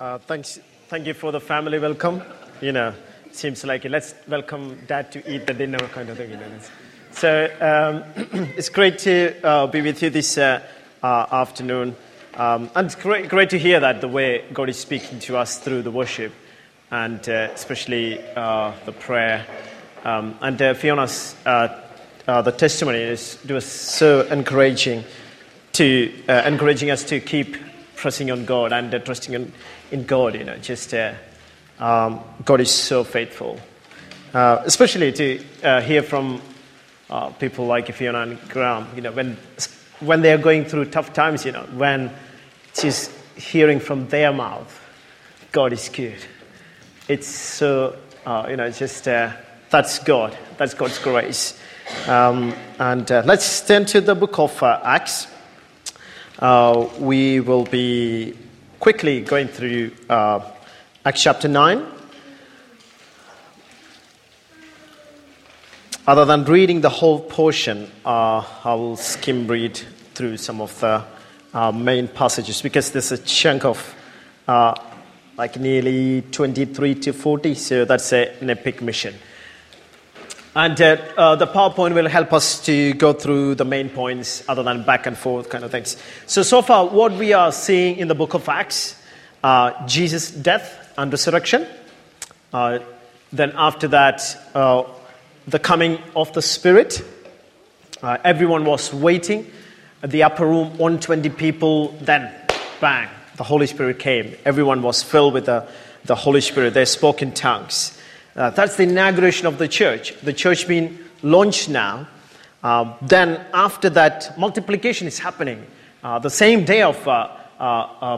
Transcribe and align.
Uh, 0.00 0.16
thanks, 0.16 0.58
thank 0.88 1.06
you 1.06 1.12
for 1.12 1.30
the 1.30 1.38
family 1.38 1.78
welcome. 1.78 2.22
You 2.62 2.72
know, 2.72 2.94
seems 3.32 3.66
like 3.66 3.84
let's 3.84 4.14
welcome 4.26 4.78
dad 4.86 5.12
to 5.12 5.30
eat 5.30 5.46
the 5.46 5.52
dinner 5.52 5.76
kind 5.88 6.08
of 6.08 6.16
thing. 6.16 6.30
You 6.30 6.36
know. 6.38 6.46
So 7.10 7.44
um, 7.60 8.04
it's 8.56 8.70
great 8.70 8.98
to 9.00 9.38
uh, 9.46 9.66
be 9.66 9.82
with 9.82 10.02
you 10.02 10.08
this 10.08 10.38
uh, 10.38 10.62
uh, 11.02 11.26
afternoon. 11.30 11.94
Um, 12.32 12.70
and 12.74 12.86
it's 12.86 12.94
great, 12.94 13.28
great 13.28 13.50
to 13.50 13.58
hear 13.58 13.78
that 13.78 14.00
the 14.00 14.08
way 14.08 14.46
God 14.54 14.70
is 14.70 14.78
speaking 14.78 15.18
to 15.18 15.36
us 15.36 15.58
through 15.58 15.82
the 15.82 15.90
worship 15.90 16.32
and 16.90 17.20
uh, 17.28 17.50
especially 17.52 18.14
the 18.14 18.94
prayer. 19.00 19.44
Um, 20.04 20.38
and 20.40 20.78
Fiona's 20.78 21.34
the 21.44 22.54
testimony 22.56 23.00
is, 23.00 23.36
was 23.46 23.66
so 23.66 24.22
encouraging 24.28 25.04
to 25.72 26.10
encouraging 26.26 26.90
us 26.90 27.04
to 27.04 27.20
keep 27.20 27.58
pressing 27.96 28.30
on 28.30 28.46
God 28.46 28.72
and 28.72 28.90
trusting 29.04 29.34
in, 29.34 29.52
in 29.90 30.04
God. 30.04 30.34
You 30.34 30.44
know, 30.44 30.56
just 30.58 30.94
um, 31.78 32.20
God 32.44 32.60
is 32.60 32.70
so 32.70 33.04
faithful. 33.04 33.58
Uh, 34.32 34.62
especially 34.64 35.10
to 35.10 35.44
uh, 35.64 35.80
hear 35.80 36.02
from 36.02 36.40
uh, 37.10 37.30
people 37.30 37.66
like 37.66 37.92
Fiona 37.92 38.20
and 38.20 38.48
Graham, 38.48 38.86
you 38.94 39.02
know, 39.02 39.10
when, 39.10 39.36
when 39.98 40.22
they 40.22 40.32
are 40.32 40.38
going 40.38 40.64
through 40.64 40.84
tough 40.84 41.12
times, 41.12 41.44
you 41.44 41.50
know, 41.50 41.66
when 41.74 42.12
just 42.74 43.10
hearing 43.36 43.80
from 43.80 44.06
their 44.08 44.32
mouth, 44.32 44.80
God 45.50 45.72
is 45.72 45.88
good. 45.88 46.18
It's 47.08 47.26
so, 47.26 47.96
uh, 48.24 48.46
you 48.48 48.56
know, 48.56 48.70
just, 48.70 49.08
uh, 49.08 49.32
that's 49.70 49.98
God. 49.98 50.36
That's 50.58 50.74
God's 50.74 50.98
grace. 50.98 51.58
Um, 52.06 52.54
and 52.78 53.10
uh, 53.10 53.22
let's 53.26 53.66
turn 53.66 53.84
to 53.86 54.00
the 54.00 54.14
book 54.14 54.38
of 54.38 54.62
Acts. 54.62 55.26
Uh, 56.38 56.88
we 57.00 57.40
will 57.40 57.64
be 57.64 58.36
quickly 58.80 59.20
going 59.20 59.46
through 59.46 59.92
Acts 60.08 61.22
chapter 61.22 61.48
9. 61.48 61.86
Other 66.06 66.24
than 66.24 66.44
reading 66.46 66.80
the 66.80 66.88
whole 66.88 67.20
portion, 67.20 67.90
uh, 68.06 68.42
I 68.64 68.74
will 68.74 68.96
skim 68.96 69.46
read 69.46 69.76
through 70.14 70.38
some 70.38 70.62
of 70.62 70.80
the 70.80 71.04
uh, 71.52 71.72
main 71.72 72.08
passages 72.08 72.62
because 72.62 72.90
there's 72.90 73.12
a 73.12 73.18
chunk 73.18 73.66
of 73.66 73.94
uh, 74.48 74.74
like 75.36 75.60
nearly 75.60 76.22
23 76.22 76.94
to 76.96 77.12
40, 77.12 77.54
so 77.54 77.84
that's 77.84 78.12
a, 78.14 78.34
an 78.40 78.48
epic 78.48 78.80
mission. 78.80 79.14
And 80.54 80.80
uh, 80.80 80.96
uh, 81.16 81.36
the 81.36 81.46
PowerPoint 81.46 81.94
will 81.94 82.08
help 82.08 82.32
us 82.32 82.64
to 82.64 82.92
go 82.94 83.12
through 83.12 83.54
the 83.54 83.64
main 83.64 83.88
points 83.88 84.42
other 84.48 84.64
than 84.64 84.82
back 84.82 85.06
and 85.06 85.16
forth 85.16 85.48
kind 85.48 85.62
of 85.62 85.70
things. 85.70 85.96
So, 86.26 86.42
so 86.42 86.60
far, 86.60 86.88
what 86.88 87.12
we 87.12 87.32
are 87.32 87.52
seeing 87.52 87.98
in 87.98 88.08
the 88.08 88.16
book 88.16 88.34
of 88.34 88.48
Acts, 88.48 89.00
uh, 89.44 89.86
Jesus' 89.86 90.28
death, 90.30 90.92
and 90.98 91.12
resurrection. 91.12 91.68
Uh, 92.52 92.80
then, 93.32 93.52
after 93.54 93.86
that, 93.88 94.22
uh, 94.54 94.82
the 95.46 95.60
coming 95.60 95.98
of 96.16 96.32
the 96.32 96.42
Spirit. 96.42 97.04
Uh, 98.02 98.18
everyone 98.24 98.64
was 98.64 98.92
waiting 98.92 99.48
at 100.02 100.10
the 100.10 100.24
upper 100.24 100.46
room, 100.46 100.70
120 100.78 101.28
people. 101.30 101.88
Then, 102.00 102.32
bang, 102.80 103.08
the 103.36 103.44
Holy 103.44 103.68
Spirit 103.68 104.00
came. 104.00 104.34
Everyone 104.44 104.82
was 104.82 105.00
filled 105.00 105.34
with 105.34 105.46
the, 105.46 105.68
the 106.06 106.16
Holy 106.16 106.40
Spirit. 106.40 106.74
They 106.74 106.86
spoke 106.86 107.22
in 107.22 107.32
tongues. 107.32 107.96
Uh, 108.36 108.50
that's 108.50 108.76
the 108.76 108.84
inauguration 108.84 109.46
of 109.46 109.58
the 109.58 109.68
church. 109.68 110.18
The 110.20 110.32
church 110.32 110.68
being 110.68 110.98
launched 111.22 111.68
now. 111.68 112.08
Uh, 112.62 112.94
then, 113.02 113.44
after 113.52 113.90
that, 113.90 114.38
multiplication 114.38 115.06
is 115.06 115.18
happening. 115.18 115.66
Uh, 116.02 116.18
the 116.18 116.30
same 116.30 116.64
day 116.64 116.82
of 116.82 116.96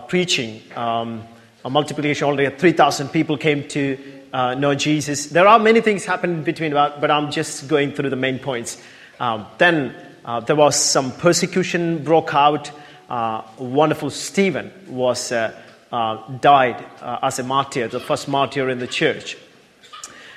preaching, 0.08 0.60
um, 0.76 1.22
multiplication 1.68 2.26
already 2.26 2.54
3,000 2.54 3.08
people 3.08 3.36
came 3.36 3.66
to 3.68 3.98
uh, 4.32 4.54
know 4.54 4.74
Jesus. 4.74 5.26
There 5.26 5.46
are 5.46 5.58
many 5.58 5.80
things 5.80 6.04
happened 6.04 6.44
between, 6.44 6.72
but 6.72 7.10
I'm 7.10 7.30
just 7.30 7.68
going 7.68 7.92
through 7.92 8.10
the 8.10 8.16
main 8.16 8.38
points. 8.38 8.82
Um, 9.20 9.46
then 9.58 9.94
uh, 10.24 10.40
there 10.40 10.56
was 10.56 10.76
some 10.76 11.12
persecution 11.12 12.02
broke 12.02 12.34
out. 12.34 12.70
Uh, 13.08 13.42
wonderful 13.58 14.10
Stephen 14.10 14.72
was 14.88 15.32
uh, 15.32 15.54
uh, 15.90 16.16
died 16.38 16.84
uh, 17.00 17.18
as 17.22 17.38
a 17.38 17.42
martyr, 17.42 17.88
the 17.88 18.00
first 18.00 18.28
martyr 18.28 18.70
in 18.70 18.78
the 18.78 18.86
church. 18.86 19.36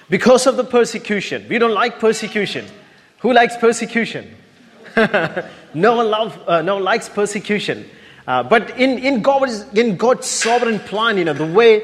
Because 0.09 0.45
of 0.47 0.57
the 0.57 0.63
persecution, 0.63 1.45
we 1.49 1.57
don't 1.57 1.73
like 1.73 1.99
persecution. 1.99 2.65
Who 3.19 3.33
likes 3.33 3.57
persecution? 3.57 4.35
no 5.73 5.95
one 5.95 6.09
love, 6.09 6.39
no 6.63 6.75
one 6.75 6.83
likes 6.83 7.09
persecution. 7.09 7.89
Uh, 8.27 8.41
but 8.41 8.77
in, 8.79 8.97
in, 8.99 9.21
God's, 9.21 9.61
in 9.73 9.97
God's 9.97 10.27
sovereign 10.27 10.79
plan, 10.79 11.17
you 11.17 11.25
know, 11.25 11.33
the 11.33 11.45
way 11.45 11.83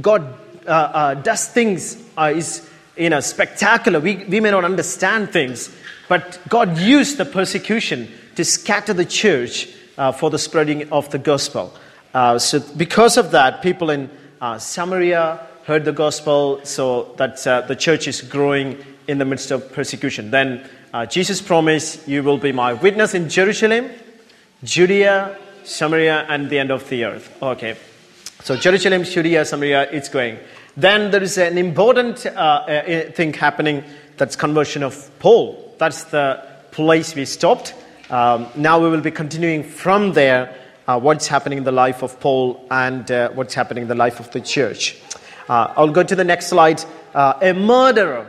God 0.00 0.22
uh, 0.66 0.70
uh, 0.70 1.14
does 1.14 1.46
things 1.48 2.00
uh, 2.16 2.32
is, 2.34 2.68
you 2.96 3.10
know, 3.10 3.20
spectacular. 3.20 3.98
We, 3.98 4.24
we 4.24 4.40
may 4.40 4.52
not 4.52 4.64
understand 4.64 5.30
things, 5.30 5.74
but 6.08 6.40
God 6.48 6.78
used 6.78 7.16
the 7.16 7.24
persecution 7.24 8.08
to 8.36 8.44
scatter 8.44 8.92
the 8.92 9.04
church 9.04 9.68
uh, 9.98 10.12
for 10.12 10.30
the 10.30 10.38
spreading 10.38 10.92
of 10.92 11.10
the 11.10 11.18
gospel. 11.18 11.74
Uh, 12.14 12.38
so 12.38 12.60
because 12.76 13.16
of 13.16 13.32
that, 13.32 13.62
people 13.62 13.90
in 13.90 14.10
Samaria 14.58 15.46
heard 15.64 15.84
the 15.84 15.92
gospel, 15.92 16.60
so 16.64 17.14
that 17.16 17.42
the 17.68 17.76
church 17.76 18.08
is 18.08 18.22
growing 18.22 18.82
in 19.06 19.18
the 19.18 19.24
midst 19.24 19.50
of 19.50 19.72
persecution. 19.72 20.30
Then 20.30 20.68
Jesus 21.08 21.40
promised, 21.40 22.08
You 22.08 22.22
will 22.22 22.38
be 22.38 22.52
my 22.52 22.72
witness 22.72 23.14
in 23.14 23.28
Jerusalem, 23.28 23.90
Judea, 24.64 25.36
Samaria, 25.64 26.26
and 26.28 26.50
the 26.50 26.58
end 26.58 26.70
of 26.70 26.88
the 26.88 27.04
earth. 27.04 27.42
Okay. 27.42 27.76
So 28.42 28.56
Jerusalem, 28.56 29.04
Judea, 29.04 29.44
Samaria, 29.44 29.90
it's 29.92 30.08
going. 30.08 30.38
Then 30.76 31.10
there 31.10 31.22
is 31.22 31.36
an 31.36 31.58
important 31.58 32.24
uh, 32.24 32.30
uh, 32.30 33.12
thing 33.12 33.34
happening 33.34 33.84
that's 34.16 34.36
conversion 34.36 34.82
of 34.82 35.10
Paul. 35.18 35.74
That's 35.78 36.04
the 36.04 36.42
place 36.70 37.14
we 37.14 37.24
stopped. 37.24 37.74
Um, 38.08 38.46
now 38.56 38.80
we 38.80 38.88
will 38.88 39.00
be 39.00 39.10
continuing 39.10 39.62
from 39.62 40.14
there 40.14 40.54
uh, 40.88 40.98
what's 40.98 41.26
happening 41.26 41.58
in 41.58 41.64
the 41.64 41.72
life 41.72 42.02
of 42.02 42.18
Paul 42.18 42.66
and 42.70 43.10
uh, 43.10 43.30
what's 43.30 43.54
happening 43.54 43.82
in 43.82 43.88
the 43.88 43.94
life 43.94 44.20
of 44.20 44.30
the 44.30 44.40
church. 44.40 44.96
Uh, 45.50 45.74
I'll 45.76 45.90
go 45.90 46.04
to 46.04 46.14
the 46.14 46.22
next 46.22 46.46
slide. 46.46 46.84
Uh, 47.12 47.34
a 47.42 47.52
murderer 47.52 48.24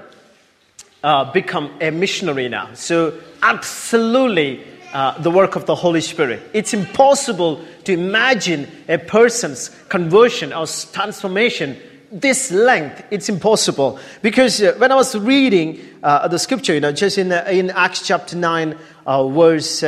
become 1.33 1.69
a 1.79 1.91
missionary 1.91 2.49
now. 2.49 2.73
So 2.73 3.13
absolutely 3.43 4.63
uh, 4.91 5.21
the 5.21 5.29
work 5.29 5.55
of 5.55 5.67
the 5.67 5.75
Holy 5.75 6.01
Spirit. 6.01 6.41
It's 6.53 6.73
impossible 6.73 7.63
to 7.83 7.93
imagine 7.93 8.67
a 8.89 8.97
person's 8.97 9.69
conversion 9.87 10.51
or 10.51 10.65
transformation 10.65 11.77
this 12.11 12.51
length. 12.51 13.03
It's 13.09 13.29
impossible. 13.29 13.99
Because 14.21 14.61
uh, 14.61 14.73
when 14.77 14.91
I 14.91 14.95
was 14.95 15.17
reading 15.17 15.79
uh, 16.03 16.27
the 16.27 16.37
scripture, 16.37 16.73
you 16.73 16.79
know, 16.81 16.91
just 16.91 17.17
in, 17.17 17.31
uh, 17.31 17.45
in 17.49 17.69
Acts 17.69 18.05
chapter 18.05 18.35
9, 18.35 18.77
uh, 19.05 19.27
verse 19.29 19.79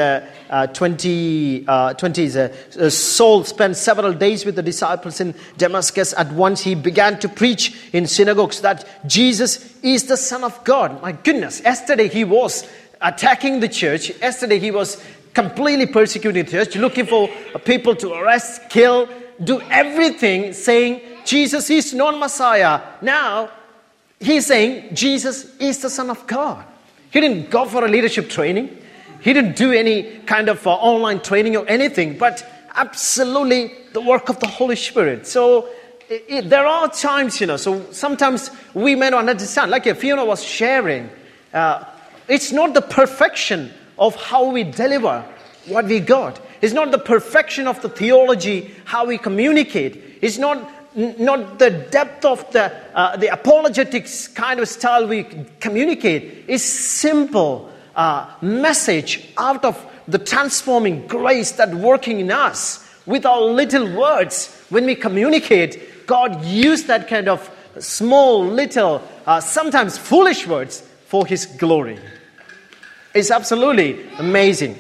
20, 0.74 1.66
20 1.66 2.30
Saul 2.90 3.44
spent 3.44 3.76
several 3.76 4.14
days 4.14 4.46
with 4.46 4.56
the 4.56 4.64
disciples 4.64 5.20
in 5.20 5.36
Damascus. 5.58 6.14
At 6.14 6.32
once 6.32 6.62
he 6.62 6.76
began 6.76 7.20
to 7.20 7.30
preach 7.30 7.78
in 7.94 8.08
synagogues 8.08 8.62
that 8.62 8.88
Jesus 9.08 9.78
is 9.84 10.06
the 10.06 10.18
Son 10.18 10.44
of 10.44 10.64
God. 10.64 11.02
My 11.02 11.12
goodness, 11.12 11.62
yesterday 11.62 12.08
he 12.08 12.24
was 12.24 12.68
attacking 13.04 13.60
the 13.60 13.68
church. 13.68 14.10
Yesterday, 14.22 14.58
he 14.58 14.72
was 14.72 15.04
completely 15.34 15.86
persecuting 15.86 16.46
the 16.46 16.52
church, 16.52 16.76
looking 16.76 17.06
for 17.06 17.30
people 17.66 17.96
to 17.98 18.14
arrest, 18.14 18.70
kill, 18.70 19.08
do 19.44 19.62
everything, 19.70 20.54
saying 20.54 21.02
Jesus 21.26 21.70
is 21.70 21.94
non 21.94 22.20
Messiah. 22.20 22.82
Now, 23.02 23.50
he's 24.20 24.46
saying 24.48 24.96
Jesus 24.96 25.56
is 25.58 25.80
the 25.80 25.90
Son 25.90 26.10
of 26.10 26.26
God. 26.28 26.64
He 27.12 27.22
didn't 27.22 27.50
go 27.50 27.66
for 27.66 27.86
a 27.86 27.88
leadership 27.88 28.30
training, 28.30 28.78
he 29.22 29.34
didn't 29.34 29.56
do 29.56 29.72
any 29.72 30.20
kind 30.26 30.50
of 30.50 30.66
uh, 30.68 30.72
online 30.72 31.22
training 31.22 31.56
or 31.56 31.68
anything, 31.68 32.18
but 32.18 32.46
absolutely 32.76 33.72
the 33.94 34.02
work 34.02 34.30
of 34.30 34.40
the 34.40 34.48
Holy 34.48 34.76
Spirit. 34.76 35.26
So, 35.28 35.70
it, 36.10 36.26
it, 36.28 36.50
there 36.50 36.66
are 36.66 36.90
times, 36.90 37.40
you 37.40 37.48
know, 37.48 37.58
so 37.58 37.92
sometimes 37.92 38.52
we 38.74 38.96
may 38.96 39.10
not 39.10 39.30
understand. 39.30 39.72
Like 39.72 39.86
Fiona 39.96 40.26
was 40.26 40.44
sharing, 40.44 41.10
uh, 41.54 41.86
it's 42.28 42.52
not 42.52 42.74
the 42.74 42.82
perfection 42.82 43.72
of 43.98 44.16
how 44.16 44.50
we 44.50 44.64
deliver 44.64 45.24
what 45.68 45.86
we 45.86 46.00
got. 46.00 46.40
It's 46.62 46.74
not 46.74 46.92
the 46.92 46.98
perfection 46.98 47.68
of 47.68 47.82
the 47.82 47.90
theology, 47.90 48.74
how 48.86 49.06
we 49.06 49.18
communicate. 49.18 50.20
It's 50.22 50.38
not, 50.38 50.58
not 50.96 51.60
the 51.60 51.70
depth 51.70 52.26
of 52.26 52.50
the, 52.52 52.72
uh, 52.96 53.18
the 53.18 53.28
apologetics 53.28 54.28
kind 54.28 54.60
of 54.60 54.68
style 54.68 55.08
we 55.08 55.26
communicate. 55.60 56.46
It's 56.48 56.64
simple 56.64 57.72
uh, 57.96 58.34
message 58.42 59.28
out 59.38 59.66
of 59.66 59.86
the 60.08 60.20
transforming 60.20 61.08
grace 61.08 61.54
that 61.54 61.74
working 61.74 62.20
in 62.20 62.32
us 62.32 62.88
with 63.06 63.26
our 63.26 63.42
little 63.42 63.96
words. 63.96 64.66
When 64.70 64.86
we 64.86 64.96
communicate, 64.96 66.06
God 66.06 66.44
used 66.46 66.88
that 66.88 67.08
kind 67.08 67.28
of 67.28 67.50
small, 67.80 68.46
little, 68.46 69.02
uh, 69.26 69.40
sometimes 69.40 69.98
foolish 69.98 70.48
words 70.48 70.82
for 71.08 71.26
His 71.26 71.46
glory. 71.46 72.00
It's 73.14 73.32
absolutely 73.32 74.10
amazing. 74.18 74.78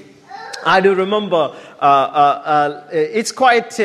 I 0.66 0.82
do 0.82 0.96
remember, 0.96 1.36
uh, 1.36 1.82
uh, 1.82 1.86
uh, 2.46 2.88
it's 2.92 3.32
quite, 3.32 3.80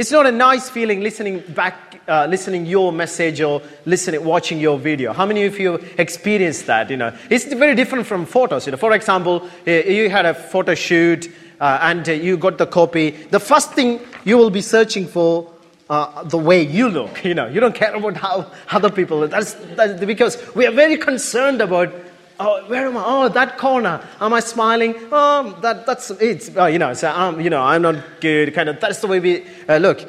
It's 0.00 0.10
not 0.10 0.24
a 0.24 0.32
nice 0.32 0.70
feeling 0.70 1.02
listening 1.02 1.40
back, 1.40 2.00
uh, 2.08 2.24
listening 2.24 2.64
your 2.64 2.90
message 2.90 3.42
or 3.42 3.60
listening, 3.84 4.24
watching 4.24 4.58
your 4.58 4.78
video. 4.78 5.12
How 5.12 5.26
many 5.26 5.44
of 5.44 5.58
you 5.58 5.74
experienced 5.98 6.64
that? 6.68 6.88
You 6.88 6.96
know, 6.96 7.14
it's 7.28 7.44
very 7.44 7.74
different 7.74 8.06
from 8.06 8.24
photos. 8.24 8.64
You 8.64 8.72
know, 8.72 8.78
for 8.78 8.94
example, 8.94 9.46
uh, 9.66 9.70
you 9.70 10.08
had 10.08 10.24
a 10.24 10.32
photo 10.32 10.74
shoot 10.74 11.30
uh, 11.60 11.80
and 11.82 12.08
uh, 12.08 12.12
you 12.12 12.38
got 12.38 12.56
the 12.56 12.66
copy. 12.66 13.10
The 13.10 13.40
first 13.40 13.74
thing 13.74 14.00
you 14.24 14.38
will 14.38 14.48
be 14.48 14.62
searching 14.62 15.06
for 15.06 15.52
uh, 15.90 16.24
the 16.24 16.38
way 16.38 16.62
you 16.62 16.88
look. 16.88 17.22
You 17.22 17.34
know, 17.34 17.48
you 17.48 17.60
don't 17.60 17.74
care 17.74 17.94
about 17.94 18.16
how 18.16 18.50
other 18.70 18.88
people. 18.88 19.28
That's, 19.28 19.52
that's 19.76 20.02
because 20.02 20.38
we 20.54 20.66
are 20.66 20.72
very 20.72 20.96
concerned 20.96 21.60
about 21.60 21.92
Oh, 22.42 22.64
where 22.68 22.86
am 22.86 22.96
I? 22.96 23.04
Oh, 23.04 23.28
that 23.28 23.58
corner. 23.58 24.00
Am 24.18 24.32
I 24.32 24.40
smiling? 24.40 24.94
Oh, 25.12 25.58
that, 25.60 25.84
that's 25.84 26.10
it. 26.10 26.50
Oh, 26.56 26.64
you 26.64 26.78
know, 26.78 26.94
so 26.94 27.10
um, 27.10 27.38
you 27.38 27.50
know, 27.50 27.60
I'm 27.60 27.82
not 27.82 28.02
good. 28.18 28.54
Kind 28.54 28.70
of. 28.70 28.80
That's 28.80 29.00
the 29.00 29.08
way 29.08 29.20
we 29.20 29.44
uh, 29.68 29.76
look. 29.76 30.00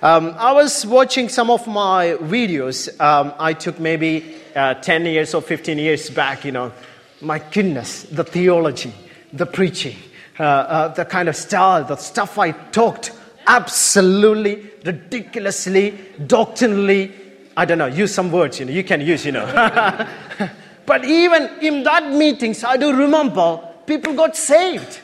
Um, 0.00 0.36
I 0.38 0.52
was 0.52 0.86
watching 0.86 1.28
some 1.28 1.50
of 1.50 1.66
my 1.66 2.16
videos. 2.20 2.88
Um, 3.00 3.34
I 3.40 3.54
took 3.54 3.80
maybe 3.80 4.36
uh, 4.54 4.74
10 4.74 5.04
years 5.06 5.34
or 5.34 5.42
15 5.42 5.78
years 5.78 6.10
back. 6.10 6.44
You 6.44 6.52
know, 6.52 6.72
my 7.20 7.40
goodness, 7.40 8.04
the 8.04 8.22
theology, 8.22 8.94
the 9.32 9.46
preaching, 9.46 9.96
uh, 10.38 10.44
uh 10.44 10.88
the 10.94 11.04
kind 11.04 11.28
of 11.28 11.34
style, 11.34 11.82
the 11.82 11.96
stuff 11.96 12.38
I 12.38 12.52
talked, 12.52 13.10
absolutely 13.48 14.70
ridiculously, 14.86 15.98
doctrinally. 16.24 17.10
I 17.56 17.64
don't 17.64 17.78
know. 17.78 17.86
Use 17.86 18.14
some 18.14 18.30
words. 18.30 18.60
You 18.60 18.66
know, 18.66 18.72
you 18.72 18.84
can 18.84 19.00
use. 19.00 19.26
You 19.26 19.32
know. 19.32 20.06
But 20.86 21.04
even 21.04 21.50
in 21.60 21.82
that 21.84 22.10
meetings, 22.10 22.64
I 22.64 22.76
do 22.76 22.92
remember 22.92 23.60
people 23.86 24.14
got 24.14 24.36
saved. 24.36 25.00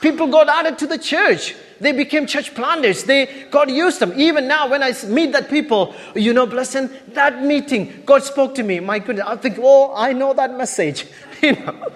People 0.00 0.26
got 0.26 0.48
added 0.48 0.78
to 0.78 0.86
the 0.86 0.98
church. 0.98 1.54
They 1.80 1.92
became 1.92 2.26
church 2.26 2.54
planters. 2.54 3.04
They 3.04 3.46
God 3.50 3.70
used 3.70 4.00
them. 4.00 4.12
Even 4.16 4.48
now, 4.48 4.68
when 4.68 4.82
I 4.82 4.94
meet 5.06 5.32
that 5.32 5.50
people, 5.50 5.94
you 6.14 6.32
know, 6.32 6.46
blessing 6.46 6.90
that 7.08 7.42
meeting, 7.42 8.02
God 8.06 8.22
spoke 8.22 8.54
to 8.54 8.62
me. 8.62 8.80
My 8.80 8.98
goodness, 8.98 9.26
I 9.26 9.36
think, 9.36 9.58
oh, 9.60 9.92
I 9.94 10.12
know 10.12 10.32
that 10.34 10.56
message. 10.56 11.06
You 11.42 11.52
know, 11.52 11.92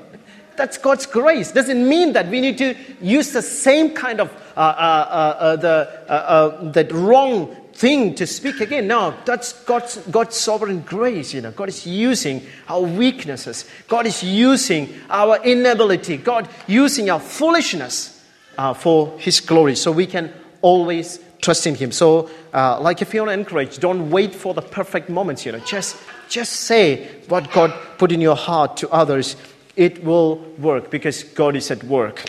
that's 0.55 0.77
God's 0.77 1.07
grace. 1.07 1.51
Doesn't 1.51 1.89
mean 1.89 2.13
that 2.13 2.29
we 2.29 2.43
need 2.43 2.59
to 2.59 2.77
use 3.01 3.33
the 3.33 3.41
same 3.41 3.95
kind 3.95 4.21
of 4.21 4.31
uh, 4.55 4.61
uh, 4.61 4.63
uh, 4.63 5.45
uh 5.45 5.57
the 5.57 6.05
uh, 6.07 6.13
uh, 6.13 6.71
that 6.73 6.93
wrong 6.93 7.57
thing 7.81 8.15
to 8.15 8.27
speak 8.27 8.61
again. 8.61 8.87
No, 8.87 9.15
that's 9.25 9.55
God's, 9.65 9.97
God's 10.11 10.37
sovereign 10.37 10.83
grace. 10.83 11.33
You 11.33 11.41
know, 11.41 11.51
God 11.51 11.71
is 11.71 11.87
using 11.87 12.47
our 12.69 12.83
weaknesses. 12.83 13.65
God 13.89 14.07
is 14.07 14.23
using 14.23 14.93
our 15.09 15.43
inability. 15.43 16.19
God 16.19 16.47
using 16.67 17.09
our 17.09 17.19
foolishness 17.19 18.23
uh, 18.59 18.75
for 18.75 19.19
His 19.19 19.41
glory. 19.41 19.77
So 19.77 19.93
we 19.93 20.07
can 20.07 20.31
always 20.61 21.21
trust 21.41 21.67
in 21.67 21.75
Him. 21.75 21.91
So, 21.91 22.29
uh, 22.53 22.79
like 22.81 23.01
if 23.01 23.15
you 23.15 23.23
want 23.23 23.31
to 23.31 23.41
encourage, 23.41 23.79
don't 23.79 24.11
wait 24.11 24.35
for 24.35 24.53
the 24.53 24.63
perfect 24.63 25.09
moments. 25.09 25.47
You 25.47 25.53
know, 25.53 25.61
just 25.61 25.97
just 26.29 26.53
say 26.53 27.09
what 27.29 27.51
God 27.51 27.73
put 27.97 28.13
in 28.13 28.21
your 28.21 28.37
heart 28.37 28.77
to 28.79 28.91
others. 28.91 29.37
It 29.75 30.05
will 30.05 30.37
work 30.59 30.91
because 30.91 31.25
God 31.25 31.57
is 31.57 31.71
at 31.71 31.83
work. 31.85 32.25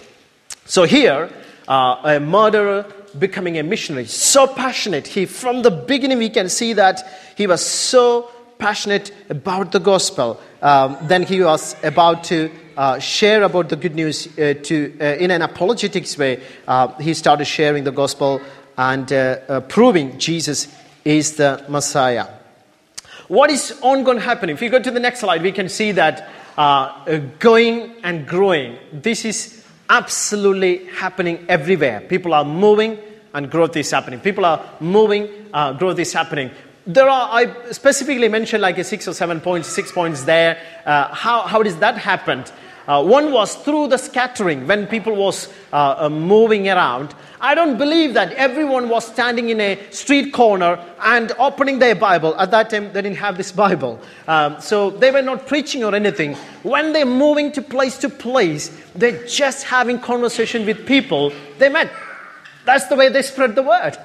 So 0.65 0.83
here, 0.83 1.29
uh, 1.67 2.01
a 2.03 2.19
murderer 2.19 2.85
becoming 3.17 3.57
a 3.57 3.63
missionary. 3.63 4.05
So 4.05 4.47
passionate. 4.47 5.07
He, 5.07 5.25
from 5.25 5.61
the 5.61 5.71
beginning, 5.71 6.17
we 6.17 6.29
can 6.29 6.49
see 6.49 6.73
that 6.73 7.03
he 7.35 7.47
was 7.47 7.65
so 7.65 8.29
passionate 8.57 9.11
about 9.29 9.71
the 9.71 9.79
gospel. 9.79 10.39
Um, 10.61 10.97
then 11.01 11.23
he 11.23 11.41
was 11.41 11.75
about 11.83 12.23
to 12.25 12.51
uh, 12.77 12.99
share 12.99 13.43
about 13.43 13.69
the 13.69 13.75
good 13.75 13.95
news 13.95 14.27
uh, 14.27 14.53
to, 14.63 14.97
uh, 15.01 15.05
in 15.17 15.31
an 15.31 15.41
apologetics 15.41 16.17
way. 16.17 16.41
Uh, 16.67 16.87
he 16.99 17.13
started 17.13 17.45
sharing 17.45 17.83
the 17.83 17.91
gospel 17.91 18.39
and 18.77 19.11
uh, 19.11 19.39
uh, 19.47 19.59
proving 19.61 20.17
Jesus 20.17 20.67
is 21.03 21.35
the 21.35 21.63
Messiah. 21.67 22.27
What 23.27 23.49
is 23.49 23.77
ongoing 23.81 24.19
happening? 24.19 24.55
If 24.55 24.61
you 24.61 24.69
go 24.69 24.81
to 24.81 24.91
the 24.91 24.99
next 24.99 25.19
slide, 25.19 25.41
we 25.41 25.51
can 25.51 25.69
see 25.69 25.93
that 25.93 26.29
going 27.39 27.95
and 28.03 28.27
growing. 28.27 28.77
This 28.91 29.25
is 29.25 29.60
absolutely 29.91 30.85
happening 30.85 31.45
everywhere. 31.49 31.99
People 31.99 32.33
are 32.33 32.45
moving 32.45 32.97
and 33.33 33.51
growth 33.51 33.75
is 33.75 33.91
happening. 33.91 34.21
People 34.21 34.45
are 34.45 34.63
moving, 34.79 35.27
uh, 35.53 35.73
growth 35.73 35.99
is 35.99 36.13
happening. 36.13 36.49
There 36.87 37.09
are, 37.09 37.29
I 37.31 37.71
specifically 37.71 38.29
mentioned 38.29 38.61
like 38.61 38.77
a 38.77 38.85
six 38.85 39.07
or 39.07 39.13
seven 39.13 39.41
points, 39.41 39.67
six 39.67 39.91
points 39.91 40.23
there. 40.23 40.57
Uh, 40.85 41.13
how, 41.13 41.41
how 41.41 41.61
does 41.61 41.77
that 41.77 41.97
happen? 41.97 42.45
Uh, 42.87 43.03
one 43.03 43.31
was 43.31 43.55
through 43.55 43.87
the 43.87 43.97
scattering 43.97 44.65
when 44.67 44.87
people 44.87 45.15
was 45.15 45.47
uh, 45.71 45.95
uh, 45.97 46.09
moving 46.09 46.67
around. 46.67 47.13
I 47.39 47.55
don't 47.55 47.77
believe 47.77 48.13
that 48.15 48.33
everyone 48.33 48.89
was 48.89 49.05
standing 49.05 49.49
in 49.49 49.61
a 49.61 49.79
street 49.91 50.31
corner 50.31 50.83
and 51.01 51.31
opening 51.39 51.79
their 51.79 51.95
Bible. 51.95 52.35
At 52.39 52.51
that 52.51 52.69
time, 52.69 52.91
they 52.93 53.01
didn't 53.01 53.17
have 53.17 53.37
this 53.37 53.51
Bible. 53.51 53.99
Um, 54.27 54.59
so 54.59 54.89
they 54.89 55.11
were 55.11 55.21
not 55.21 55.47
preaching 55.47 55.83
or 55.83 55.93
anything. 55.95 56.35
When 56.63 56.93
they're 56.93 57.05
moving 57.05 57.51
to 57.53 57.61
place 57.61 57.97
to 57.99 58.09
place, 58.09 58.69
they're 58.95 59.25
just 59.25 59.63
having 59.63 59.99
conversation 59.99 60.65
with 60.65 60.85
people 60.85 61.33
they 61.59 61.69
met. 61.69 61.91
That's 62.65 62.87
the 62.87 62.95
way 62.95 63.09
they 63.09 63.21
spread 63.21 63.55
the 63.55 63.63
word. 63.63 63.97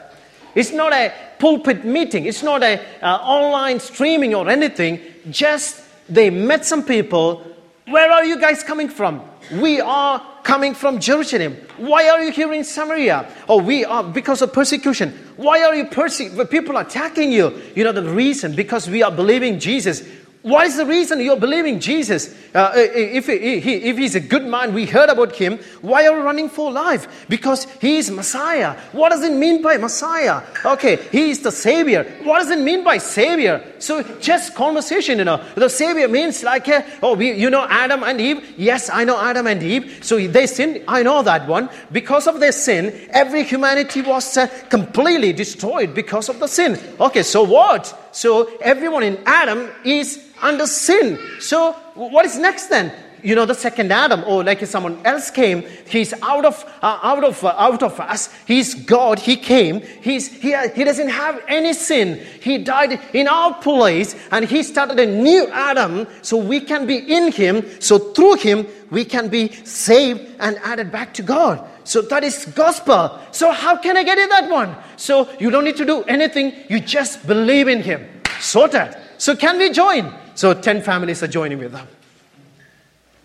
It's 0.54 0.72
not 0.72 0.92
a 0.92 1.12
pulpit 1.38 1.84
meeting. 1.84 2.24
It's 2.24 2.42
not 2.42 2.62
a 2.62 2.80
uh, 3.02 3.16
online 3.16 3.80
streaming 3.80 4.34
or 4.34 4.48
anything. 4.48 5.00
Just 5.30 5.82
they 6.08 6.30
met 6.30 6.64
some 6.64 6.82
people 6.82 7.44
where 7.88 8.10
are 8.10 8.24
you 8.24 8.40
guys 8.40 8.62
coming 8.62 8.88
from? 8.88 9.22
We 9.52 9.80
are 9.80 10.20
coming 10.42 10.74
from 10.74 10.98
Jerusalem. 10.98 11.56
Why 11.76 12.08
are 12.08 12.22
you 12.22 12.32
here 12.32 12.52
in 12.52 12.64
Samaria? 12.64 13.30
Oh, 13.48 13.62
we 13.62 13.84
are 13.84 14.02
because 14.02 14.42
of 14.42 14.52
persecution. 14.52 15.12
Why 15.36 15.62
are 15.62 15.74
you 15.74 15.84
persecuting? 15.86 16.46
People 16.48 16.76
attacking 16.78 17.30
you. 17.30 17.62
You 17.74 17.84
know 17.84 17.92
the 17.92 18.02
reason 18.02 18.56
because 18.56 18.90
we 18.90 19.02
are 19.02 19.12
believing 19.12 19.60
Jesus. 19.60 20.02
What 20.46 20.64
is 20.68 20.76
the 20.76 20.86
reason 20.86 21.20
you're 21.20 21.36
believing 21.36 21.80
Jesus? 21.80 22.32
Uh, 22.54 22.70
if, 22.76 23.26
he, 23.26 23.34
if 23.34 23.98
he's 23.98 24.14
a 24.14 24.20
good 24.20 24.44
man, 24.44 24.72
we 24.74 24.86
heard 24.86 25.08
about 25.08 25.34
him. 25.34 25.58
Why 25.80 26.06
are 26.06 26.18
you 26.18 26.22
running 26.22 26.48
for 26.48 26.70
life? 26.70 27.26
Because 27.28 27.64
he 27.80 27.96
is 27.96 28.12
Messiah. 28.12 28.78
What 28.92 29.08
does 29.08 29.24
it 29.24 29.32
mean 29.32 29.60
by 29.60 29.76
Messiah? 29.76 30.42
Okay, 30.64 31.02
he 31.10 31.30
is 31.30 31.40
the 31.40 31.50
Savior. 31.50 32.04
What 32.22 32.38
does 32.38 32.50
it 32.52 32.60
mean 32.60 32.84
by 32.84 32.98
Savior? 32.98 33.60
So 33.80 34.04
just 34.20 34.54
conversation, 34.54 35.18
you 35.18 35.24
know. 35.24 35.44
The 35.56 35.68
Savior 35.68 36.06
means 36.06 36.44
like, 36.44 36.68
uh, 36.68 36.82
oh, 37.02 37.16
we, 37.16 37.32
you 37.32 37.50
know 37.50 37.66
Adam 37.68 38.04
and 38.04 38.20
Eve? 38.20 38.54
Yes, 38.56 38.88
I 38.88 39.02
know 39.02 39.20
Adam 39.20 39.48
and 39.48 39.60
Eve. 39.60 39.98
So 40.02 40.16
they 40.28 40.46
sinned. 40.46 40.80
I 40.86 41.02
know 41.02 41.22
that 41.24 41.48
one. 41.48 41.70
Because 41.90 42.28
of 42.28 42.38
their 42.38 42.52
sin, 42.52 43.08
every 43.10 43.42
humanity 43.42 44.00
was 44.00 44.36
uh, 44.36 44.46
completely 44.68 45.32
destroyed 45.32 45.92
because 45.92 46.28
of 46.28 46.38
the 46.38 46.46
sin. 46.46 46.78
Okay, 47.00 47.24
so 47.24 47.42
what? 47.42 48.05
So 48.16 48.46
everyone 48.62 49.02
in 49.02 49.18
Adam 49.26 49.68
is 49.84 50.24
under 50.40 50.66
sin. 50.66 51.18
So 51.38 51.72
what 51.92 52.24
is 52.24 52.38
next 52.38 52.68
then? 52.68 52.90
You 53.22 53.34
know, 53.34 53.44
the 53.44 53.54
second 53.54 53.92
Adam, 53.92 54.24
or 54.24 54.42
like 54.42 54.64
someone 54.64 55.04
else 55.04 55.30
came, 55.30 55.64
he's 55.86 56.14
out 56.22 56.46
of, 56.46 56.64
uh, 56.80 56.98
out 57.02 57.24
of, 57.24 57.44
uh, 57.44 57.54
out 57.58 57.82
of 57.82 58.00
us. 58.00 58.32
He's 58.46 58.72
God. 58.72 59.18
He 59.18 59.36
came. 59.36 59.82
He's, 60.00 60.28
he, 60.28 60.56
he 60.74 60.84
doesn't 60.84 61.10
have 61.10 61.42
any 61.46 61.74
sin. 61.74 62.24
He 62.40 62.56
died 62.56 63.00
in 63.12 63.28
our 63.28 63.52
place 63.60 64.16
and 64.30 64.46
he 64.46 64.62
started 64.62 64.98
a 64.98 65.06
new 65.06 65.48
Adam 65.48 66.06
so 66.22 66.38
we 66.38 66.60
can 66.60 66.86
be 66.86 66.96
in 66.96 67.32
him. 67.32 67.66
So 67.82 67.98
through 67.98 68.36
him, 68.36 68.66
we 68.90 69.04
can 69.04 69.28
be 69.28 69.52
saved 69.64 70.20
and 70.40 70.56
added 70.62 70.90
back 70.90 71.12
to 71.14 71.22
God. 71.22 71.68
So 71.84 72.02
that 72.02 72.24
is 72.24 72.46
gospel. 72.46 73.18
So 73.30 73.52
how 73.52 73.76
can 73.76 73.96
I 73.96 74.02
get 74.02 74.18
in 74.18 74.28
that 74.28 74.50
one? 74.50 74.74
So 74.96 75.28
you 75.38 75.50
don't 75.50 75.64
need 75.64 75.76
to 75.76 75.84
do 75.84 76.02
anything. 76.04 76.52
You 76.68 76.80
just 76.80 77.26
believe 77.26 77.68
in 77.68 77.82
him. 77.82 78.15
Sorted. 78.40 78.96
So 79.18 79.34
can 79.36 79.58
we 79.58 79.70
join? 79.70 80.12
So 80.34 80.54
10 80.54 80.82
families 80.82 81.22
are 81.22 81.28
joining 81.28 81.58
with 81.58 81.72
them. 81.72 81.86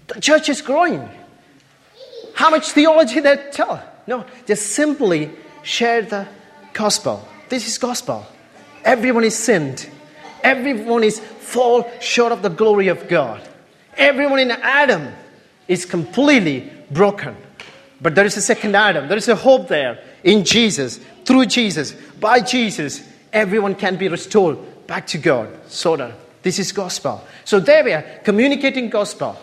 The 0.08 0.22
church 0.22 0.50
is 0.50 0.62
growing. 0.62 1.08
How 2.34 2.50
much 2.50 2.72
theology 2.72 3.20
they 3.20 3.38
tell? 3.51 3.84
No, 4.08 4.25
just 4.46 4.68
simply 4.72 5.30
share 5.63 6.01
the 6.01 6.27
gospel. 6.74 7.27
This 7.50 7.68
is 7.68 7.77
gospel. 7.77 8.25
Everyone 8.84 9.24
is 9.24 9.38
sinned. 9.38 9.89
Everyone 10.44 11.03
is 11.03 11.20
fall 11.20 11.89
short 12.00 12.32
of 12.32 12.41
the 12.41 12.50
glory 12.50 12.88
of 12.88 13.08
God. 13.08 13.48
Everyone 13.96 14.39
in 14.39 14.51
Adam 14.51 15.13
is 15.68 15.86
completely 15.86 16.72
broken. 16.89 17.36
But 18.01 18.15
there 18.15 18.25
is 18.25 18.38
a 18.38 18.41
second 18.41 18.75
Adam. 18.75 19.08
There 19.08 19.18
is 19.18 19.27
a 19.27 19.36
hope 19.36 19.68
there 19.68 20.03
in 20.24 20.44
Jesus, 20.44 21.00
through 21.25 21.46
Jesus, 21.46 21.91
by 22.20 22.39
Jesus. 22.39 23.08
Everyone 23.32 23.75
can 23.75 23.98
be 23.98 24.08
restored 24.08 24.58
back 24.88 25.08
to 25.08 25.18
God. 25.18 25.50
So 25.68 25.96
that 25.98 26.14
this 26.42 26.60
is 26.60 26.72
gospel. 26.72 27.26
So 27.46 27.60
there 27.60 27.84
we 27.84 27.94
are, 27.94 28.02
communicating 28.24 28.90
gospel. 28.90 29.38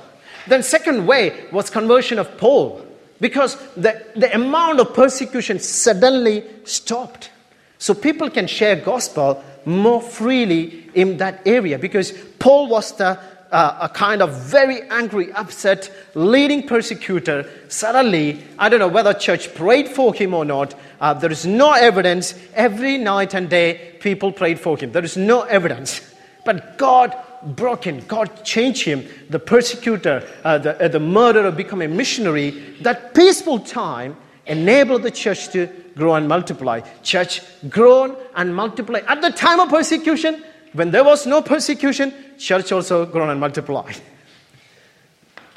Then 0.47 0.63
second 0.63 1.07
way 1.07 1.47
was 1.53 1.71
conversion 1.71 2.19
of 2.19 2.39
Paul 2.39 2.85
because 3.21 3.57
the, 3.75 4.05
the 4.17 4.35
amount 4.35 4.81
of 4.81 4.95
persecution 4.95 5.59
suddenly 5.59 6.45
stopped. 6.65 7.31
So 7.79 7.95
people 7.95 8.31
can 8.31 8.47
share 8.47 8.77
gospel 8.77 9.43
more 9.65 10.01
freely 10.01 10.91
in 10.95 11.19
that 11.19 11.47
area 11.47 11.79
because 11.79 12.13
Paul 12.39 12.69
was 12.69 12.93
the 12.97 13.19
uh, 13.51 13.79
a 13.83 13.89
kind 13.89 14.23
of 14.23 14.35
very 14.35 14.83
angry, 14.91 15.33
upset, 15.33 15.91
leading 16.15 16.67
persecutor, 16.67 17.49
suddenly, 17.69 18.45
I 18.59 18.69
don't 18.69 18.81
know 18.81 18.89
whether 18.89 19.15
church 19.15 19.55
prayed 19.55 19.89
for 19.89 20.15
him 20.15 20.35
or 20.35 20.45
not. 20.45 20.75
Uh, 21.01 21.15
there 21.15 21.33
is 21.33 21.47
no 21.47 21.73
evidence. 21.73 22.35
Every 22.55 22.99
night 22.99 23.35
and 23.35 23.49
day, 23.49 23.97
people 24.01 24.33
prayed 24.33 24.61
for 24.61 24.77
him. 24.77 24.93
There 24.93 25.05
is 25.05 25.17
no 25.17 25.43
evidence. 25.43 26.01
But 26.45 26.79
God 26.79 27.17
broke 27.43 27.85
him. 27.85 28.01
God 28.07 28.45
changed 28.45 28.85
him. 28.85 29.07
The 29.31 29.39
persecutor, 29.39 30.29
uh, 30.45 30.59
the, 30.59 30.85
uh, 30.85 30.89
the 30.89 31.01
murderer, 31.01 31.51
become 31.51 31.83
a 31.83 31.89
missionary. 31.89 32.51
That 32.83 33.15
peaceful 33.15 33.61
time 33.61 34.17
enabled 34.47 35.03
the 35.03 35.11
church 35.11 35.49
to 35.51 35.69
grow 35.95 36.15
and 36.15 36.29
multiply. 36.29 36.81
Church 37.03 37.43
grown 37.69 38.17
and 38.35 38.55
multiply. 38.55 39.01
At 39.07 39.21
the 39.21 39.31
time 39.31 39.61
of 39.61 39.69
persecution, 39.69 40.43
when 40.73 40.91
there 40.91 41.05
was 41.05 41.27
no 41.27 41.43
persecution, 41.43 42.13
church 42.39 42.73
also 42.73 43.07
grown 43.07 43.31
and 43.31 43.41
multiplied. 43.41 43.97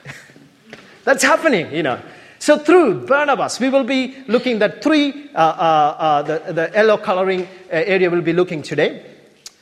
That's 1.04 1.24
happening, 1.24 1.74
you 1.74 1.84
know. 1.84 2.00
So 2.40 2.58
through 2.58 3.06
Barnabas, 3.06 3.60
we 3.60 3.70
will 3.70 3.84
be 3.84 4.16
looking 4.28 4.62
at 4.64 4.82
three, 4.82 5.30
uh, 5.36 5.38
uh, 5.38 5.96
uh, 6.00 6.22
the, 6.24 6.54
the 6.54 6.72
yellow 6.74 6.98
coloring 6.98 7.44
uh, 7.44 7.48
area 7.70 8.10
we'll 8.10 8.22
be 8.22 8.34
looking 8.34 8.64
today. 8.64 9.11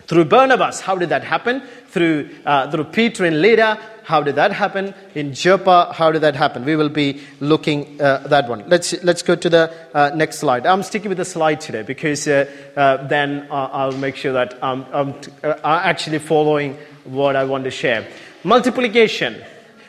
Through 0.09 0.25
Barnabas, 0.25 0.81
how 0.81 0.95
did 0.95 1.09
that 1.09 1.23
happen? 1.23 1.61
Through, 1.89 2.31
uh, 2.43 2.71
through 2.71 2.85
Peter 2.85 3.25
and 3.25 3.43
Lydda, 3.43 3.79
how 4.05 4.23
did 4.23 4.37
that 4.37 4.51
happen? 4.51 4.95
In 5.13 5.35
Joppa, 5.35 5.93
how 5.93 6.11
did 6.11 6.21
that 6.21 6.35
happen? 6.35 6.65
We 6.65 6.75
will 6.75 6.89
be 6.89 7.21
looking 7.39 8.01
uh, 8.01 8.25
that 8.27 8.49
one. 8.49 8.63
Let's, 8.67 9.03
let's 9.03 9.21
go 9.21 9.35
to 9.35 9.49
the 9.51 9.71
uh, 9.93 10.09
next 10.15 10.39
slide. 10.39 10.65
I'm 10.65 10.81
sticking 10.81 11.09
with 11.09 11.19
the 11.19 11.25
slide 11.25 11.61
today 11.61 11.83
because 11.83 12.27
uh, 12.27 12.49
uh 12.75 13.05
then 13.05 13.47
I'll 13.51 13.91
make 13.91 14.15
sure 14.15 14.33
that 14.33 14.57
I'm, 14.63 14.83
I'm 14.91 15.13
t- 15.21 15.31
uh, 15.43 15.53
actually 15.63 16.17
following 16.17 16.75
what 17.03 17.35
I 17.35 17.43
want 17.43 17.65
to 17.65 17.71
share. 17.71 18.07
Multiplication. 18.43 19.35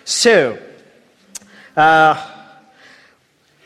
So, 0.05 0.59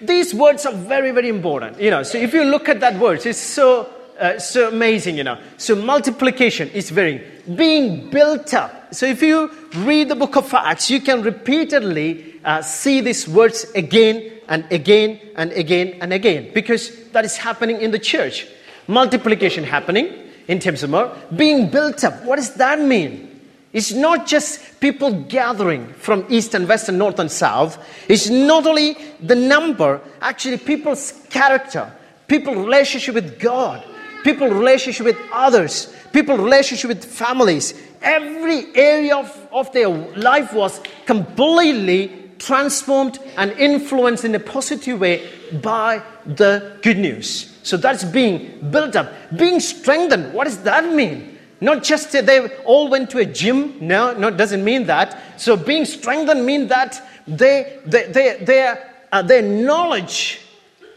these 0.01 0.33
words 0.33 0.67
are 0.67 0.73
very, 0.73 1.11
very 1.11 1.31
important. 1.31 1.81
You 1.81 1.91
know, 1.91 2.05
so 2.05 2.17
if 2.17 2.33
you 2.33 2.45
look 2.45 2.69
at 2.69 2.79
that 2.79 3.01
word, 3.01 3.27
it's 3.27 3.41
so 3.41 3.93
uh, 4.19 4.39
so 4.39 4.69
amazing, 4.69 5.17
you 5.17 5.25
know. 5.25 5.39
So 5.57 5.75
multiplication 5.75 6.69
is 6.71 6.91
very 6.91 7.25
being 7.57 8.11
built 8.11 8.55
up. 8.55 8.95
So 8.95 9.07
if 9.07 9.23
you 9.23 9.51
read 9.77 10.09
the 10.09 10.15
book 10.15 10.37
of 10.37 10.53
Acts, 10.55 10.91
you 10.91 11.01
can 11.01 11.23
repeatedly 11.23 12.41
uh, 12.45 12.63
see 12.63 13.01
these 13.01 13.27
words 13.29 13.65
again 13.75 14.31
and 14.49 14.71
again 14.71 15.21
and 15.37 15.51
again 15.53 15.99
and 16.01 16.13
again 16.13 16.51
because 16.55 17.11
that 17.11 17.25
is 17.25 17.37
happening 17.37 17.81
in 17.81 17.91
the 17.91 17.99
church. 17.99 18.47
Multiplication 18.87 19.65
happening 19.65 20.13
in 20.47 20.61
terms 20.61 20.83
of 20.83 20.91
more 20.91 21.17
being 21.35 21.69
built 21.69 22.05
up. 22.05 22.23
What 22.25 22.37
does 22.37 22.55
that 22.55 22.81
mean? 22.81 23.31
It's 23.73 23.93
not 23.93 24.29
just 24.29 24.79
people 24.81 25.25
gathering 25.25 25.89
from 25.95 26.25
east 26.29 26.55
and 26.55 26.69
west 26.69 26.89
and 26.89 26.97
north 26.97 27.19
and 27.19 27.29
south. 27.29 27.85
It's 28.09 28.31
not 28.31 28.67
only 28.67 28.97
the 29.21 29.35
number, 29.35 30.01
actually 30.21 30.59
people's 30.59 31.13
character, 31.31 31.91
people's 32.29 32.59
relationship 32.59 33.17
with 33.17 33.41
God 33.41 33.85
people 34.25 34.49
relationship 34.49 35.07
with 35.07 35.19
others, 35.33 35.95
people 36.13 36.37
relationship 36.37 36.89
with 36.89 37.05
families. 37.05 37.75
Every 38.03 38.75
area 38.75 39.17
of, 39.17 39.49
of 39.53 39.73
their 39.73 39.89
life 39.89 40.53
was 40.53 40.81
completely 41.07 42.33
transformed 42.39 43.19
and 43.37 43.53
influenced 43.53 44.25
in 44.25 44.35
a 44.35 44.41
positive 44.41 45.01
way 45.01 45.31
by 45.63 46.03
the 46.27 46.79
good 46.83 46.99
news. 46.99 47.57
So 47.63 47.77
that's 47.77 48.05
being 48.05 48.71
built 48.71 48.97
up, 48.97 49.13
being 49.37 49.61
strengthened. 49.61 50.35
What 50.35 50.45
does 50.45 50.59
that 50.63 50.93
mean? 50.93 51.39
Not 51.61 51.83
just 51.83 52.13
that 52.13 52.27
they 52.27 52.47
all 52.65 52.89
went 52.89 53.11
to 53.11 53.19
a 53.19 53.25
gym. 53.25 53.79
No, 53.81 54.13
no, 54.13 54.29
it 54.29 54.37
doesn't 54.37 54.63
mean 54.63 54.85
that. 54.87 55.41
So 55.41 55.57
being 55.57 55.85
strengthened 55.85 56.45
means 56.45 56.69
that 56.69 57.01
they, 57.27 57.81
they, 57.87 58.13
they, 58.13 58.45
their, 58.45 58.93
uh, 59.13 59.23
their 59.23 59.41
knowledge 59.41 60.41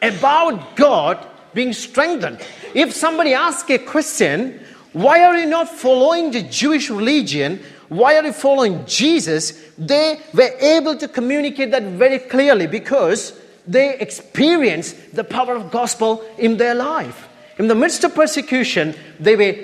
about 0.01 0.75
God 0.75 1.25
being 1.53 1.74
strengthened. 1.74 2.46
If 2.77 2.93
somebody 2.93 3.34
asks 3.34 3.67
a 3.72 3.79
question, 3.79 4.60
why 4.93 5.24
are 5.24 5.36
you 5.36 5.48
not 5.48 5.67
following 5.67 6.29
the 6.29 6.43
Jewish 6.43 6.91
religion? 6.91 7.60
Why 7.89 8.17
are 8.17 8.24
you 8.24 8.31
following 8.31 8.86
Jesus? 8.86 9.60
They 9.79 10.19
were 10.31 10.53
able 10.60 10.96
to 10.98 11.07
communicate 11.07 11.72
that 11.72 11.81
very 11.81 12.19
clearly 12.19 12.67
because 12.67 13.34
they 13.65 13.98
experienced 13.98 15.15
the 15.15 15.24
power 15.24 15.55
of 15.55 15.72
gospel 15.72 16.24
in 16.38 16.57
their 16.57 16.75
life. 16.75 17.27
In 17.57 17.67
the 17.67 17.74
midst 17.74 18.03
of 18.03 18.13
persecution, 18.13 18.93
they 19.19 19.36
were 19.36 19.55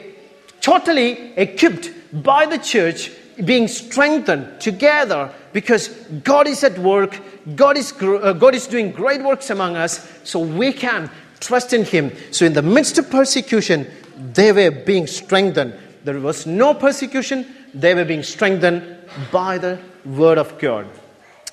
totally 0.61 1.33
equipped 1.37 1.91
by 2.23 2.47
the 2.47 2.57
church 2.57 3.11
being 3.45 3.67
strengthened 3.67 4.59
together 4.59 5.31
because 5.53 5.89
God 6.23 6.47
is 6.47 6.63
at 6.63 6.79
work, 6.79 7.19
God 7.55 7.77
is, 7.77 7.93
uh, 8.01 8.33
God 8.33 8.55
is 8.55 8.65
doing 8.65 8.91
great 8.91 9.21
works 9.21 9.51
among 9.51 9.75
us, 9.75 10.09
so 10.23 10.39
we 10.39 10.73
can 10.73 11.11
trust 11.45 11.73
in 11.73 11.85
Him. 11.85 12.11
So, 12.31 12.45
in 12.45 12.53
the 12.53 12.61
midst 12.61 12.97
of 12.97 13.09
persecution, 13.09 13.87
they 14.33 14.51
were 14.51 14.71
being 14.71 15.07
strengthened. 15.07 15.73
There 16.03 16.19
was 16.19 16.45
no 16.45 16.73
persecution, 16.73 17.45
they 17.73 17.93
were 17.93 18.05
being 18.05 18.23
strengthened 18.23 18.97
by 19.31 19.57
the 19.57 19.79
Word 20.05 20.37
of 20.37 20.57
God. 20.59 20.87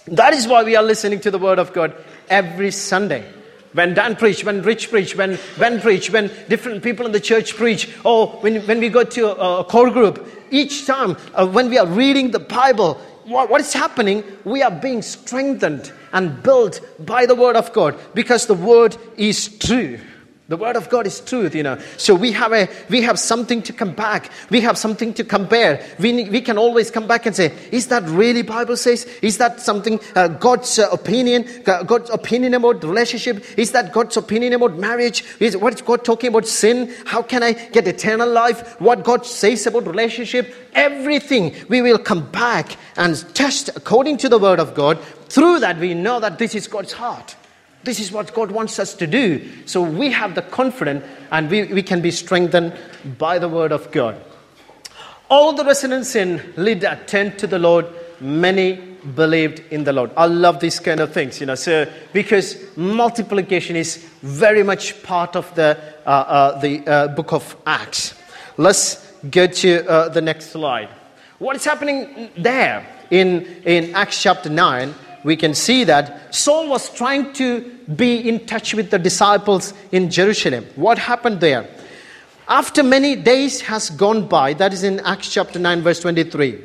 That 0.07 0.33
is 0.35 0.47
why 0.47 0.65
we 0.65 0.77
are 0.77 0.83
listening 0.83 1.21
to 1.21 1.31
the 1.31 1.39
Word 1.39 1.59
of 1.59 1.73
God 1.73 1.95
every 2.29 2.71
Sunday. 2.71 3.31
When 3.73 3.95
Dan 3.95 4.17
preach, 4.17 4.45
when 4.45 4.63
Rich 4.63 4.91
preach, 4.91 5.15
when 5.15 5.39
Ben 5.57 5.81
preach, 5.81 6.11
when 6.11 6.29
different 6.49 6.83
people 6.83 7.07
in 7.07 7.13
the 7.13 7.21
church 7.21 7.55
preach, 7.55 7.89
or 8.05 8.27
when, 8.41 8.63
when 8.63 8.81
we 8.81 8.89
go 8.89 9.05
to 9.05 9.29
a, 9.29 9.61
a 9.61 9.65
core 9.65 9.91
group, 9.91 10.27
each 10.51 10.87
time 10.87 11.17
uh, 11.35 11.47
when 11.47 11.71
we 11.71 11.79
are 11.79 11.87
reading 11.87 12.33
the 12.33 12.41
Bible, 12.41 13.01
what, 13.31 13.49
what 13.49 13.61
is 13.61 13.73
happening? 13.73 14.25
We 14.45 14.63
are 14.63 14.71
being 14.71 15.03
strengthened 15.03 15.93
and 16.13 16.43
built 16.43 16.81
by 16.99 17.27
the 17.27 17.35
Word 17.35 17.57
of 17.57 17.73
God 17.73 17.99
because 18.15 18.47
the 18.47 18.55
Word 18.55 18.97
is 19.17 19.57
true. 19.59 20.01
The 20.51 20.57
word 20.57 20.75
of 20.75 20.89
God 20.89 21.07
is 21.07 21.21
truth, 21.21 21.55
you 21.55 21.63
know. 21.63 21.79
So 21.97 22.13
we 22.13 22.33
have 22.33 22.53
a 22.53 22.69
we 22.89 23.03
have 23.03 23.21
something 23.21 23.63
to 23.63 23.73
come 23.73 23.93
back. 23.93 24.33
We 24.51 24.61
have 24.63 24.77
something 24.77 25.15
to 25.15 25.23
compare. 25.23 25.81
We 26.01 26.29
we 26.29 26.41
can 26.41 26.59
always 26.59 26.91
come 26.91 27.07
back 27.07 27.25
and 27.27 27.37
say, 27.37 27.55
is 27.71 27.87
that 27.87 28.03
really 28.09 28.43
Bible 28.43 28.77
says? 28.77 29.05
Is 29.23 29.39
that 29.39 29.61
something 29.61 30.01
uh, 30.17 30.27
God's 30.27 30.81
uh, 30.81 30.89
opinion? 30.91 31.47
God's 31.63 32.11
opinion 32.11 32.55
about 32.55 32.83
relationship? 32.83 33.45
Is 33.57 33.71
that 33.71 33.93
God's 33.93 34.17
opinion 34.17 34.55
about 34.55 34.77
marriage? 34.77 35.25
Is 35.39 35.57
what's 35.57 35.83
God 35.83 36.05
talking 36.05 36.31
about 36.31 36.49
sin? 36.49 36.93
How 37.07 37.23
can 37.23 37.45
I 37.45 37.53
get 37.53 37.87
eternal 37.87 38.29
life? 38.29 38.75
What 38.81 39.05
God 39.05 39.25
says 39.25 39.69
about 39.69 39.87
relationship? 39.87 40.53
Everything 40.75 41.55
we 41.69 41.81
will 41.81 41.99
come 41.99 42.29
back 42.29 42.77
and 42.97 43.15
test 43.37 43.69
according 43.77 44.17
to 44.17 44.29
the 44.29 44.39
word 44.39 44.59
of 44.59 44.75
God. 44.75 44.99
Through 45.29 45.61
that, 45.61 45.79
we 45.79 45.95
know 45.95 46.19
that 46.19 46.39
this 46.39 46.57
is 46.57 46.67
God's 46.67 46.95
heart. 46.95 47.37
This 47.83 47.99
is 47.99 48.13
what 48.13 48.35
God 48.35 48.51
wants 48.51 48.79
us 48.79 48.95
to 48.95 49.07
do. 49.07 49.47
So 49.67 49.81
we 49.81 50.11
have 50.13 50.35
the 50.35 50.43
confidence 50.43 51.05
and 51.31 51.51
we, 51.51 51.65
we 51.65 51.83
can 51.83 52.01
be 52.01 52.11
strengthened 52.11 52.75
by 53.19 53.39
the 53.39 53.49
word 53.49 53.73
of 53.73 53.91
God. 53.91 54.23
All 55.31 55.53
the 55.53 55.65
residents 55.65 56.15
in 56.15 56.43
Lydda 56.57 57.01
turned 57.07 57.39
to 57.39 57.47
the 57.47 57.59
Lord. 57.59 57.87
Many 58.21 58.91
believed 59.15 59.61
in 59.71 59.85
the 59.85 59.93
Lord. 59.93 60.11
I 60.17 60.27
love 60.27 60.61
these 60.61 60.79
kind 60.81 61.01
of 61.01 61.13
things, 61.13 61.41
you 61.41 61.47
know. 61.47 61.55
So 61.55 61.91
because 62.13 62.57
multiplication 62.77 63.77
is 63.77 63.97
very 64.23 64.63
much 64.63 65.03
part 65.03 65.37
of 65.37 65.55
the 65.55 65.79
uh, 66.05 66.09
uh, 66.11 66.61
the 66.61 66.87
uh, 66.87 67.09
book 67.09 67.33
of 67.33 67.57
Acts. 67.67 68.15
Let's 68.57 69.07
go 69.31 69.47
to 69.47 69.89
uh, 69.89 70.09
the 70.09 70.21
next 70.21 70.51
slide. 70.51 70.89
What 71.39 71.57
is 71.57 71.65
happening 71.65 72.31
there 72.37 72.87
in 73.11 73.47
in 73.65 73.95
Acts 73.95 74.23
chapter 74.23 74.51
nine? 74.51 74.95
We 75.25 75.37
can 75.37 75.55
see 75.55 75.85
that 75.85 76.35
Saul 76.35 76.69
was 76.69 76.91
trying 76.95 77.33
to 77.35 77.61
be 77.95 78.29
in 78.29 78.47
touch 78.47 78.75
with 78.75 78.91
the 78.91 78.99
disciples 78.99 79.75
in 79.93 80.11
Jerusalem. 80.11 80.67
What 80.77 80.99
happened 80.99 81.41
there? 81.41 81.69
After 82.49 82.83
many 82.83 83.15
days 83.17 83.61
has 83.63 83.91
gone 83.91 84.27
by, 84.27 84.55
that 84.55 84.73
is 84.73 84.83
in 84.83 85.01
Acts 85.01 85.33
chapter 85.33 85.59
9, 85.59 85.83
verse 85.83 86.01
23, 86.01 86.61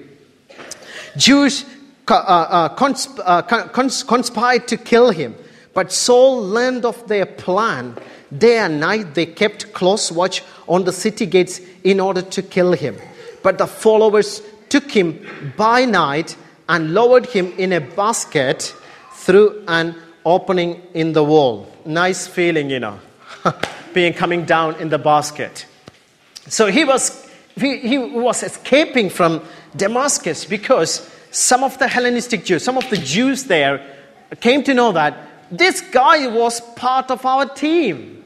Jews 1.17 1.65
uh, 2.07 2.13
uh, 2.13 2.75
uh, 3.19 3.41
cons- 3.67 4.03
conspired 4.03 4.67
to 4.67 4.77
kill 4.77 5.11
him. 5.11 5.35
But 5.73 5.91
Saul 5.91 6.41
learned 6.41 6.85
of 6.85 7.07
their 7.07 7.25
plan. 7.25 7.97
Day 8.35 8.57
and 8.57 8.79
night 8.79 9.13
they 9.13 9.25
kept 9.25 9.73
close 9.73 10.11
watch 10.11 10.43
on 10.67 10.85
the 10.85 10.93
city 10.93 11.25
gates 11.25 11.59
in 11.83 11.99
order 11.99 12.21
to 12.21 12.41
kill 12.41 12.71
him. 12.73 12.97
But 13.43 13.57
the 13.57 13.67
followers 13.67 14.41
took 14.69 14.89
him 14.89 15.53
by 15.57 15.85
night 15.85 16.35
and 16.67 16.93
lowered 16.93 17.25
him 17.27 17.53
in 17.57 17.73
a 17.73 17.81
basket 17.81 18.75
through 19.13 19.63
an 19.67 19.95
opening 20.25 20.81
in 20.93 21.13
the 21.13 21.23
wall. 21.23 21.71
Nice 21.85 22.27
feeling, 22.27 22.69
you 22.69 22.79
know, 22.79 22.99
being 23.93 24.13
coming 24.13 24.45
down 24.45 24.75
in 24.75 24.89
the 24.89 24.97
basket. 24.97 25.65
So 26.47 26.67
he 26.67 26.85
was, 26.85 27.29
he, 27.55 27.77
he 27.77 27.97
was 27.97 28.43
escaping 28.43 29.09
from 29.09 29.41
Damascus 29.75 30.45
because 30.45 31.09
some 31.31 31.63
of 31.63 31.77
the 31.79 31.87
Hellenistic 31.87 32.45
Jews, 32.45 32.63
some 32.63 32.77
of 32.77 32.89
the 32.89 32.97
Jews 32.97 33.45
there 33.45 33.85
came 34.39 34.63
to 34.63 34.73
know 34.73 34.91
that 34.91 35.17
this 35.51 35.81
guy 35.81 36.27
was 36.27 36.61
part 36.75 37.11
of 37.11 37.25
our 37.25 37.45
team. 37.45 38.23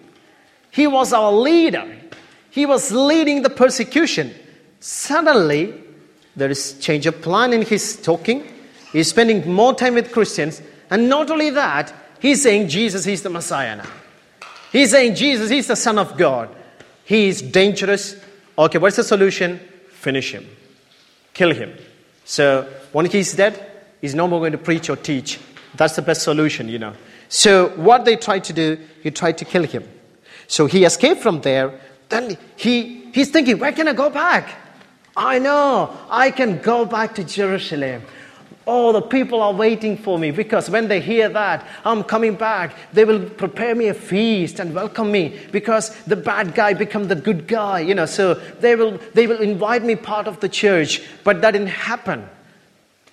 He 0.72 0.88
was 0.88 1.12
our 1.12 1.32
leader. 1.32 1.86
He 2.50 2.66
was 2.66 2.92
leading 2.92 3.42
the 3.42 3.50
persecution. 3.50 4.34
Suddenly, 4.80 5.74
There 6.40 6.50
is 6.50 6.80
change 6.80 7.06
of 7.06 7.22
plan 7.22 7.54
in 7.54 7.62
his 7.62 8.02
talking. 8.02 8.44
He's 8.92 9.10
spending 9.10 9.52
more 9.52 9.76
time 9.76 9.96
with 9.96 10.12
Christians. 10.12 10.62
And 10.90 11.08
not 11.08 11.30
only 11.30 11.52
that, 11.52 11.94
he's 12.20 12.42
saying 12.42 12.70
Jesus 12.70 13.06
is 13.06 13.22
the 13.22 13.30
Messiah 13.30 13.76
now. 13.76 13.90
He's 14.72 14.92
saying 14.92 15.16
Jesus 15.16 15.52
is 15.52 15.68
the 15.68 15.76
Son 15.76 16.00
of 16.00 16.18
God. 16.18 16.50
He 17.04 17.28
is 17.28 17.42
dangerous. 17.42 18.16
Okay, 18.58 18.78
what's 18.78 18.96
the 18.96 19.04
solution? 19.04 19.60
Finish 19.90 20.32
him, 20.32 20.48
kill 21.34 21.54
him. 21.54 21.74
So 22.24 22.72
when 22.92 23.06
he's 23.06 23.34
dead, 23.34 23.60
he's 24.00 24.16
no 24.16 24.28
more 24.28 24.40
going 24.40 24.52
to 24.54 24.58
preach 24.58 24.90
or 24.90 24.96
teach. 24.96 25.40
That's 25.76 25.96
the 25.96 26.02
best 26.02 26.22
solution, 26.22 26.70
you 26.70 26.80
know. 26.80 26.94
So 27.28 27.70
what 27.76 28.06
they 28.06 28.16
tried 28.16 28.44
to 28.46 28.54
do, 28.54 28.78
he 29.04 29.12
tried 29.12 29.38
to 29.40 29.46
kill 29.46 29.64
him. 29.64 29.84
So 30.48 30.68
he 30.68 30.86
escaped 30.86 31.22
from 31.22 31.42
there. 31.42 31.80
Then 32.10 32.38
he, 32.56 33.12
he's 33.14 33.30
thinking, 33.30 33.60
where 33.60 33.72
can 33.72 33.88
I 33.88 33.94
go 33.94 34.10
back? 34.10 34.56
I 35.16 35.40
know, 35.40 35.96
I 36.10 36.32
can 36.32 36.60
go 36.60 36.86
back 36.86 37.16
to 37.16 37.24
Jerusalem. 37.24 38.04
Oh, 38.72 38.92
the 38.92 39.02
people 39.02 39.42
are 39.42 39.54
waiting 39.54 39.98
for 39.98 40.20
me 40.20 40.30
because 40.30 40.70
when 40.70 40.88
they 40.88 41.00
hear 41.00 41.28
that 41.30 41.66
I'm 41.84 42.04
coming 42.04 42.36
back, 42.36 42.76
they 42.94 43.04
will 43.04 43.28
prepare 43.28 43.74
me 43.74 43.88
a 43.88 43.96
feast 43.96 44.60
and 44.60 44.76
welcome 44.76 45.12
me 45.12 45.40
because 45.52 45.96
the 46.04 46.16
bad 46.16 46.54
guy 46.54 46.76
become 46.76 47.08
the 47.08 47.16
good 47.16 47.48
guy, 47.48 47.80
you 47.80 47.96
know. 47.96 48.06
So 48.06 48.36
they 48.36 48.76
will 48.76 49.00
they 49.16 49.26
will 49.26 49.42
invite 49.42 49.84
me 49.84 49.96
part 49.96 50.28
of 50.28 50.40
the 50.40 50.50
church, 50.50 51.02
but 51.24 51.42
that 51.42 51.52
didn't 51.52 51.68
happen. 51.68 52.30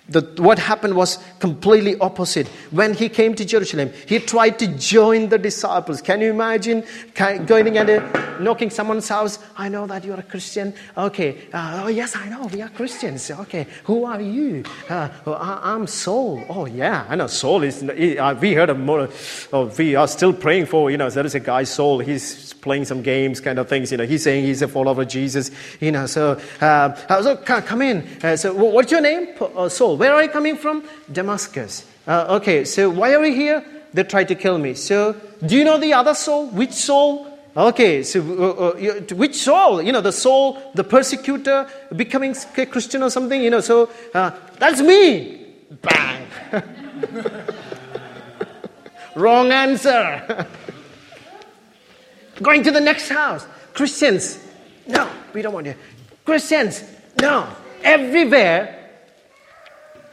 The, 0.09 0.21
what 0.37 0.59
happened 0.59 0.95
was 0.95 1.17
completely 1.39 1.97
opposite. 1.99 2.47
When 2.69 2.93
he 2.93 3.09
came 3.09 3.33
to 3.35 3.43
Jerusalem, 3.43 3.91
he 4.07 4.19
tried 4.19 4.59
to 4.59 4.67
join 4.67 5.29
the 5.29 5.37
disciples. 5.37 6.01
Can 6.01 6.21
you 6.21 6.29
imagine 6.29 6.83
going 7.15 7.77
and 7.77 8.26
knocking 8.41 8.69
someone's 8.69 9.07
house? 9.07 9.39
I 9.55 9.69
know 9.69 9.87
that 9.87 10.03
you're 10.03 10.19
a 10.19 10.23
Christian. 10.23 10.73
Okay. 10.97 11.47
Uh, 11.53 11.83
oh, 11.85 11.87
yes, 11.87 12.15
I 12.15 12.29
know. 12.29 12.45
We 12.45 12.61
are 12.61 12.69
Christians. 12.69 13.29
Okay. 13.29 13.67
Who 13.85 14.05
are 14.05 14.21
you? 14.21 14.63
Uh, 14.89 15.09
oh, 15.25 15.33
I, 15.33 15.75
am 15.75 15.87
Saul. 15.87 16.43
Oh, 16.49 16.65
yeah. 16.65 17.05
I 17.09 17.15
know 17.15 17.27
Saul 17.27 17.63
is. 17.63 17.83
Uh, 17.83 18.37
we 18.39 18.53
heard 18.53 18.69
of 18.69 18.79
more. 18.79 19.09
Oh, 19.53 19.65
we 19.77 19.95
are 19.95 20.07
still 20.07 20.33
praying 20.33 20.67
for, 20.67 20.91
you 20.91 20.97
know, 20.97 21.09
there 21.09 21.25
is 21.25 21.35
a 21.35 21.39
guy, 21.39 21.63
Saul. 21.63 21.99
He's 21.99 22.53
playing 22.53 22.85
some 22.85 23.01
games, 23.01 23.41
kind 23.41 23.59
of 23.59 23.67
things. 23.67 23.91
You 23.91 23.97
know, 23.97 24.05
he's 24.05 24.23
saying 24.23 24.45
he's 24.45 24.61
a 24.61 24.67
follower 24.67 25.01
of 25.01 25.07
Jesus. 25.07 25.51
You 25.79 25.91
know, 25.91 26.05
so, 26.05 26.39
uh, 26.61 27.21
so 27.21 27.37
come 27.37 27.81
in. 27.81 28.07
Uh, 28.23 28.35
so, 28.35 28.53
what's 28.53 28.91
your 28.91 29.01
name? 29.01 29.35
Saul. 29.69 29.97
Where 29.97 30.13
are 30.13 30.23
you 30.23 30.29
coming 30.29 30.57
from? 30.57 30.83
Damascus. 31.11 31.85
Uh, 32.07 32.37
okay, 32.39 32.63
so 32.63 32.89
why 32.89 33.13
are 33.13 33.19
we 33.19 33.35
here? 33.35 33.63
They 33.93 34.03
tried 34.03 34.29
to 34.29 34.35
kill 34.35 34.57
me. 34.57 34.73
So, 34.75 35.13
do 35.45 35.55
you 35.55 35.63
know 35.65 35.77
the 35.77 35.93
other 35.93 36.13
Saul? 36.13 36.47
Which 36.47 36.71
Saul? 36.71 37.26
Okay, 37.57 38.03
so 38.03 38.21
uh, 38.21 38.77
uh, 38.77 39.15
which 39.15 39.35
Saul? 39.35 39.81
You 39.81 39.91
know, 39.91 40.01
the 40.01 40.11
Saul, 40.11 40.61
the 40.75 40.83
persecutor, 40.83 41.67
becoming 41.95 42.35
a 42.55 42.65
Christian 42.67 43.01
or 43.01 43.09
something, 43.09 43.41
you 43.41 43.49
know, 43.49 43.61
so 43.61 43.89
uh, 44.13 44.29
that's 44.59 44.79
me. 44.79 45.47
Bang. 45.81 46.27
Wrong 49.15 49.51
answer. 49.51 50.47
Going 52.43 52.61
to 52.61 52.69
the 52.69 52.79
next 52.79 53.09
house. 53.09 53.47
Christians, 53.73 54.37
no, 54.85 55.09
we 55.33 55.41
don't 55.41 55.53
want 55.53 55.65
you. 55.65 55.73
Christians, 56.23 56.83
no. 57.19 57.47
Everywhere 57.81 58.77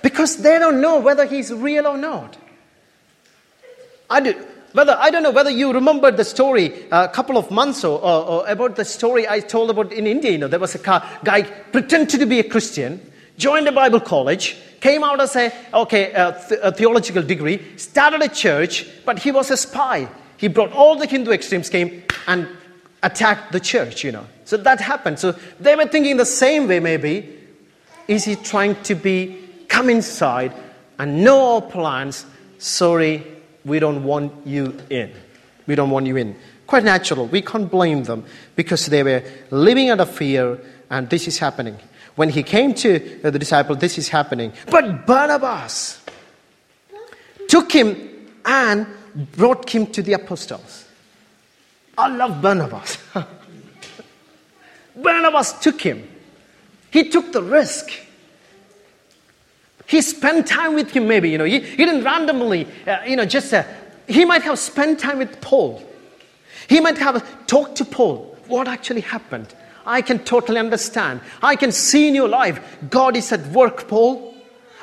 because 0.00 0.36
they 0.36 0.58
don't 0.58 0.80
know 0.80 1.00
whether 1.00 1.24
he's 1.26 1.52
real 1.52 1.86
or 1.86 1.96
not. 1.96 2.36
I, 4.08 4.20
do, 4.20 4.46
whether, 4.74 4.96
I 4.98 5.10
don't 5.10 5.22
know 5.22 5.30
whether 5.30 5.50
you 5.50 5.72
remember 5.72 6.10
the 6.10 6.24
story 6.24 6.86
a 6.90 7.08
couple 7.08 7.38
of 7.38 7.50
months 7.50 7.84
or, 7.84 8.00
or, 8.00 8.24
or 8.24 8.46
about 8.48 8.74
the 8.74 8.84
story 8.84 9.28
I 9.28 9.40
told 9.40 9.70
about 9.70 9.92
in 9.92 10.06
India. 10.06 10.32
You 10.32 10.38
know, 10.38 10.48
there 10.48 10.58
was 10.58 10.74
a 10.74 11.02
guy 11.22 11.42
pretended 11.72 12.18
to 12.18 12.26
be 12.26 12.40
a 12.40 12.44
Christian, 12.44 13.00
joined 13.38 13.68
a 13.68 13.72
Bible 13.72 14.00
college, 14.00 14.56
came 14.80 15.04
out 15.04 15.20
as 15.20 15.36
a, 15.36 15.52
okay, 15.72 16.12
a, 16.12 16.36
th- 16.48 16.60
a 16.62 16.72
theological 16.72 17.22
degree, 17.22 17.64
started 17.76 18.20
a 18.20 18.28
church, 18.28 18.86
but 19.04 19.18
he 19.18 19.30
was 19.30 19.50
a 19.52 19.56
spy. 19.56 20.08
He 20.36 20.48
brought 20.48 20.72
all 20.72 20.96
the 20.96 21.06
Hindu 21.06 21.30
extremes 21.30 21.70
came 21.70 22.02
and 22.26 22.48
attacked 23.02 23.52
the 23.52 23.60
church, 23.60 24.02
you 24.02 24.10
know. 24.10 24.26
So 24.44 24.56
that 24.56 24.80
happened. 24.80 25.20
So 25.20 25.36
they 25.60 25.76
were 25.76 25.86
thinking 25.86 26.16
the 26.16 26.26
same 26.26 26.66
way, 26.66 26.80
maybe. 26.80 27.38
Is 28.08 28.24
he 28.24 28.34
trying 28.34 28.74
to 28.82 28.94
be 28.94 29.40
come 29.68 29.88
inside 29.90 30.52
and 30.98 31.24
know 31.24 31.54
our 31.54 31.62
plans. 31.62 32.26
Sorry, 32.58 33.24
we 33.64 33.78
don't 33.78 34.04
want 34.04 34.46
you 34.46 34.78
in. 34.90 35.12
We 35.66 35.74
don't 35.74 35.90
want 35.90 36.06
you 36.06 36.16
in. 36.16 36.36
Quite 36.66 36.84
natural. 36.84 37.26
We 37.26 37.42
can't 37.42 37.70
blame 37.70 38.04
them 38.04 38.24
because 38.56 38.86
they 38.86 39.02
were 39.02 39.22
living 39.50 39.90
under 39.90 40.06
fear 40.06 40.58
and 40.90 41.08
this 41.08 41.26
is 41.26 41.38
happening. 41.38 41.76
When 42.16 42.28
he 42.28 42.42
came 42.42 42.74
to 42.74 43.20
uh, 43.24 43.30
the 43.30 43.38
disciple, 43.38 43.74
this 43.76 43.98
is 43.98 44.08
happening. 44.08 44.52
But 44.70 45.06
Barnabas 45.06 46.00
took 47.48 47.72
him 47.72 48.28
and 48.44 48.86
brought 49.32 49.68
him 49.68 49.86
to 49.88 50.02
the 50.02 50.12
apostles. 50.12 50.86
I 51.96 52.08
love 52.08 52.40
Barnabas. 52.40 52.98
Barnabas 54.96 55.52
took 55.60 55.80
him. 55.80 56.08
He 56.90 57.08
took 57.08 57.32
the 57.32 57.42
risk. 57.42 57.90
He 59.86 60.00
spent 60.00 60.46
time 60.46 60.74
with 60.74 60.90
him, 60.90 61.06
maybe, 61.06 61.30
you 61.30 61.38
know. 61.38 61.44
He, 61.44 61.60
he 61.60 61.76
didn't 61.76 62.04
randomly, 62.04 62.66
uh, 62.86 63.02
you 63.06 63.16
know, 63.16 63.24
just, 63.26 63.52
uh, 63.52 63.64
he 64.06 64.24
might 64.24 64.42
have 64.42 64.58
spent 64.58 64.98
time 64.98 65.18
with 65.18 65.40
Paul. 65.40 65.82
He 66.68 66.80
might 66.80 66.98
have 66.98 67.46
talked 67.46 67.76
to 67.76 67.84
Paul. 67.84 68.36
What 68.46 68.68
actually 68.68 69.02
happened? 69.02 69.54
I 69.86 70.00
can 70.00 70.20
totally 70.20 70.58
understand. 70.58 71.20
I 71.42 71.56
can 71.56 71.70
see 71.72 72.08
in 72.08 72.14
your 72.14 72.28
life, 72.28 72.60
God 72.88 73.16
is 73.16 73.32
at 73.32 73.46
work, 73.48 73.86
Paul. 73.88 74.34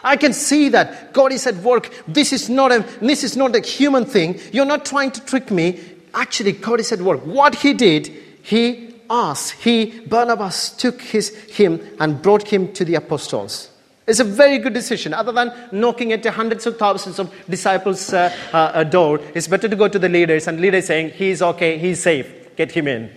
I 0.04 0.18
can 0.18 0.34
see 0.34 0.70
that 0.70 1.14
God 1.14 1.32
is 1.32 1.48
at 1.48 1.56
work. 1.58 1.92
This 2.08 2.34
is 2.34 2.50
not 2.50 2.72
a, 2.72 2.86
this 3.02 3.24
is 3.24 3.36
not 3.36 3.56
a 3.56 3.60
human 3.60 4.06
thing. 4.06 4.40
You're 4.52 4.66
not 4.66 4.86
trying 4.86 5.12
to 5.12 5.26
trick 5.26 5.50
me. 5.50 5.80
Actually, 6.14 6.54
God 6.54 6.80
is 6.80 6.92
at 6.92 7.02
work. 7.02 7.26
What 7.26 7.56
he 7.56 7.74
did, 7.74 8.08
he 8.44 8.96
asked, 9.10 9.54
he, 9.54 10.02
Barnabas, 10.02 10.72
took 10.72 11.02
his, 11.02 11.30
him 11.46 11.82
and 12.00 12.22
brought 12.22 12.48
him 12.48 12.72
to 12.74 12.86
the 12.86 12.96
apostles. 12.96 13.71
It's 14.12 14.20
a 14.20 14.26
very 14.26 14.58
good 14.58 14.74
decision. 14.74 15.14
Other 15.14 15.32
than 15.32 15.54
knocking 15.72 16.12
at 16.12 16.26
hundreds 16.26 16.68
of 16.68 16.78
thousands 16.78 17.18
of 17.18 17.34
disciples' 17.50 18.12
uh, 18.12 18.36
uh, 18.52 18.84
door, 18.84 19.22
it's 19.34 19.48
better 19.48 19.70
to 19.70 19.76
go 19.78 19.88
to 19.88 19.98
the 19.98 20.10
leaders 20.10 20.50
and 20.50 20.60
leaders 20.60 20.88
saying, 20.88 21.12
He's 21.12 21.42
okay, 21.42 21.78
he's 21.78 22.04
safe, 22.04 22.54
get 22.58 22.74
him 22.74 22.90
in. 22.90 23.10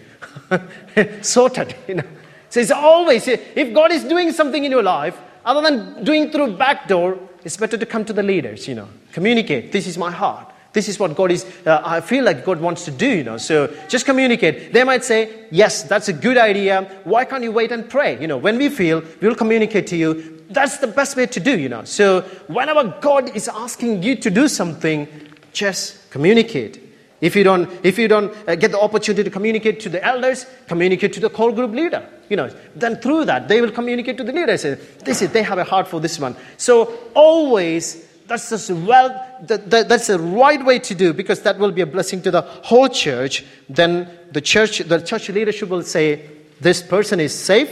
Sorted, 1.20 1.74
you 1.88 1.96
know. 1.96 2.04
So 2.48 2.60
it's 2.60 2.70
always, 2.70 3.26
if 3.26 3.74
God 3.74 3.90
is 3.90 4.04
doing 4.04 4.30
something 4.30 4.62
in 4.62 4.70
your 4.70 4.84
life, 4.84 5.20
other 5.44 5.62
than 5.62 6.04
doing 6.04 6.30
through 6.30 6.56
back 6.56 6.86
door, 6.86 7.18
it's 7.42 7.56
better 7.56 7.76
to 7.76 7.86
come 7.86 8.04
to 8.04 8.12
the 8.12 8.22
leaders, 8.22 8.68
you 8.68 8.76
know. 8.76 8.88
Communicate, 9.10 9.72
this 9.72 9.88
is 9.88 9.98
my 9.98 10.12
heart. 10.12 10.53
This 10.74 10.88
is 10.88 10.98
what 10.98 11.14
God 11.14 11.30
is, 11.30 11.46
uh, 11.64 11.80
I 11.84 12.00
feel 12.00 12.24
like 12.24 12.44
God 12.44 12.60
wants 12.60 12.84
to 12.84 12.90
do, 12.90 13.06
you 13.06 13.22
know. 13.22 13.38
So 13.38 13.72
just 13.88 14.04
communicate. 14.04 14.72
They 14.72 14.82
might 14.82 15.04
say, 15.04 15.46
yes, 15.52 15.84
that's 15.84 16.08
a 16.08 16.12
good 16.12 16.36
idea. 16.36 16.82
Why 17.04 17.24
can't 17.24 17.44
you 17.44 17.52
wait 17.52 17.70
and 17.70 17.88
pray? 17.88 18.20
You 18.20 18.26
know, 18.26 18.36
when 18.36 18.58
we 18.58 18.68
feel, 18.68 19.02
we'll 19.22 19.36
communicate 19.36 19.86
to 19.86 19.96
you. 19.96 20.42
That's 20.50 20.78
the 20.78 20.88
best 20.88 21.16
way 21.16 21.26
to 21.26 21.40
do, 21.40 21.56
you 21.56 21.68
know. 21.68 21.84
So 21.84 22.22
whenever 22.48 22.92
God 23.00 23.34
is 23.36 23.48
asking 23.48 24.02
you 24.02 24.16
to 24.16 24.30
do 24.30 24.48
something, 24.48 25.06
just 25.52 26.10
communicate. 26.10 26.80
If 27.20 27.36
you 27.36 27.44
don't, 27.44 27.70
if 27.84 27.96
you 27.96 28.08
don't 28.08 28.34
uh, 28.46 28.56
get 28.56 28.72
the 28.72 28.80
opportunity 28.80 29.22
to 29.22 29.30
communicate 29.30 29.78
to 29.80 29.88
the 29.88 30.04
elders, 30.04 30.44
communicate 30.66 31.12
to 31.14 31.20
the 31.20 31.30
core 31.30 31.52
group 31.52 31.70
leader. 31.70 32.06
You 32.28 32.36
know, 32.36 32.50
then 32.74 32.96
through 32.96 33.26
that 33.26 33.46
they 33.46 33.60
will 33.60 33.70
communicate 33.70 34.18
to 34.18 34.24
the 34.24 34.32
leader. 34.32 34.56
Say, 34.58 34.74
this 35.04 35.22
is 35.22 35.30
they 35.30 35.44
have 35.44 35.58
a 35.58 35.64
heart 35.64 35.86
for 35.86 36.00
this 36.00 36.18
one. 36.18 36.34
So 36.56 36.92
always 37.14 38.04
that's 38.26 38.50
just 38.50 38.70
well 38.70 39.08
that, 39.42 39.70
that, 39.70 39.88
that's 39.88 40.06
the 40.06 40.18
right 40.18 40.64
way 40.64 40.78
to 40.78 40.94
do 40.94 41.12
because 41.12 41.42
that 41.42 41.58
will 41.58 41.72
be 41.72 41.80
a 41.80 41.86
blessing 41.86 42.22
to 42.22 42.30
the 42.30 42.42
whole 42.42 42.88
church. 42.88 43.44
Then 43.68 44.08
the 44.32 44.40
church 44.40 44.78
the 44.78 45.00
church 45.00 45.28
leadership 45.28 45.68
will 45.68 45.82
say 45.82 46.28
this 46.60 46.82
person 46.82 47.20
is 47.20 47.34
safe. 47.34 47.70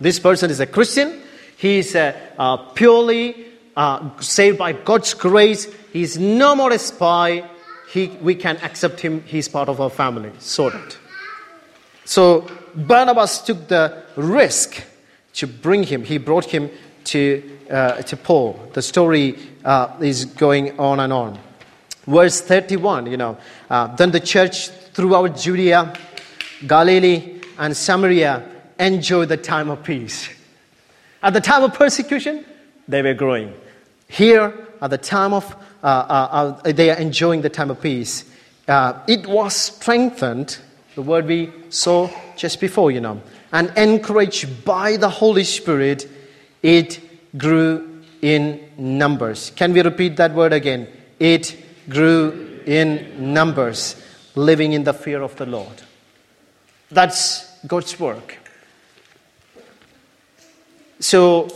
This 0.00 0.18
person 0.18 0.50
is 0.50 0.60
a 0.60 0.66
christian. 0.66 1.20
He 1.56 1.78
is 1.78 1.94
uh, 1.96 2.16
uh, 2.38 2.56
purely 2.72 3.46
uh, 3.76 4.20
saved 4.20 4.58
by 4.58 4.72
god's 4.72 5.14
grace. 5.14 5.66
He 5.92 6.02
is 6.02 6.18
no 6.18 6.54
more 6.54 6.72
a 6.72 6.78
spy. 6.78 7.48
He, 7.90 8.08
we 8.20 8.34
can 8.34 8.58
accept 8.58 9.00
him. 9.00 9.22
He's 9.22 9.48
part 9.48 9.68
of 9.68 9.80
our 9.80 9.90
family. 9.90 10.30
Sorted 10.38 10.96
so 12.08 12.46
barnabas 12.74 13.42
took 13.42 13.68
the 13.68 14.02
risk 14.16 14.82
to 15.34 15.46
bring 15.46 15.82
him. 15.82 16.04
He 16.04 16.16
brought 16.16 16.46
him 16.46 16.70
to, 17.04 17.57
uh, 17.70 18.02
to 18.02 18.16
Paul. 18.16 18.58
The 18.72 18.82
story 18.82 19.38
uh, 19.64 19.96
is 20.00 20.24
going 20.24 20.78
on 20.78 21.00
and 21.00 21.12
on. 21.12 21.38
Verse 22.06 22.40
31, 22.40 23.06
you 23.06 23.16
know, 23.16 23.36
uh, 23.68 23.94
then 23.96 24.10
the 24.10 24.20
church 24.20 24.68
throughout 24.68 25.36
Judea, 25.36 25.92
Galilee, 26.66 27.40
and 27.58 27.76
Samaria 27.76 28.44
enjoyed 28.78 29.28
the 29.28 29.36
time 29.36 29.68
of 29.68 29.82
peace. 29.84 30.28
At 31.22 31.34
the 31.34 31.40
time 31.40 31.64
of 31.64 31.74
persecution, 31.74 32.44
they 32.86 33.02
were 33.02 33.14
growing. 33.14 33.52
Here, 34.08 34.54
at 34.80 34.90
the 34.90 34.98
time 34.98 35.34
of, 35.34 35.54
uh, 35.82 35.86
uh, 35.86 36.60
uh, 36.64 36.72
they 36.72 36.90
are 36.90 36.96
enjoying 36.96 37.42
the 37.42 37.50
time 37.50 37.70
of 37.70 37.80
peace. 37.82 38.24
it 38.68 39.26
was 39.26 39.54
strengthened, 39.54 40.58
the 40.94 41.02
word 41.02 41.26
we 41.26 41.52
saw 41.68 42.08
just 42.36 42.60
before, 42.60 42.90
you 42.90 43.00
know, 43.00 43.20
and 43.52 43.70
encouraged 43.76 44.64
by 44.64 44.96
the 44.96 45.08
Holy 45.08 45.44
Spirit 45.44 46.08
It 46.62 47.00
grew 47.36 48.02
in 48.22 48.70
numbers. 48.76 49.50
Can 49.50 49.72
we 49.72 49.82
repeat 49.82 50.16
that 50.16 50.34
word 50.34 50.52
again? 50.52 50.88
It 51.18 51.56
grew 51.88 52.60
in 52.66 53.32
numbers, 53.32 53.96
living 54.34 54.72
in 54.72 54.84
the 54.84 54.92
fear 54.92 55.22
of 55.22 55.36
the 55.36 55.46
Lord. 55.46 55.82
That's 56.90 57.46
God's 57.66 57.98
work. 57.98 58.38
So 61.00 61.48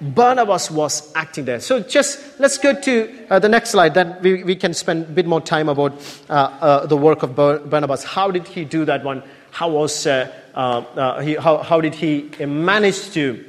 Barnabas 0.00 0.70
was 0.70 1.12
acting 1.14 1.44
there. 1.44 1.60
So 1.60 1.80
just 1.80 2.38
let's 2.40 2.58
go 2.58 2.78
to 2.78 3.26
uh, 3.30 3.38
the 3.38 3.48
next 3.48 3.70
slide. 3.70 3.94
Then 3.94 4.18
we, 4.20 4.42
we 4.42 4.56
can 4.56 4.74
spend 4.74 5.04
a 5.04 5.08
bit 5.08 5.26
more 5.26 5.40
time 5.40 5.68
about 5.68 5.92
uh, 6.28 6.32
uh, 6.32 6.86
the 6.86 6.96
work 6.96 7.22
of 7.22 7.36
Barnabas. 7.36 8.02
How 8.02 8.30
did 8.30 8.48
he 8.48 8.64
do 8.64 8.84
that 8.84 9.04
one? 9.04 9.22
How 9.52 9.70
was 9.70 10.06
uh, 10.06 10.32
uh, 10.54 10.58
uh, 10.58 11.20
he, 11.20 11.34
how, 11.34 11.58
how 11.58 11.80
did 11.80 11.94
he 11.94 12.30
manage 12.44 13.12
to 13.12 13.44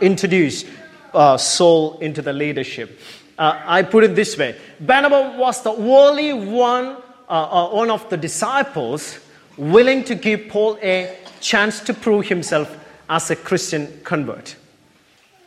introduce 0.00 0.64
Uh, 1.12 1.36
Saul 1.36 1.98
into 1.98 2.22
the 2.22 2.32
leadership? 2.32 2.98
Uh, 3.38 3.60
I 3.64 3.82
put 3.82 4.04
it 4.04 4.14
this 4.14 4.36
way: 4.38 4.56
Barnabas 4.78 5.38
was 5.38 5.62
the 5.62 5.72
only 5.72 6.32
one, 6.32 6.96
uh, 7.28 7.68
one 7.68 7.90
of 7.90 8.08
the 8.10 8.16
disciples 8.16 9.18
willing 9.56 10.04
to 10.04 10.14
give 10.14 10.48
Paul 10.48 10.78
a 10.82 11.16
chance 11.40 11.80
to 11.80 11.94
prove 11.94 12.26
himself 12.26 12.76
as 13.08 13.30
a 13.30 13.36
Christian 13.36 14.00
convert. 14.04 14.56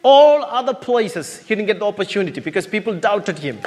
All 0.03 0.43
other 0.43 0.73
places, 0.73 1.39
he 1.39 1.55
didn't 1.55 1.67
get 1.67 1.79
the 1.79 1.85
opportunity 1.85 2.41
because 2.41 2.67
people 2.67 2.93
doubted 2.93 3.39
him 3.39 3.59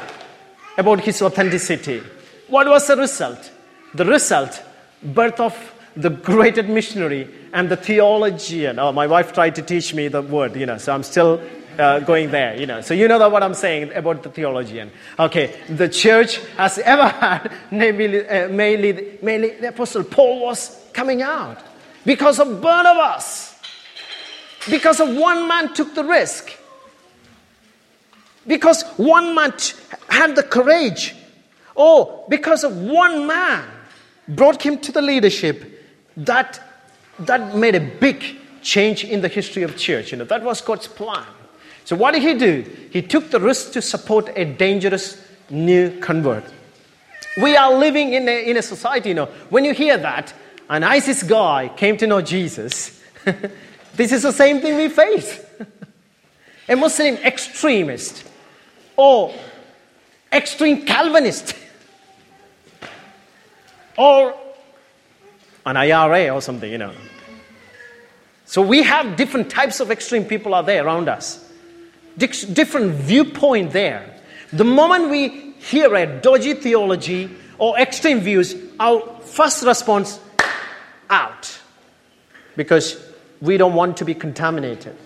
about 0.76 1.00
his 1.00 1.22
authenticity. 1.22 2.02
What 2.48 2.68
was 2.68 2.86
the 2.86 2.96
result? 2.96 3.50
The 3.94 4.04
result, 4.04 4.62
birth 5.02 5.40
of 5.40 5.72
the 5.96 6.10
greatest 6.10 6.68
missionary 6.68 7.28
and 7.54 7.70
the 7.70 7.76
theologian. 7.76 8.78
Oh, 8.78 8.92
my 8.92 9.06
wife 9.06 9.32
tried 9.32 9.54
to 9.54 9.62
teach 9.62 9.94
me 9.94 10.08
the 10.08 10.20
word, 10.20 10.54
you 10.56 10.66
know, 10.66 10.76
so 10.76 10.92
I'm 10.92 11.02
still 11.02 11.40
uh, 11.78 12.00
going 12.00 12.30
there, 12.30 12.56
you 12.56 12.66
know. 12.66 12.80
So 12.80 12.94
you 12.94 13.08
know 13.08 13.28
what 13.28 13.42
I'm 13.42 13.54
saying 13.54 13.92
about 13.92 14.22
the 14.22 14.30
theologian. 14.30 14.90
Okay, 15.18 15.58
the 15.68 15.88
church 15.88 16.38
has 16.56 16.78
ever 16.78 17.08
had, 17.20 17.52
mainly, 17.70 18.26
uh, 18.26 18.48
mainly, 18.48 19.18
mainly 19.22 19.50
the 19.60 19.68
apostle 19.68 20.04
Paul 20.04 20.40
was 20.40 20.84
coming 20.92 21.22
out 21.22 21.58
because 22.04 22.38
of 22.38 22.60
Barnabas. 22.60 23.54
Because 24.68 25.00
of 25.00 25.14
one 25.14 25.46
man 25.46 25.74
took 25.74 25.94
the 25.94 26.04
risk. 26.04 26.52
Because 28.46 28.82
one 28.96 29.34
man 29.34 29.52
had 30.08 30.34
the 30.34 30.42
courage. 30.42 31.14
Oh, 31.76 32.24
because 32.28 32.64
of 32.64 32.76
one 32.76 33.26
man 33.26 33.64
brought 34.28 34.62
him 34.62 34.78
to 34.78 34.92
the 34.92 35.02
leadership. 35.02 35.72
That, 36.16 36.60
that 37.20 37.54
made 37.54 37.74
a 37.74 37.80
big 37.80 38.24
change 38.62 39.04
in 39.04 39.20
the 39.20 39.28
history 39.28 39.62
of 39.62 39.76
church. 39.76 40.10
You 40.10 40.18
know, 40.18 40.24
that 40.24 40.42
was 40.42 40.60
God's 40.60 40.88
plan. 40.88 41.24
So 41.86 41.94
what 41.94 42.14
did 42.14 42.22
he 42.22 42.34
do? 42.34 42.68
He 42.90 43.00
took 43.00 43.30
the 43.30 43.38
risk 43.38 43.70
to 43.74 43.80
support 43.80 44.28
a 44.34 44.44
dangerous 44.44 45.24
new 45.48 45.96
convert. 46.00 46.42
We 47.40 47.56
are 47.56 47.72
living 47.72 48.12
in 48.12 48.28
a, 48.28 48.50
in 48.50 48.56
a 48.56 48.62
society, 48.62 49.10
you 49.10 49.14
know, 49.14 49.26
when 49.50 49.64
you 49.64 49.72
hear 49.72 49.96
that, 49.96 50.34
an 50.68 50.82
ISIS 50.82 51.22
guy 51.22 51.70
came 51.76 51.96
to 51.98 52.08
know 52.08 52.20
Jesus, 52.20 53.00
this 53.94 54.10
is 54.10 54.24
the 54.24 54.32
same 54.32 54.60
thing 54.60 54.76
we 54.76 54.88
face. 54.88 55.40
a 56.68 56.74
Muslim 56.74 57.14
extremist 57.18 58.24
or 58.96 59.32
extreme 60.32 60.86
Calvinist 60.86 61.54
or 63.96 64.34
an 65.64 65.76
IRA 65.76 66.30
or 66.30 66.42
something, 66.42 66.68
you 66.68 66.78
know. 66.78 66.94
So 68.44 68.60
we 68.60 68.82
have 68.82 69.14
different 69.14 69.50
types 69.50 69.78
of 69.78 69.92
extreme 69.92 70.24
people 70.24 70.52
are 70.52 70.64
there 70.64 70.84
around 70.84 71.08
us 71.08 71.45
different 72.18 72.92
viewpoint 72.92 73.72
there. 73.72 74.14
The 74.52 74.64
moment 74.64 75.10
we 75.10 75.52
hear 75.58 75.94
a 75.94 76.20
dodgy 76.20 76.54
theology 76.54 77.30
or 77.58 77.78
extreme 77.78 78.20
views, 78.20 78.54
our 78.78 79.00
first 79.22 79.64
response, 79.64 80.20
out. 81.10 81.60
Because 82.56 83.02
we 83.40 83.56
don't 83.56 83.74
want 83.74 83.96
to 83.98 84.04
be 84.04 84.14
contaminated. 84.14 84.96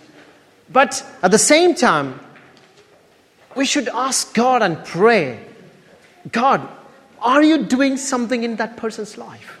But 0.69 1.05
at 1.21 1.31
the 1.31 1.37
same 1.37 1.75
time, 1.75 2.19
we 3.55 3.65
should 3.65 3.89
ask 3.89 4.33
God 4.33 4.61
and 4.61 4.83
pray 4.85 5.45
God, 6.31 6.67
are 7.19 7.43
you 7.43 7.65
doing 7.65 7.97
something 7.97 8.43
in 8.43 8.57
that 8.57 8.77
person's 8.77 9.17
life? 9.17 9.59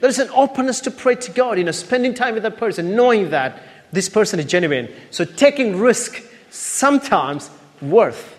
There's 0.00 0.18
an 0.18 0.28
openness 0.30 0.80
to 0.80 0.90
pray 0.90 1.14
to 1.14 1.30
God, 1.30 1.58
you 1.58 1.64
know, 1.64 1.70
spending 1.70 2.14
time 2.14 2.34
with 2.34 2.42
that 2.42 2.56
person, 2.56 2.94
knowing 2.96 3.30
that 3.30 3.62
this 3.92 4.08
person 4.08 4.40
is 4.40 4.46
genuine. 4.46 4.92
So 5.10 5.24
taking 5.24 5.78
risk 5.78 6.22
sometimes 6.50 7.50
worth 7.80 8.38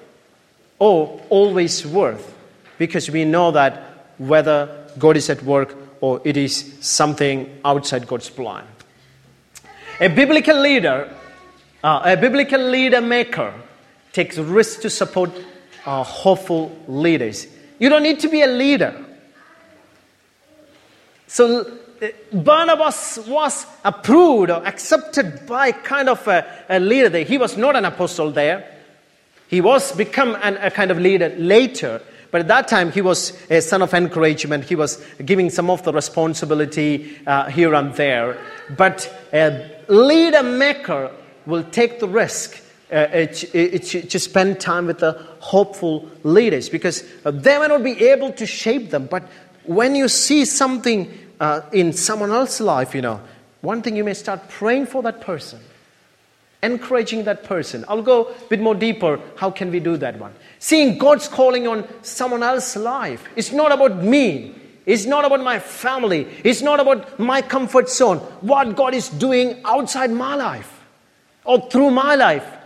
or 0.79 1.21
always 1.29 1.85
worth 1.85 2.35
because 2.77 3.09
we 3.09 3.25
know 3.25 3.51
that 3.51 3.83
whether 4.17 4.85
God 4.97 5.17
is 5.17 5.29
at 5.29 5.41
work 5.43 5.75
or 6.01 6.21
it 6.23 6.37
is 6.37 6.75
something 6.81 7.59
outside 7.65 8.07
God's 8.07 8.29
plan. 8.29 8.63
A 9.99 10.07
biblical 10.09 10.59
leader, 10.59 11.11
uh, 11.83 12.01
a 12.03 12.15
biblical 12.15 12.61
leader 12.61 13.01
maker 13.01 13.53
takes 14.13 14.37
risks 14.37 14.81
to 14.81 14.89
support 14.89 15.31
uh, 15.85 16.03
hopeful 16.03 16.75
leaders. 16.87 17.47
You 17.79 17.89
don't 17.89 18.03
need 18.03 18.19
to 18.19 18.29
be 18.29 18.41
a 18.41 18.47
leader. 18.47 19.05
So 21.27 21.77
Barnabas 22.31 23.19
was 23.27 23.65
approved 23.83 24.51
or 24.51 24.65
accepted 24.65 25.45
by 25.45 25.71
kind 25.71 26.09
of 26.09 26.27
a, 26.27 26.45
a 26.69 26.79
leader 26.79 27.09
there. 27.09 27.23
He 27.23 27.37
was 27.37 27.57
not 27.57 27.75
an 27.75 27.85
apostle 27.85 28.31
there. 28.31 28.71
He 29.47 29.61
was 29.61 29.91
become 29.93 30.35
an, 30.41 30.57
a 30.57 30.71
kind 30.71 30.91
of 30.91 30.99
leader 30.99 31.33
later. 31.37 32.01
But 32.31 32.41
at 32.41 32.47
that 32.49 32.67
time, 32.67 32.91
he 32.91 33.01
was 33.01 33.31
a 33.49 33.61
son 33.61 33.81
of 33.81 33.93
encouragement. 33.93 34.65
He 34.65 34.75
was 34.75 35.03
giving 35.25 35.49
some 35.49 35.69
of 35.69 35.83
the 35.83 35.93
responsibility 35.93 37.17
uh, 37.25 37.49
here 37.49 37.73
and 37.73 37.93
there. 37.95 38.37
But 38.75 39.11
a 39.31 39.69
leader 39.87 40.43
maker 40.43 41.11
will 41.45 41.63
take 41.63 41.99
the 41.99 42.07
risk 42.07 42.61
uh, 42.91 43.25
to, 43.25 43.79
to 43.79 44.19
spend 44.19 44.59
time 44.59 44.87
with 44.87 44.99
the 44.99 45.13
hopeful 45.39 46.09
leaders 46.23 46.69
because 46.69 47.03
they 47.23 47.57
may 47.57 47.67
not 47.67 47.83
be 47.83 48.09
able 48.09 48.31
to 48.33 48.45
shape 48.45 48.91
them. 48.91 49.07
But 49.07 49.23
when 49.63 49.95
you 49.95 50.07
see 50.07 50.45
something 50.45 51.11
uh, 51.39 51.61
in 51.71 51.93
someone 51.93 52.31
else's 52.31 52.61
life, 52.61 52.95
you 52.95 53.01
know, 53.01 53.21
one 53.61 53.81
thing 53.81 53.95
you 53.95 54.03
may 54.03 54.13
start 54.13 54.49
praying 54.49 54.85
for 54.85 55.01
that 55.03 55.21
person, 55.21 55.59
encouraging 56.63 57.23
that 57.25 57.43
person. 57.43 57.85
I'll 57.87 58.01
go 58.01 58.25
a 58.25 58.33
bit 58.49 58.59
more 58.59 58.75
deeper. 58.75 59.19
How 59.35 59.51
can 59.51 59.71
we 59.71 59.79
do 59.79 59.97
that 59.97 60.19
one? 60.19 60.33
Seeing 60.59 60.97
God's 60.97 61.27
calling 61.27 61.67
on 61.67 61.87
someone 62.01 62.43
else's 62.43 62.81
life. 62.81 63.27
It's 63.35 63.51
not 63.51 63.71
about 63.71 64.03
me. 64.03 64.55
It's 64.85 65.05
not 65.05 65.25
about 65.25 65.43
my 65.43 65.59
family. 65.59 66.27
It's 66.43 66.61
not 66.61 66.79
about 66.79 67.19
my 67.19 67.41
comfort 67.41 67.89
zone. 67.89 68.19
What 68.41 68.75
God 68.75 68.93
is 68.93 69.09
doing 69.09 69.61
outside 69.65 70.11
my 70.11 70.35
life 70.35 70.85
or 71.43 71.69
through 71.69 71.91
my 71.91 72.15
life. 72.15 72.56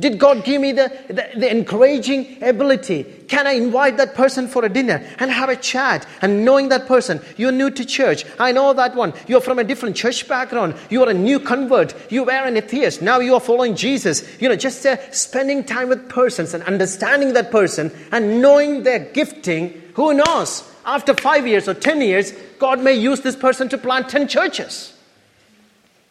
Did 0.00 0.18
God 0.18 0.42
give 0.44 0.60
me 0.60 0.72
the, 0.72 0.90
the, 1.08 1.38
the, 1.38 1.50
encouraging 1.50 2.42
ability? 2.42 3.04
Can 3.28 3.46
I 3.46 3.52
invite 3.52 3.98
that 3.98 4.14
person 4.14 4.48
for 4.48 4.64
a 4.64 4.68
dinner 4.68 5.06
and 5.18 5.30
have 5.30 5.50
a 5.50 5.56
chat? 5.56 6.06
And 6.22 6.46
knowing 6.46 6.70
that 6.70 6.86
person, 6.88 7.20
you're 7.36 7.52
new 7.52 7.70
to 7.70 7.84
church. 7.84 8.24
I 8.38 8.52
know 8.52 8.72
that 8.72 8.96
one. 8.96 9.12
You're 9.28 9.42
from 9.42 9.58
a 9.58 9.64
different 9.64 9.94
church 9.94 10.26
background. 10.26 10.76
You're 10.88 11.10
a 11.10 11.14
new 11.14 11.38
convert. 11.38 11.94
You 12.10 12.24
were 12.24 12.32
an 12.32 12.56
atheist. 12.56 13.02
Now 13.02 13.20
you 13.20 13.34
are 13.34 13.40
following 13.40 13.76
Jesus. 13.76 14.24
You 14.40 14.48
know, 14.48 14.56
just 14.56 14.84
uh, 14.86 14.96
spending 15.12 15.62
time 15.62 15.90
with 15.90 16.08
persons 16.08 16.54
and 16.54 16.62
understanding 16.64 17.34
that 17.34 17.50
person 17.50 17.92
and 18.10 18.40
knowing 18.40 18.84
their 18.84 18.98
gifting. 18.98 19.82
Who 19.94 20.14
knows? 20.14 20.68
After 20.86 21.12
five 21.14 21.46
years 21.46 21.68
or 21.68 21.74
ten 21.74 22.00
years, 22.00 22.32
God 22.58 22.80
may 22.80 22.94
use 22.94 23.20
this 23.20 23.36
person 23.36 23.68
to 23.68 23.78
plant 23.78 24.08
ten 24.08 24.26
churches. 24.26 24.96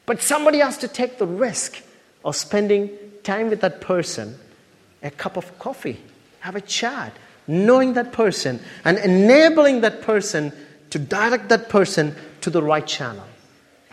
But 0.05 0.21
somebody 0.21 0.59
has 0.59 0.77
to 0.77 0.87
take 0.87 1.17
the 1.17 1.27
risk 1.27 1.81
of 2.23 2.35
spending 2.35 2.91
time 3.23 3.49
with 3.49 3.61
that 3.61 3.81
person, 3.81 4.37
a 5.03 5.11
cup 5.11 5.37
of 5.37 5.57
coffee, 5.59 5.99
have 6.39 6.55
a 6.55 6.61
chat, 6.61 7.13
knowing 7.47 7.93
that 7.93 8.11
person, 8.11 8.59
and 8.85 8.97
enabling 8.97 9.81
that 9.81 10.01
person 10.01 10.51
to 10.89 10.99
direct 10.99 11.49
that 11.49 11.69
person 11.69 12.15
to 12.41 12.49
the 12.49 12.61
right 12.61 12.85
channel, 12.85 13.25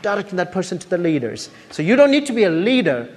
directing 0.03 0.37
that 0.37 0.53
person 0.53 0.79
to 0.79 0.89
the 0.89 0.99
leaders. 0.99 1.51
So 1.71 1.83
you 1.83 1.97
don't 1.97 2.11
need 2.11 2.27
to 2.27 2.33
be 2.33 2.45
a 2.45 2.51
leader 2.51 3.09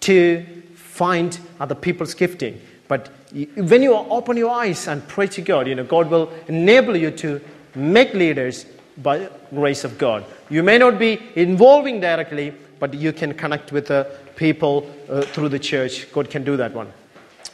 to 0.00 0.44
find 0.74 1.38
other 1.60 1.74
people's 1.74 2.14
gifting. 2.14 2.60
But 2.88 3.08
when 3.56 3.82
you 3.82 3.94
open 3.94 4.36
your 4.36 4.50
eyes 4.50 4.88
and 4.88 5.06
pray 5.06 5.26
to 5.28 5.42
God, 5.42 5.68
you 5.68 5.74
know, 5.74 5.84
God 5.84 6.10
will 6.10 6.32
enable 6.48 6.96
you 6.96 7.10
to 7.12 7.40
make 7.74 8.14
leaders 8.14 8.66
by 8.96 9.28
grace 9.50 9.84
of 9.84 9.98
God. 9.98 10.24
You 10.50 10.62
may 10.62 10.78
not 10.78 10.98
be 10.98 11.20
involving 11.36 12.00
directly, 12.00 12.52
but 12.80 12.94
you 12.94 13.12
can 13.12 13.34
connect 13.34 13.70
with 13.70 13.88
the 13.88 14.10
people 14.38 14.88
uh, 15.10 15.22
through 15.22 15.50
the 15.50 15.58
church. 15.58 16.10
God 16.12 16.30
can 16.30 16.44
do 16.44 16.56
that 16.56 16.72
one. 16.72 16.90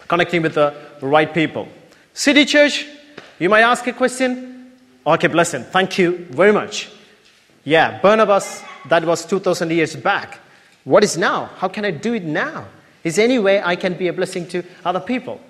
Connecting 0.07 0.43
with 0.43 0.55
the 0.55 0.75
right 1.01 1.33
people. 1.33 1.67
City 2.13 2.45
Church, 2.45 2.87
you 3.39 3.49
might 3.49 3.63
ask 3.63 3.85
a 3.87 3.93
question. 3.93 4.73
Okay, 5.05 5.27
blessing. 5.27 5.65
Thank 5.65 5.99
you 5.99 6.27
very 6.31 6.53
much. 6.53 6.91
Yeah, 7.65 8.01
Barnabas, 8.01 8.63
that 8.89 9.05
was 9.05 9.25
2,000 9.25 9.71
years 9.71 9.97
back. 9.97 10.39
What 10.85 11.03
is 11.03 11.17
now? 11.17 11.47
How 11.57 11.69
can 11.69 11.85
I 11.85 11.91
do 11.91 12.15
it 12.15 12.25
now? 12.25 12.67
Is 13.03 13.17
there 13.17 13.25
any 13.25 13.39
way 13.39 13.63
I 13.63 13.77
can 13.77 13.95
be 13.95 14.09
a 14.09 14.13
blessing 14.13 14.47
to 14.49 14.63
other 14.85 15.01
people? 15.01 15.41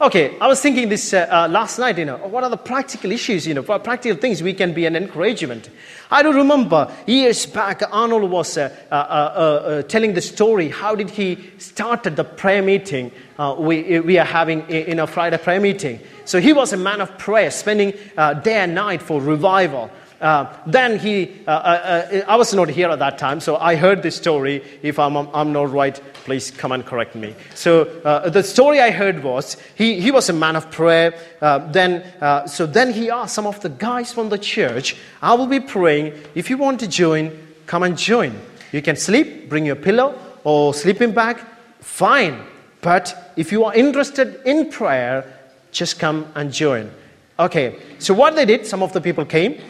Okay, 0.00 0.38
I 0.40 0.46
was 0.46 0.60
thinking 0.60 0.88
this 0.88 1.12
uh, 1.12 1.26
uh, 1.28 1.48
last 1.50 1.76
night, 1.76 1.98
you 1.98 2.04
know, 2.04 2.18
what 2.18 2.44
are 2.44 2.50
the 2.50 2.56
practical 2.56 3.10
issues, 3.10 3.48
you 3.48 3.54
know, 3.54 3.64
practical 3.64 4.16
things 4.16 4.40
we 4.40 4.54
can 4.54 4.72
be 4.72 4.86
an 4.86 4.94
encouragement. 4.94 5.70
I 6.08 6.22
do 6.22 6.32
remember 6.32 6.94
years 7.08 7.46
back, 7.46 7.82
Arnold 7.90 8.30
was 8.30 8.56
uh, 8.56 8.72
uh, 8.92 8.94
uh, 8.94 8.96
uh 8.96 9.82
telling 9.82 10.14
the 10.14 10.20
story. 10.20 10.68
How 10.68 10.94
did 10.94 11.10
he 11.10 11.50
started 11.58 12.14
the 12.14 12.22
prayer 12.22 12.62
meeting 12.62 13.10
we, 13.58 13.98
we 13.98 14.18
are 14.18 14.24
having 14.24 14.60
in 14.70 15.00
a 15.00 15.06
Friday 15.08 15.36
prayer 15.36 15.58
meeting? 15.58 15.98
So 16.26 16.40
he 16.40 16.52
was 16.52 16.72
a 16.72 16.76
man 16.76 17.00
of 17.00 17.18
prayer, 17.18 17.50
spending 17.50 17.90
day 17.90 18.58
and 18.60 18.76
night 18.76 19.02
for 19.02 19.20
revival. 19.20 19.90
Uh, 20.20 20.52
then 20.66 20.98
he, 20.98 21.30
uh, 21.46 21.50
uh, 21.50 21.54
uh, 21.54 22.24
I 22.26 22.36
was 22.36 22.52
not 22.52 22.68
here 22.68 22.88
at 22.88 22.98
that 22.98 23.18
time, 23.18 23.40
so 23.40 23.56
I 23.56 23.76
heard 23.76 24.02
this 24.02 24.16
story. 24.16 24.62
If 24.82 24.98
I'm, 24.98 25.16
I'm 25.16 25.52
not 25.52 25.70
right, 25.70 26.00
please 26.24 26.50
come 26.50 26.72
and 26.72 26.84
correct 26.84 27.14
me. 27.14 27.34
So 27.54 27.82
uh, 28.04 28.28
the 28.28 28.42
story 28.42 28.80
I 28.80 28.90
heard 28.90 29.22
was 29.22 29.56
he, 29.76 30.00
he 30.00 30.10
was 30.10 30.28
a 30.28 30.32
man 30.32 30.56
of 30.56 30.70
prayer. 30.70 31.14
Uh, 31.40 31.70
then, 31.70 32.04
so 32.48 32.66
then 32.66 32.92
he 32.92 33.10
asked 33.10 33.34
some 33.34 33.46
of 33.46 33.60
the 33.60 33.68
guys 33.68 34.12
from 34.12 34.28
the 34.28 34.38
church, 34.38 34.96
I 35.22 35.34
will 35.34 35.46
be 35.46 35.60
praying. 35.60 36.14
If 36.34 36.50
you 36.50 36.58
want 36.58 36.80
to 36.80 36.88
join, 36.88 37.38
come 37.66 37.84
and 37.84 37.96
join. 37.96 38.34
You 38.72 38.82
can 38.82 38.96
sleep, 38.96 39.48
bring 39.48 39.66
your 39.66 39.76
pillow 39.76 40.18
or 40.42 40.74
sleeping 40.74 41.12
bag, 41.12 41.38
fine. 41.80 42.42
But 42.80 43.32
if 43.36 43.52
you 43.52 43.64
are 43.64 43.74
interested 43.74 44.40
in 44.44 44.70
prayer, 44.70 45.24
just 45.70 45.98
come 45.98 46.26
and 46.34 46.52
join. 46.52 46.90
Okay, 47.38 47.76
so 48.00 48.14
what 48.14 48.34
they 48.34 48.44
did, 48.44 48.66
some 48.66 48.82
of 48.82 48.92
the 48.92 49.00
people 49.00 49.24
came 49.24 49.60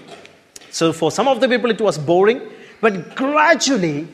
so 0.70 0.92
for 0.92 1.10
some 1.10 1.28
of 1.28 1.40
the 1.40 1.48
people 1.48 1.70
it 1.70 1.80
was 1.80 1.98
boring, 1.98 2.40
but 2.80 3.16
gradually, 3.16 4.06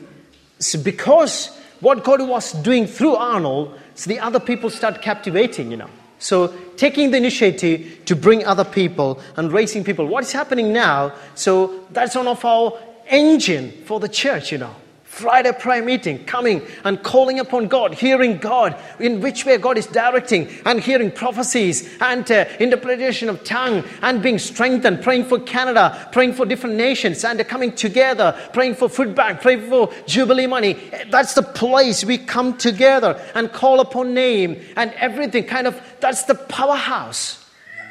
because 0.83 1.57
what 1.79 2.03
God 2.03 2.27
was 2.27 2.53
doing 2.53 2.87
through 2.87 3.15
Arnold, 3.15 3.79
so 3.95 4.09
the 4.09 4.19
other 4.19 4.39
people 4.39 4.69
start 4.69 5.01
captivating, 5.01 5.71
you 5.71 5.77
know. 5.77 5.89
So 6.19 6.47
taking 6.77 7.11
the 7.11 7.17
initiative 7.17 8.05
to 8.05 8.15
bring 8.15 8.45
other 8.45 8.63
people 8.63 9.21
and 9.35 9.51
raising 9.51 9.83
people. 9.83 10.07
What 10.07 10.23
is 10.23 10.31
happening 10.31 10.73
now? 10.73 11.13
So 11.35 11.85
that's 11.91 12.15
one 12.15 12.27
of 12.27 12.43
our 12.43 12.77
engine 13.07 13.71
for 13.85 13.99
the 13.99 14.09
church, 14.09 14.51
you 14.51 14.57
know. 14.57 14.75
Friday 15.15 15.53
prayer 15.53 15.81
meeting, 15.81 16.25
coming 16.25 16.61
and 16.83 17.01
calling 17.01 17.39
upon 17.39 17.69
God, 17.69 17.93
hearing 17.93 18.37
God, 18.37 18.75
in 18.99 19.21
which 19.21 19.45
way 19.45 19.57
God 19.57 19.77
is 19.77 19.87
directing, 19.87 20.49
and 20.65 20.77
hearing 20.77 21.09
prophecies 21.09 21.97
and 22.01 22.29
uh, 22.29 22.43
interpretation 22.59 23.29
of 23.29 23.41
tongue, 23.45 23.85
and 24.01 24.21
being 24.21 24.37
strengthened, 24.37 25.01
praying 25.01 25.23
for 25.23 25.39
Canada, 25.39 26.09
praying 26.11 26.33
for 26.33 26.45
different 26.45 26.75
nations, 26.75 27.23
and 27.23 27.39
uh, 27.39 27.45
coming 27.45 27.71
together, 27.71 28.37
praying 28.51 28.75
for 28.75 28.89
food 28.89 29.15
bank, 29.15 29.39
praying 29.39 29.69
for 29.69 29.89
Jubilee 30.05 30.47
money. 30.47 30.73
That's 31.09 31.33
the 31.33 31.43
place 31.43 32.03
we 32.03 32.17
come 32.17 32.57
together 32.57 33.17
and 33.35 33.49
call 33.53 33.79
upon 33.79 34.13
name 34.13 34.61
and 34.75 34.91
everything. 34.95 35.45
Kind 35.45 35.65
of, 35.65 35.81
that's 36.01 36.23
the 36.23 36.35
powerhouse. 36.35 37.41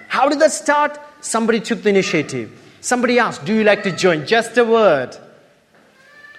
How 0.08 0.28
did 0.28 0.40
that 0.40 0.52
start? 0.52 0.98
Somebody 1.22 1.60
took 1.60 1.82
the 1.82 1.88
initiative. 1.88 2.52
Somebody 2.82 3.18
asked, 3.18 3.46
Do 3.46 3.54
you 3.54 3.64
like 3.64 3.82
to 3.84 3.92
join? 3.92 4.26
Just 4.26 4.58
a 4.58 4.64
word 4.64 5.16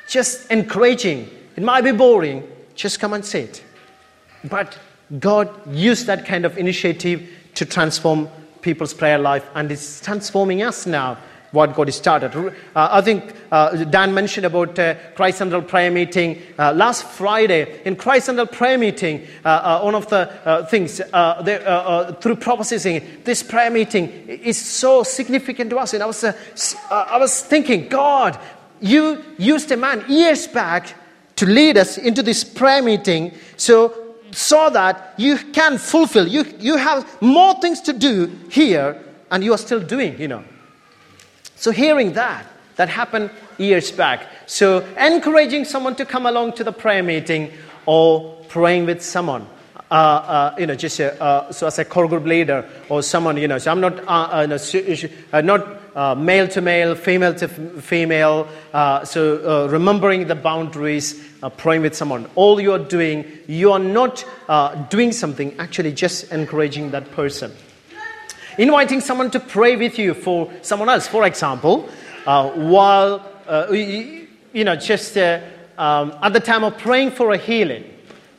just 0.08 0.50
encouraging. 0.52 1.30
It 1.56 1.64
might 1.64 1.84
be 1.84 1.92
boring, 1.92 2.44
just 2.76 3.00
come 3.00 3.14
and 3.14 3.26
sit. 3.26 3.64
But 4.44 4.78
God 5.20 5.50
used 5.76 6.08
that 6.08 6.26
kind 6.26 6.46
of 6.46 6.58
initiative 6.58 7.30
to 7.56 7.66
transform 7.66 8.30
people's 8.62 8.94
prayer 8.94 9.18
life, 9.20 9.48
and 9.56 9.72
it's 9.72 10.02
transforming 10.02 10.64
us 10.64 10.86
now. 10.86 11.18
What 11.52 11.74
God 11.74 11.88
has 11.88 11.96
started. 11.96 12.36
Uh, 12.36 12.52
I 12.76 13.00
think 13.00 13.34
uh, 13.50 13.86
Dan 13.86 14.14
mentioned 14.14 14.46
about 14.46 14.78
uh, 14.78 14.96
Christ 15.16 15.38
Central 15.38 15.62
prayer 15.62 15.90
meeting 15.90 16.42
uh, 16.60 16.74
last 16.74 17.06
Friday. 17.06 17.82
In 17.86 17.96
Christ 17.96 18.26
Central 18.26 18.48
prayer 18.48 18.78
meeting, 18.78 19.26
uh, 19.46 19.48
uh, 19.48 19.82
one 19.82 19.96
of 19.96 20.10
the 20.10 20.68
things 20.70 20.98
they, 20.98 22.16
through 22.20 22.36
processing 22.36 23.02
this 23.24 23.42
prayer 23.42 23.70
meeting 23.70 24.10
is 24.28 24.58
so 24.58 25.04
significant 25.04 25.70
to 25.70 25.78
us. 25.78 25.94
And 25.94 26.04
I 26.04 26.08
was, 26.08 26.26
I 26.92 27.18
was 27.18 27.42
thinking, 27.42 27.88
God, 27.88 28.38
you 28.82 29.24
used 29.38 29.72
a 29.72 29.78
man 29.78 30.04
years 30.08 30.48
back 30.48 30.94
to 31.36 31.46
lead 31.46 31.78
us 31.78 31.98
into 31.98 32.24
this 32.24 32.44
prayer 32.44 32.82
meeting 32.82 33.34
so 33.58 34.02
so 34.32 34.70
that 34.70 35.14
you 35.18 35.38
can 35.38 35.78
fulfill 35.78 36.28
you 36.28 36.46
you 36.60 36.76
have 36.78 37.22
more 37.22 37.54
things 37.62 37.82
to 37.82 37.94
do 37.94 38.28
here 38.50 39.02
and 39.32 39.44
you 39.44 39.54
are 39.54 39.58
still 39.58 39.80
doing 39.80 40.20
you 40.20 40.28
know. 40.28 40.44
So 41.56 41.72
hearing 41.72 42.14
that 42.14 42.46
that 42.76 42.90
happened 42.90 43.30
years 43.58 43.92
back. 43.92 44.28
So 44.46 44.86
encouraging 44.98 45.66
someone 45.66 45.96
to 45.96 46.06
come 46.06 46.26
along 46.26 46.54
to 46.54 46.64
the 46.64 46.74
prayer 46.74 47.04
meeting 47.04 47.52
or 47.86 48.44
praying 48.50 48.86
with 48.86 49.02
someone 49.02 49.48
uh, 49.92 49.94
uh, 49.94 50.56
you 50.58 50.66
know, 50.66 50.76
just 50.76 51.00
uh, 51.00 51.52
so 51.52 51.68
as 51.68 51.80
a 51.80 51.86
core 51.86 52.08
group 52.08 52.26
leader 52.26 52.68
or 52.90 53.04
someone, 53.04 53.38
you 53.38 53.48
know, 53.48 53.58
so 53.58 53.72
I'm 53.72 53.80
not, 53.80 54.00
uh, 54.08 54.48
uh, 54.48 54.58
uh, 55.34 55.42
not 55.42 55.85
Uh, 55.96 56.14
male 56.14 56.48
to 56.48 56.60
male, 56.60 56.94
female 56.94 57.34
to 57.34 57.48
female. 57.48 58.48
Uh, 58.74 59.06
so 59.06 59.66
uh, 59.66 59.68
remembering 59.70 60.28
the 60.28 60.36
boundaries, 60.36 61.24
praying 61.58 61.82
with 61.82 61.96
someone. 61.96 62.30
All 62.36 62.60
you 62.60 62.74
are 62.74 62.80
doing, 62.80 63.26
you 63.48 63.72
are 63.72 63.80
not 63.80 64.26
doing 64.90 65.12
something, 65.12 65.56
actually 65.58 65.94
just 65.94 66.32
encouraging 66.32 66.92
that 66.92 67.12
person. 67.12 67.54
Inviting 68.58 69.00
someone 69.00 69.32
to 69.32 69.40
pray 69.40 69.76
with 69.76 69.98
you 69.98 70.14
for 70.14 70.52
someone 70.62 70.90
else, 70.90 71.08
for 71.08 71.26
example, 71.26 71.90
while, 72.26 73.24
you, 73.72 74.28
know, 74.54 74.76
just 74.76 75.18
um, 75.18 76.14
at 76.22 76.34
the 76.34 76.40
time 76.40 76.64
of 76.64 76.78
praying 76.78 77.12
for 77.12 77.32
a 77.32 77.38
healing 77.38 77.86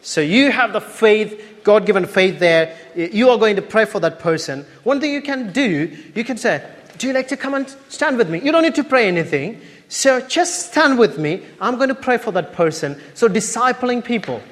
so 0.06 0.20
you 0.20 0.52
have 0.52 0.72
the 0.72 0.80
faith, 0.80 1.62
God 1.64 1.84
given 1.84 2.06
faith 2.06 2.38
there. 2.38 2.76
You 2.94 3.28
are 3.30 3.38
going 3.38 3.56
to 3.56 3.62
pray 3.62 3.86
for 3.86 3.98
that 3.98 4.20
person. 4.20 4.64
One 4.84 5.00
thing 5.00 5.12
you 5.12 5.20
can 5.20 5.50
do, 5.52 5.90
you 6.14 6.22
can 6.22 6.36
say, 6.36 6.64
Do 6.98 7.06
you 7.06 7.12
like 7.12 7.28
to 7.28 7.36
come 7.36 7.54
and 7.54 7.68
stand 7.88 8.16
with 8.16 8.30
me? 8.30 8.40
You 8.40 8.52
don't 8.52 8.62
need 8.62 8.74
to 8.76 8.84
pray 8.84 9.08
anything. 9.08 9.60
So 9.88 10.20
just 10.20 10.70
stand 10.70 10.98
with 10.98 11.18
me. 11.18 11.42
I'm 11.60 11.76
going 11.76 11.88
to 11.88 11.94
pray 11.94 12.18
for 12.18 12.32
that 12.32 12.52
person. 12.52 13.00
So 13.14 13.28
discipling 13.28 14.04
people, 14.04 14.42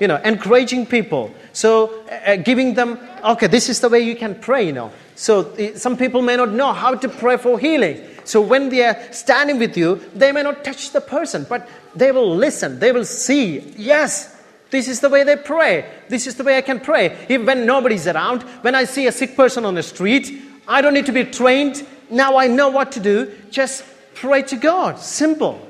you 0.00 0.08
know, 0.08 0.16
encouraging 0.16 0.86
people. 0.86 1.32
So 1.52 2.02
uh, 2.10 2.32
uh 2.32 2.36
giving 2.36 2.74
them, 2.74 2.98
okay, 3.24 3.46
this 3.46 3.68
is 3.68 3.80
the 3.80 3.88
way 3.88 4.00
you 4.00 4.16
can 4.16 4.34
pray, 4.34 4.66
you 4.66 4.72
know. 4.72 4.92
So 5.14 5.50
uh, 5.52 5.76
some 5.76 5.96
people 5.96 6.22
may 6.22 6.36
not 6.36 6.50
know 6.50 6.72
how 6.72 6.94
to 6.94 7.08
pray 7.08 7.36
for 7.36 7.58
healing. 7.58 8.00
So 8.24 8.40
when 8.40 8.68
they 8.68 8.84
are 8.84 9.12
standing 9.12 9.58
with 9.58 9.76
you, 9.76 10.00
they 10.14 10.32
may 10.32 10.42
not 10.42 10.64
touch 10.64 10.90
the 10.90 11.00
person, 11.00 11.46
but 11.48 11.68
they 11.94 12.12
will 12.12 12.36
listen. 12.36 12.78
They 12.78 12.92
will 12.92 13.04
see, 13.04 13.60
yes, 13.76 14.36
this 14.70 14.88
is 14.88 15.00
the 15.00 15.08
way 15.08 15.24
they 15.24 15.36
pray. 15.36 15.84
This 16.08 16.26
is 16.26 16.36
the 16.36 16.44
way 16.44 16.56
I 16.56 16.62
can 16.62 16.80
pray. 16.80 17.26
Even 17.28 17.46
when 17.46 17.66
nobody's 17.66 18.06
around, 18.06 18.42
when 18.62 18.74
I 18.74 18.84
see 18.84 19.06
a 19.06 19.12
sick 19.12 19.36
person 19.36 19.64
on 19.64 19.74
the 19.74 19.82
street, 19.82 20.42
I 20.66 20.80
don't 20.80 20.94
need 20.94 21.06
to 21.06 21.12
be 21.12 21.24
trained. 21.24 21.86
Now 22.12 22.36
I 22.36 22.46
know 22.46 22.68
what 22.68 22.92
to 22.92 23.00
do. 23.00 23.32
Just 23.50 23.84
pray 24.14 24.42
to 24.42 24.56
God. 24.56 24.98
Simple. 24.98 25.68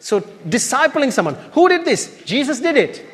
So, 0.00 0.20
discipling 0.48 1.12
someone. 1.12 1.34
Who 1.52 1.68
did 1.68 1.84
this? 1.84 2.22
Jesus 2.24 2.60
did 2.60 2.76
it. 2.76 3.04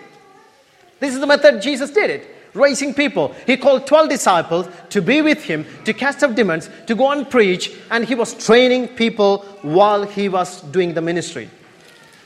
This 1.00 1.14
is 1.14 1.20
the 1.20 1.26
method 1.26 1.60
Jesus 1.60 1.90
did 1.90 2.10
it. 2.10 2.28
Raising 2.54 2.94
people. 2.94 3.34
He 3.46 3.56
called 3.56 3.86
12 3.86 4.08
disciples 4.08 4.68
to 4.90 5.02
be 5.02 5.22
with 5.22 5.42
him, 5.42 5.66
to 5.84 5.92
cast 5.92 6.22
out 6.22 6.34
demons, 6.34 6.68
to 6.86 6.94
go 6.94 7.10
and 7.10 7.28
preach, 7.28 7.74
and 7.90 8.04
he 8.04 8.14
was 8.14 8.34
training 8.34 8.88
people 8.88 9.38
while 9.62 10.04
he 10.04 10.28
was 10.28 10.60
doing 10.60 10.94
the 10.94 11.00
ministry. 11.00 11.48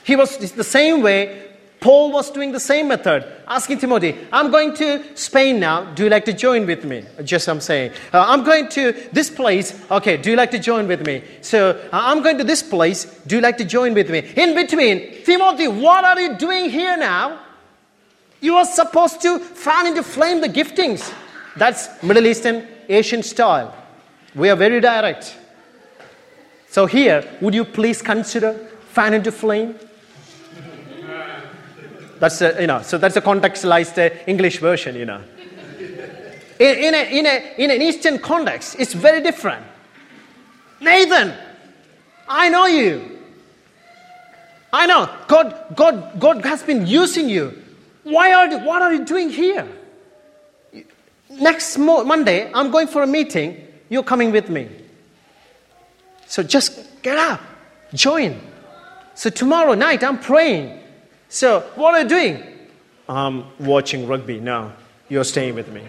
He 0.04 0.16
was 0.16 0.36
the 0.52 0.64
same 0.64 1.02
way 1.02 1.45
Paul 1.80 2.10
was 2.10 2.30
doing 2.30 2.52
the 2.52 2.60
same 2.60 2.88
method, 2.88 3.24
asking 3.46 3.78
Timothy, 3.78 4.16
I'm 4.32 4.50
going 4.50 4.74
to 4.76 5.04
Spain 5.16 5.60
now. 5.60 5.84
Do 5.94 6.04
you 6.04 6.10
like 6.10 6.24
to 6.24 6.32
join 6.32 6.66
with 6.66 6.84
me? 6.84 7.04
Just 7.22 7.48
I'm 7.48 7.60
saying. 7.60 7.92
Uh, 8.12 8.24
I'm 8.26 8.44
going 8.44 8.68
to 8.70 8.92
this 9.12 9.30
place. 9.30 9.78
Okay, 9.90 10.16
do 10.16 10.30
you 10.30 10.36
like 10.36 10.50
to 10.52 10.58
join 10.58 10.88
with 10.88 11.06
me? 11.06 11.22
So 11.42 11.70
uh, 11.70 11.88
I'm 11.92 12.22
going 12.22 12.38
to 12.38 12.44
this 12.44 12.62
place. 12.62 13.04
Do 13.26 13.36
you 13.36 13.42
like 13.42 13.56
to 13.58 13.64
join 13.64 13.94
with 13.94 14.10
me? 14.10 14.20
In 14.36 14.54
between, 14.54 15.22
Timothy, 15.24 15.68
what 15.68 16.04
are 16.04 16.18
you 16.20 16.36
doing 16.36 16.70
here 16.70 16.96
now? 16.96 17.40
You 18.40 18.56
are 18.56 18.64
supposed 18.64 19.20
to 19.22 19.38
fan 19.38 19.86
into 19.86 20.02
flame 20.02 20.40
the 20.40 20.48
giftings. 20.48 21.12
That's 21.56 22.02
Middle 22.02 22.26
Eastern 22.26 22.66
Asian 22.88 23.22
style. 23.22 23.74
We 24.34 24.50
are 24.50 24.56
very 24.56 24.80
direct. 24.80 25.36
So 26.68 26.86
here, 26.86 27.24
would 27.40 27.54
you 27.54 27.64
please 27.64 28.02
consider 28.02 28.52
fan 28.90 29.14
into 29.14 29.32
flame? 29.32 29.78
That's 32.18 32.40
a, 32.40 32.60
you 32.60 32.66
know, 32.66 32.82
so 32.82 32.98
that's 32.98 33.16
a 33.16 33.20
contextualized 33.20 33.98
uh, 33.98 34.14
English 34.26 34.58
version, 34.58 34.96
you 34.96 35.04
know. 35.04 35.20
In, 36.58 36.78
in, 36.78 36.94
a, 36.94 37.18
in, 37.18 37.26
a, 37.26 37.54
in 37.58 37.70
an 37.70 37.82
Eastern 37.82 38.18
context, 38.18 38.76
it's 38.78 38.94
very 38.94 39.20
different. 39.20 39.64
Nathan, 40.80 41.34
I 42.28 42.48
know 42.48 42.66
you. 42.66 43.18
I 44.72 44.86
know 44.86 45.10
God, 45.28 45.74
God, 45.74 46.18
God 46.18 46.44
has 46.44 46.62
been 46.62 46.86
using 46.86 47.28
you. 47.28 47.62
Why 48.02 48.32
are 48.32 48.64
what 48.64 48.82
are 48.82 48.92
you 48.92 49.04
doing 49.04 49.30
here? 49.30 49.66
Next 51.28 51.76
Monday, 51.76 52.50
I'm 52.52 52.70
going 52.70 52.86
for 52.86 53.02
a 53.02 53.06
meeting. 53.06 53.66
You're 53.88 54.02
coming 54.02 54.32
with 54.32 54.48
me. 54.48 54.68
So 56.26 56.42
just 56.42 57.02
get 57.02 57.18
up, 57.18 57.40
join. 57.94 58.40
So 59.14 59.30
tomorrow 59.30 59.74
night, 59.74 60.02
I'm 60.02 60.18
praying. 60.18 60.78
So, 61.28 61.60
what 61.74 61.94
are 61.94 62.02
you 62.02 62.08
doing? 62.08 62.42
I'm 63.08 63.44
watching 63.58 64.06
rugby. 64.06 64.40
No, 64.40 64.72
you're 65.08 65.24
staying 65.24 65.54
with 65.54 65.72
me. 65.72 65.82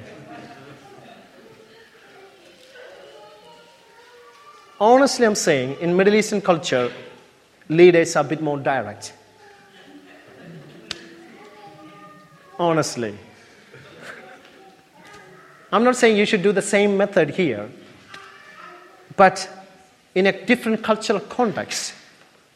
Honestly, 4.80 5.26
I'm 5.26 5.36
saying 5.36 5.78
in 5.80 5.96
Middle 5.96 6.14
Eastern 6.16 6.42
culture, 6.42 6.92
leaders 7.70 8.16
are 8.16 8.24
a 8.24 8.28
bit 8.28 8.42
more 8.42 8.60
direct. 8.60 9.14
Honestly. 12.60 13.18
I'm 15.72 15.84
not 15.84 15.96
saying 15.96 16.18
you 16.18 16.26
should 16.26 16.44
do 16.44 16.52
the 16.52 16.62
same 16.62 16.96
method 16.96 17.32
here, 17.32 17.70
but 19.16 19.50
in 20.16 20.28
a 20.28 20.46
different 20.46 20.84
cultural 20.84 21.20
context, 21.20 21.94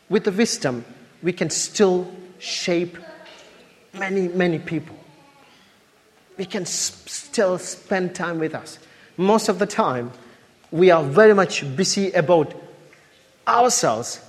with 0.10 0.24
the 0.24 0.32
wisdom, 0.32 0.86
we 1.22 1.34
can 1.34 1.50
still 1.50 2.12
shape 2.42 2.98
many, 3.94 4.28
many 4.28 4.60
people. 4.60 4.98
We 6.38 6.46
can 6.46 6.64
s- 6.64 7.04
still 7.06 7.58
spend 7.60 8.16
time 8.16 8.40
with 8.40 8.56
us. 8.56 8.80
Most 9.18 9.48
of 9.48 9.60
the 9.60 9.66
time, 9.68 10.12
we 10.72 10.90
are 10.90 11.04
very 11.04 11.34
much 11.34 11.64
busy 11.76 12.12
about 12.12 12.54
ourselves, 13.48 14.22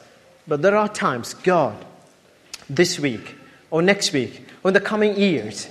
but 0.47 0.61
there 0.63 0.77
are 0.77 0.89
times, 0.89 1.35
God, 1.35 1.85
this 2.69 2.99
week 2.99 3.37
or 3.71 3.81
next 3.81 4.13
week 4.13 4.47
or 4.63 4.69
in 4.69 4.75
the 4.75 4.81
coming 4.81 5.17
years, 5.19 5.69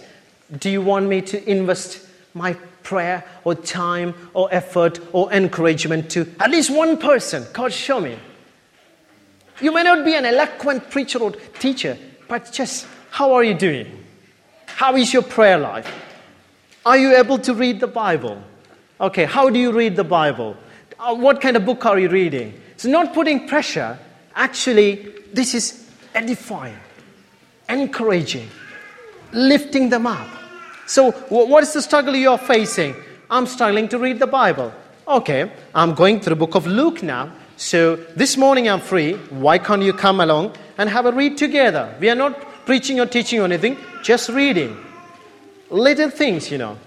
do 0.58 0.70
you 0.70 0.82
want 0.82 1.08
me 1.08 1.22
to 1.22 1.50
invest 1.50 2.06
my 2.34 2.54
prayer 2.84 3.24
or 3.44 3.54
time 3.56 4.14
or 4.34 4.50
effort 4.52 5.00
or 5.14 5.32
encouragement 5.32 6.10
to 6.12 6.28
at 6.40 6.50
least 6.50 6.70
one 6.72 6.98
person? 6.98 7.46
God, 7.54 7.72
show 7.72 8.00
me. 8.00 8.18
You 9.62 9.72
may 9.72 9.84
not 9.84 10.04
be 10.04 10.16
an 10.16 10.26
eloquent 10.26 10.90
preacher 10.90 11.20
or 11.20 11.32
teacher, 11.60 11.98
but 12.32 12.50
just 12.50 12.88
how 13.10 13.34
are 13.34 13.44
you 13.44 13.54
doing? 13.54 14.06
How 14.66 14.96
is 14.96 15.12
your 15.12 15.22
prayer 15.22 15.58
life? 15.58 15.94
Are 16.86 16.98
you 16.98 17.14
able 17.18 17.38
to 17.40 17.54
read 17.54 17.82
the 17.82 17.88
Bible? 17.88 18.42
Okay, 19.02 19.26
how 19.26 19.50
do 19.50 19.60
you 19.60 19.74
read 19.74 19.98
the 19.98 20.06
Bible? 20.06 20.56
Uh, 20.98 21.14
what 21.14 21.42
kind 21.42 21.58
of 21.58 21.66
book 21.66 21.86
are 21.86 22.00
you 22.00 22.08
reading? 22.08 22.54
It's 22.72 22.86
not 22.86 23.14
putting 23.14 23.50
pressure. 23.50 24.00
Actually, 24.34 25.14
this 25.34 25.54
is 25.54 25.92
edifying, 26.16 26.80
encouraging, 27.68 28.48
lifting 29.34 29.90
them 29.90 30.08
up. 30.08 30.30
So, 30.88 31.12
what 31.28 31.64
is 31.64 31.74
the 31.74 31.82
struggle 31.82 32.16
you're 32.16 32.38
facing? 32.38 32.96
I'm 33.30 33.46
struggling 33.46 33.90
to 33.90 34.00
read 34.00 34.20
the 34.20 34.28
Bible. 34.28 34.72
Okay, 35.06 35.52
I'm 35.76 35.94
going 35.96 36.22
through 36.22 36.36
the 36.36 36.46
book 36.46 36.56
of 36.56 36.66
Luke 36.66 37.04
now. 37.04 37.34
So, 37.62 37.96
this 38.16 38.38
morning 38.38 38.68
I'm 38.68 38.80
free. 38.80 39.14
Why 39.30 39.60
can't 39.60 39.84
you 39.84 39.94
come 39.94 40.20
along 40.20 40.56
and 40.80 40.90
have 40.90 41.06
a 41.06 41.12
read 41.12 41.38
together? 41.38 41.96
We 42.00 42.10
are 42.10 42.16
not 42.16 42.66
preaching 42.66 43.00
or 43.00 43.06
teaching 43.06 43.40
or 43.40 43.44
anything, 43.44 43.78
just 44.02 44.30
reading. 44.30 44.76
Little 45.70 46.10
things, 46.10 46.50
you 46.50 46.58
know, 46.58 46.80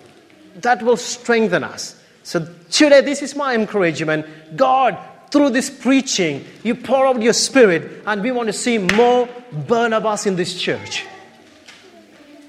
that 0.57 0.83
will 0.83 0.97
strengthen 0.97 1.63
us. 1.63 2.03
So, 2.25 2.53
today, 2.73 3.03
this 3.03 3.23
is 3.23 3.37
my 3.37 3.55
encouragement. 3.55 4.27
God, 4.57 4.99
through 5.31 5.51
this 5.51 5.71
preaching, 5.71 6.45
you 6.65 6.75
pour 6.75 7.07
out 7.07 7.23
your 7.23 7.35
spirit, 7.35 8.03
and 8.05 8.21
we 8.21 8.33
want 8.33 8.49
to 8.49 8.53
see 8.53 8.79
more 8.79 9.29
Barnabas 9.53 10.27
in 10.27 10.35
this 10.35 10.61
church. 10.61 11.07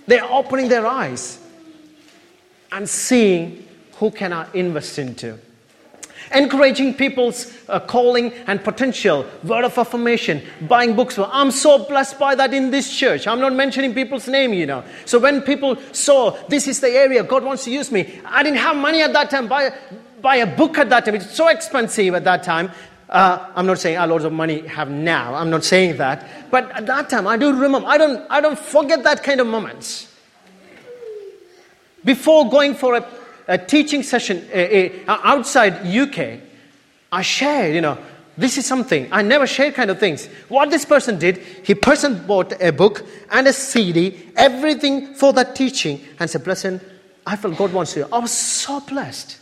They're 0.08 0.26
opening 0.26 0.68
their 0.68 0.88
eyes 0.88 1.38
and 2.72 2.90
seeing 2.90 3.68
who 3.98 4.10
can 4.10 4.34
I 4.34 4.52
invest 4.56 4.98
into. 4.98 5.38
Encouraging 6.34 6.94
people's 6.96 7.54
uh, 7.70 7.80
calling 7.80 8.34
and 8.48 8.64
potential, 8.64 9.26
word 9.44 9.66
of 9.66 9.78
affirmation, 9.78 10.42
buying 10.62 10.96
books. 10.96 11.20
I'm 11.20 11.52
so 11.52 11.86
blessed 11.86 12.18
by 12.20 12.36
that 12.36 12.54
in 12.54 12.72
this 12.72 12.96
church. 12.96 13.28
I'm 13.28 13.40
not 13.40 13.54
mentioning 13.54 13.94
people's 13.94 14.28
name, 14.28 14.54
you 14.54 14.66
know. 14.66 14.84
So 15.06 15.20
when 15.20 15.42
people 15.42 15.78
saw 15.92 16.32
this 16.48 16.68
is 16.68 16.80
the 16.80 16.90
area 16.90 17.24
God 17.24 17.44
wants 17.44 17.64
to 17.66 17.72
use 17.72 17.92
me, 17.92 18.20
I 18.26 18.44
didn't 18.44 18.60
have 18.60 18.76
money 18.76 19.02
at 19.02 19.14
that 19.14 19.30
time. 19.30 19.48
Buy, 19.48 19.74
buy 20.22 20.38
a 20.38 20.48
book 20.48 20.78
at 20.78 20.90
that 20.90 21.06
time. 21.06 21.16
It's 21.16 21.36
so 21.36 21.48
expensive 21.48 22.16
at 22.16 22.24
that 22.24 22.44
time. 22.44 22.72
Uh, 23.10 23.52
I'm 23.56 23.68
not 23.68 23.80
saying 23.80 23.98
I 23.98 24.06
loads 24.06 24.26
of 24.26 24.34
money 24.34 24.66
have 24.68 24.90
now. 24.90 25.36
I'm 25.36 25.50
not 25.50 25.64
saying 25.64 25.98
that. 25.98 26.28
But 26.50 26.72
at 26.72 26.86
that 26.88 27.10
time, 27.10 27.28
I 27.28 27.38
do 27.38 27.54
remember. 27.54 27.88
I 27.88 27.98
don't, 27.98 28.26
I 28.30 28.42
don't 28.42 28.58
forget 28.58 29.04
that 29.04 29.24
kind 29.24 29.40
of 29.40 29.48
moments. 29.48 30.12
Before 32.04 32.50
going 32.50 32.76
for 32.76 32.96
a, 32.96 33.06
a 33.48 33.58
teaching 33.58 34.04
session 34.04 34.48
outside 35.08 35.86
UK, 35.86 36.40
I 37.12 37.22
shared, 37.22 37.76
you 37.76 37.82
know, 37.82 37.98
this 38.38 38.58
is 38.58 38.66
something 38.66 39.08
I 39.12 39.22
never 39.22 39.48
share 39.48 39.72
kind 39.72 39.90
of 39.90 39.98
things. 39.98 40.28
What 40.50 40.70
this 40.70 40.84
person 40.84 41.18
did, 41.18 41.38
he 41.38 41.74
person 41.74 42.26
bought 42.28 42.62
a 42.62 42.72
book 42.72 43.06
and 43.32 43.48
a 43.48 43.54
CD, 43.54 44.30
everything 44.36 45.14
for 45.16 45.32
that 45.34 45.56
teaching, 45.56 46.02
and 46.20 46.30
said, 46.30 46.44
"Blessing, 46.44 46.82
I 47.26 47.38
felt 47.38 47.56
God 47.58 47.72
wants 47.72 47.96
you." 47.96 48.06
I 48.12 48.18
was 48.18 48.32
so 48.32 48.82
blessed. 48.82 49.38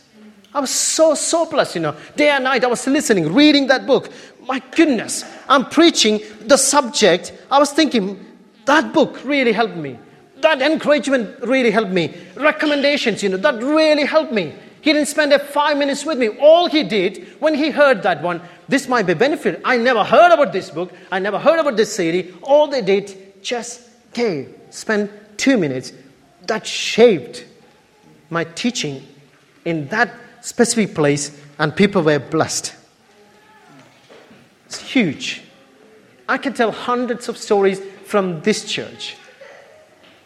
I 0.54 0.60
was 0.60 0.70
so 0.70 1.14
so 1.16 1.46
blessed, 1.46 1.74
you 1.74 1.80
know. 1.80 1.96
Day 2.14 2.28
and 2.28 2.44
night, 2.44 2.62
I 2.62 2.68
was 2.68 2.86
listening, 2.86 3.32
reading 3.34 3.66
that 3.66 3.84
book. 3.84 4.10
My 4.46 4.62
goodness, 4.76 5.24
I'm 5.48 5.64
preaching 5.64 6.20
the 6.46 6.56
subject. 6.56 7.32
I 7.50 7.58
was 7.58 7.72
thinking 7.72 8.24
that 8.66 8.92
book 8.92 9.18
really 9.24 9.50
helped 9.50 9.76
me 9.76 9.98
that 10.44 10.60
encouragement 10.60 11.40
really 11.40 11.70
helped 11.70 11.90
me. 11.90 12.14
Recommendations, 12.36 13.22
you 13.22 13.30
know, 13.30 13.38
that 13.38 13.62
really 13.62 14.04
helped 14.04 14.32
me. 14.32 14.54
He 14.82 14.92
didn't 14.92 15.08
spend 15.08 15.32
a 15.32 15.38
five 15.38 15.78
minutes 15.78 16.04
with 16.04 16.18
me. 16.18 16.28
All 16.28 16.68
he 16.68 16.84
did 16.84 17.26
when 17.40 17.54
he 17.54 17.70
heard 17.70 18.02
that 18.02 18.22
one, 18.22 18.42
this 18.68 18.86
might 18.86 19.06
be 19.06 19.14
benefit. 19.14 19.62
I 19.64 19.78
never 19.78 20.04
heard 20.04 20.32
about 20.32 20.52
this 20.52 20.68
book. 20.70 20.92
I 21.10 21.18
never 21.18 21.38
heard 21.38 21.58
about 21.58 21.76
this 21.76 21.96
CD. 21.96 22.32
All 22.42 22.68
they 22.68 22.82
did 22.82 23.42
just 23.42 23.88
gave, 24.12 24.54
spend 24.68 25.08
two 25.38 25.56
minutes. 25.56 25.92
That 26.46 26.66
shaped 26.66 27.46
my 28.28 28.44
teaching 28.44 29.02
in 29.64 29.88
that 29.88 30.14
specific 30.42 30.94
place, 30.94 31.40
and 31.58 31.74
people 31.74 32.02
were 32.02 32.18
blessed. 32.18 32.74
It's 34.66 34.78
huge. 34.78 35.40
I 36.28 36.36
can 36.36 36.52
tell 36.52 36.70
hundreds 36.70 37.30
of 37.30 37.38
stories 37.38 37.80
from 38.04 38.42
this 38.42 38.70
church 38.70 39.16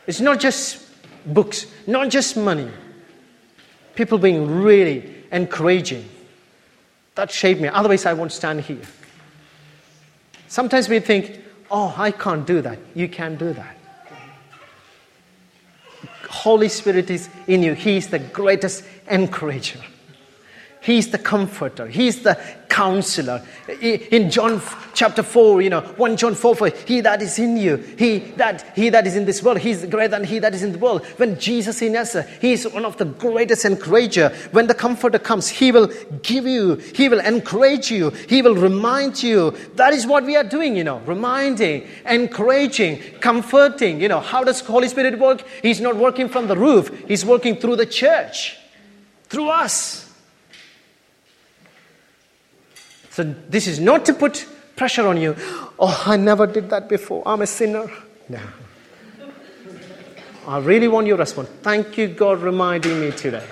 it's 0.09 0.21
not 0.23 0.41
just 0.41 0.83
books, 1.27 1.67
not 1.87 2.09
just 2.09 2.35
money. 2.35 2.71
People 3.95 4.17
being 4.17 4.63
really 4.63 5.25
encouraging. 5.31 6.09
That 7.15 7.31
shaped 7.31 7.61
me. 7.61 7.69
Otherwise, 7.69 8.07
I 8.07 8.15
won't 8.15 8.33
stand 8.33 8.63
here. 8.63 8.81
Sometimes 10.49 10.89
we 10.89 10.99
think, 11.01 11.41
oh, 11.71 11.95
I 11.95 12.11
can't 12.11 12.47
do 12.47 12.63
that. 12.63 12.79
You 12.95 13.07
can 13.07 13.37
do 13.37 13.53
that. 13.53 13.77
Holy 16.31 16.71
Spirit 16.71 17.11
is 17.11 17.29
in 17.47 17.63
you. 17.63 17.75
He 17.75 17.99
is 17.99 18.07
the 18.07 18.19
greatest 18.19 18.85
encourager. 19.11 19.81
He's 20.89 21.11
the 21.11 21.19
comforter. 21.19 21.87
He's 21.87 22.23
the 22.23 22.41
counselor. 22.71 23.43
In 23.83 24.31
John 24.31 24.63
chapter 24.95 25.23
4, 25.23 25.61
you 25.61 25.69
know, 25.69 25.83
1 25.83 26.17
John 26.17 26.35
4, 26.35 26.57
4, 26.57 26.69
he 26.87 27.03
that 27.03 27.21
is 27.21 27.39
in 27.39 27.59
you, 27.59 27.77
he 27.77 28.21
that, 28.39 28.73
he 28.75 28.89
that 28.89 29.07
is 29.07 29.15
in 29.15 29.27
this 29.27 29.43
world, 29.43 29.59
he's 29.59 29.85
greater 29.85 30.09
than 30.09 30.25
he 30.25 30.39
that 30.39 30.55
is 30.55 30.63
in 30.63 30.73
the 30.73 30.79
world. 30.79 31.05
When 31.19 31.39
Jesus 31.39 31.83
in 31.83 31.95
us, 31.95 32.17
he 32.41 32.55
is 32.55 32.67
one 32.67 32.87
of 32.87 32.97
the 32.97 33.05
greatest 33.05 33.67
encourager. 33.67 34.31
When 34.53 34.67
the 34.67 34.73
comforter 34.73 35.19
comes, 35.19 35.47
he 35.47 35.73
will 35.73 35.93
give 36.23 36.47
you, 36.47 36.77
he 36.77 37.11
will 37.11 37.21
encourage 37.21 37.91
you, 37.91 38.09
he 38.27 38.41
will 38.41 38.55
remind 38.55 39.23
you. 39.23 39.51
That 39.75 39.93
is 39.93 40.07
what 40.07 40.25
we 40.25 40.37
are 40.37 40.45
doing, 40.45 40.75
you 40.75 40.85
know, 40.85 41.01
reminding, 41.01 41.87
encouraging, 42.07 43.03
comforting. 43.21 44.01
You 44.01 44.09
know, 44.09 44.21
how 44.21 44.43
does 44.43 44.61
Holy 44.61 44.89
Spirit 44.89 45.19
work? 45.19 45.47
He's 45.61 45.83
not 45.83 45.97
working 45.97 46.31
from 46.31 46.47
the 46.47 46.57
roof, 46.57 46.91
he's 47.07 47.27
working 47.27 47.57
through 47.57 47.77
the 47.77 47.85
church, 47.85 48.57
through 49.29 49.51
us. 49.51 50.08
So 53.19 53.25
this 53.49 53.67
is 53.67 53.81
not 53.81 54.07
to 54.07 54.15
put 54.15 54.47
pressure 54.77 55.05
on 55.09 55.17
you. 55.17 55.35
Oh, 55.77 56.05
I 56.07 56.17
never 56.17 56.47
did 56.47 56.71
that 56.71 56.89
before. 56.89 57.25
I'm 57.27 57.43
a 57.43 57.49
sinner. 57.49 57.91
No. 58.29 58.39
I 60.47 60.59
really 60.61 60.87
want 60.87 61.09
your 61.09 61.17
response. 61.17 61.49
Thank 61.61 61.99
you, 61.99 62.07
God, 62.07 62.41
reminding 62.41 63.01
me 63.01 63.11
today. 63.11 63.45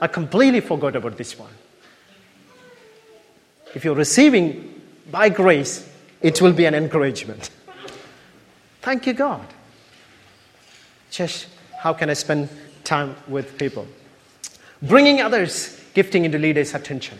I 0.00 0.08
completely 0.08 0.58
forgot 0.58 0.96
about 0.96 1.16
this 1.16 1.38
one. 1.38 1.52
If 3.72 3.84
you're 3.84 3.94
receiving 3.94 4.82
by 5.08 5.28
grace, 5.28 5.88
it 6.20 6.42
will 6.42 6.52
be 6.52 6.64
an 6.64 6.74
encouragement. 6.74 7.50
Thank 8.80 9.06
you, 9.06 9.12
God. 9.12 9.46
Just 11.12 11.46
how 11.78 11.92
can 11.92 12.10
I 12.10 12.14
spend 12.14 12.48
time 12.82 13.14
with 13.28 13.56
people? 13.58 13.86
Bringing 14.82 15.20
others, 15.20 15.80
gifting 15.94 16.24
into 16.24 16.38
leaders' 16.40 16.74
attention. 16.74 17.16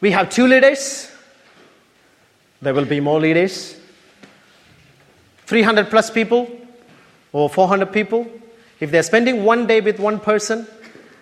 We 0.00 0.10
have 0.12 0.30
two 0.30 0.46
leaders. 0.46 1.10
There 2.62 2.74
will 2.74 2.86
be 2.86 3.00
more 3.00 3.20
leaders. 3.20 3.78
300 5.46 5.90
plus 5.90 6.10
people 6.10 6.50
or 7.32 7.50
400 7.50 7.92
people. 7.92 8.30
If 8.80 8.90
they're 8.90 9.02
spending 9.02 9.44
one 9.44 9.66
day 9.66 9.80
with 9.80 9.98
one 9.98 10.20
person, 10.20 10.66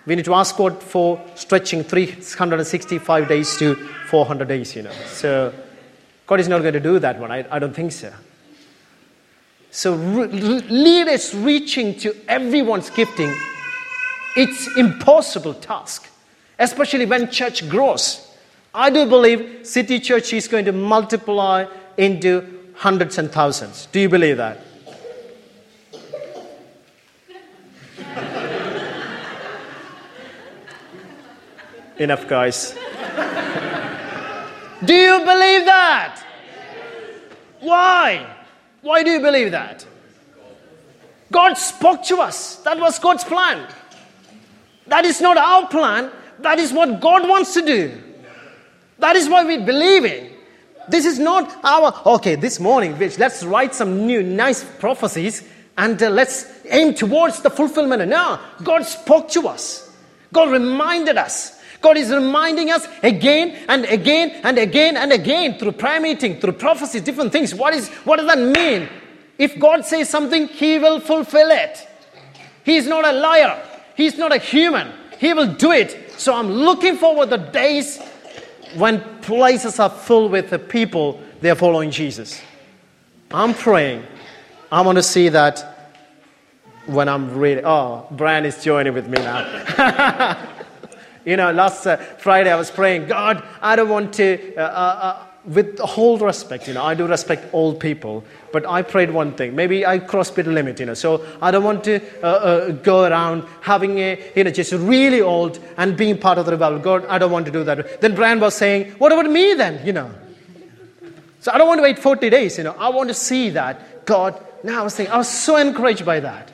we 0.06 0.14
need 0.14 0.24
to 0.26 0.34
ask 0.34 0.56
God 0.56 0.82
for 0.82 1.20
stretching 1.34 1.82
365 1.82 3.28
days 3.28 3.56
to 3.58 3.74
400 4.08 4.48
days, 4.48 4.76
you 4.76 4.82
know. 4.82 4.92
So 5.06 5.52
God 6.26 6.40
is 6.40 6.48
not 6.48 6.60
going 6.60 6.74
to 6.74 6.80
do 6.80 6.98
that 6.98 7.18
one. 7.18 7.32
I, 7.32 7.44
I 7.50 7.58
don't 7.58 7.74
think 7.74 7.92
so. 7.92 8.12
So, 9.70 9.94
re- 9.94 10.26
leaders 10.26 11.34
reaching 11.34 11.94
to 12.00 12.16
everyone's 12.26 12.90
gifting, 12.90 13.34
it's 14.34 14.76
impossible 14.76 15.54
task, 15.54 16.08
especially 16.58 17.04
when 17.06 17.30
church 17.30 17.68
grows. 17.68 18.27
I 18.74 18.90
do 18.90 19.06
believe 19.06 19.66
City 19.66 19.98
Church 19.98 20.32
is 20.32 20.46
going 20.46 20.66
to 20.66 20.72
multiply 20.72 21.66
into 21.96 22.44
hundreds 22.74 23.18
and 23.18 23.30
thousands. 23.30 23.86
Do 23.86 24.00
you 24.00 24.08
believe 24.08 24.36
that? 24.36 24.60
Enough, 31.98 32.28
guys. 32.28 32.72
do 34.84 34.94
you 34.94 35.18
believe 35.18 35.64
that? 35.64 36.22
Why? 37.60 38.36
Why 38.82 39.02
do 39.02 39.10
you 39.10 39.20
believe 39.20 39.50
that? 39.50 39.84
God 41.32 41.54
spoke 41.54 42.04
to 42.04 42.18
us. 42.18 42.56
That 42.56 42.78
was 42.78 42.98
God's 42.98 43.24
plan. 43.24 43.66
That 44.86 45.04
is 45.04 45.20
not 45.20 45.36
our 45.36 45.68
plan. 45.68 46.10
That 46.40 46.58
is 46.58 46.72
what 46.72 47.00
God 47.00 47.28
wants 47.28 47.54
to 47.54 47.62
do. 47.62 48.00
That 48.98 49.16
is 49.16 49.28
what 49.28 49.46
we 49.46 49.58
believe 49.58 50.04
in. 50.04 50.32
This 50.88 51.04
is 51.04 51.18
not 51.18 51.64
our, 51.64 51.94
okay, 52.16 52.34
this 52.34 52.58
morning, 52.58 52.98
which 52.98 53.18
let's 53.18 53.44
write 53.44 53.74
some 53.74 54.06
new 54.06 54.22
nice 54.22 54.64
prophecies 54.64 55.44
and 55.76 56.02
uh, 56.02 56.08
let's 56.10 56.46
aim 56.70 56.94
towards 56.94 57.40
the 57.40 57.50
fulfillment. 57.50 58.08
No, 58.08 58.40
God 58.64 58.84
spoke 58.84 59.28
to 59.30 59.48
us. 59.48 59.92
God 60.32 60.50
reminded 60.50 61.16
us. 61.16 61.60
God 61.80 61.96
is 61.96 62.10
reminding 62.10 62.70
us 62.70 62.88
again 63.02 63.56
and 63.68 63.84
again 63.84 64.30
and 64.42 64.58
again 64.58 64.96
and 64.96 65.12
again 65.12 65.58
through 65.58 65.72
prayer 65.72 66.00
meeting, 66.00 66.40
through 66.40 66.52
prophecy, 66.52 67.00
different 67.00 67.30
things. 67.32 67.54
What, 67.54 67.74
is, 67.74 67.88
what 68.04 68.16
does 68.16 68.26
that 68.26 68.38
mean? 68.38 68.88
If 69.38 69.58
God 69.60 69.84
says 69.84 70.08
something, 70.08 70.48
He 70.48 70.78
will 70.78 70.98
fulfill 70.98 71.50
it. 71.50 71.86
He 72.64 72.76
is 72.76 72.86
not 72.86 73.04
a 73.04 73.12
liar. 73.12 73.62
He's 73.94 74.18
not 74.18 74.34
a 74.34 74.38
human. 74.38 74.92
He 75.18 75.32
will 75.32 75.54
do 75.54 75.70
it. 75.70 76.12
So 76.18 76.34
I'm 76.34 76.50
looking 76.50 76.96
forward 76.96 77.30
the 77.30 77.36
days 77.36 78.00
when 78.74 79.00
places 79.20 79.78
are 79.78 79.90
full 79.90 80.28
with 80.28 80.50
the 80.50 80.58
people, 80.58 81.20
they 81.40 81.50
are 81.50 81.54
following 81.54 81.90
Jesus. 81.90 82.40
I'm 83.30 83.54
praying. 83.54 84.04
I 84.70 84.80
want 84.80 84.96
to 84.96 85.02
see 85.02 85.28
that 85.30 85.92
when 86.86 87.08
I'm 87.08 87.36
really. 87.36 87.62
Oh, 87.64 88.06
Brian 88.10 88.44
is 88.44 88.62
joining 88.62 88.94
with 88.94 89.08
me 89.08 89.18
now. 89.18 90.36
you 91.24 91.36
know, 91.36 91.52
last 91.52 91.86
uh, 91.86 91.96
Friday 91.96 92.50
I 92.50 92.56
was 92.56 92.70
praying, 92.70 93.06
God, 93.06 93.44
I 93.60 93.76
don't 93.76 93.88
want 93.88 94.14
to, 94.14 94.54
uh, 94.56 94.60
uh, 94.60 94.64
uh 94.64 95.26
with 95.44 95.78
whole 95.78 96.18
respect, 96.18 96.68
you 96.68 96.74
know, 96.74 96.82
I 96.82 96.94
do 96.94 97.06
respect 97.06 97.52
old 97.54 97.80
people, 97.80 98.24
but 98.52 98.66
I 98.66 98.82
prayed 98.82 99.10
one 99.10 99.32
thing. 99.32 99.54
Maybe 99.54 99.86
I 99.86 99.98
crossed 99.98 100.34
the 100.34 100.42
limit, 100.42 100.80
you 100.80 100.86
know. 100.86 100.94
So 100.94 101.24
I 101.40 101.50
don't 101.50 101.64
want 101.64 101.84
to 101.84 102.00
uh, 102.22 102.26
uh, 102.26 102.70
go 102.70 103.04
around 103.04 103.44
having 103.60 103.98
a, 103.98 104.20
you 104.34 104.44
know, 104.44 104.50
just 104.50 104.72
really 104.72 105.20
old 105.20 105.58
and 105.76 105.96
being 105.96 106.18
part 106.18 106.38
of 106.38 106.46
the 106.46 106.52
revival. 106.52 106.78
God, 106.78 107.06
I 107.06 107.18
don't 107.18 107.30
want 107.30 107.46
to 107.46 107.52
do 107.52 107.64
that. 107.64 108.00
Then 108.00 108.14
Brian 108.14 108.40
was 108.40 108.54
saying, 108.54 108.92
what 108.92 109.12
about 109.12 109.30
me 109.30 109.54
then, 109.54 109.84
you 109.86 109.92
know? 109.92 110.10
So 111.40 111.52
I 111.52 111.58
don't 111.58 111.68
want 111.68 111.78
to 111.78 111.82
wait 111.82 111.98
40 111.98 112.30
days, 112.30 112.58
you 112.58 112.64
know. 112.64 112.76
I 112.78 112.88
want 112.88 113.08
to 113.08 113.14
see 113.14 113.50
that. 113.50 114.04
God, 114.06 114.42
now 114.64 114.80
I 114.80 114.82
was 114.82 114.96
thinking, 114.96 115.12
I 115.12 115.18
was 115.18 115.28
so 115.28 115.56
encouraged 115.56 116.04
by 116.04 116.20
that. 116.20 116.52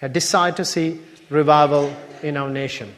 I 0.00 0.08
decided 0.08 0.56
to 0.56 0.64
see 0.64 1.00
revival 1.30 1.94
in 2.22 2.36
our 2.36 2.48
nation 2.48 2.94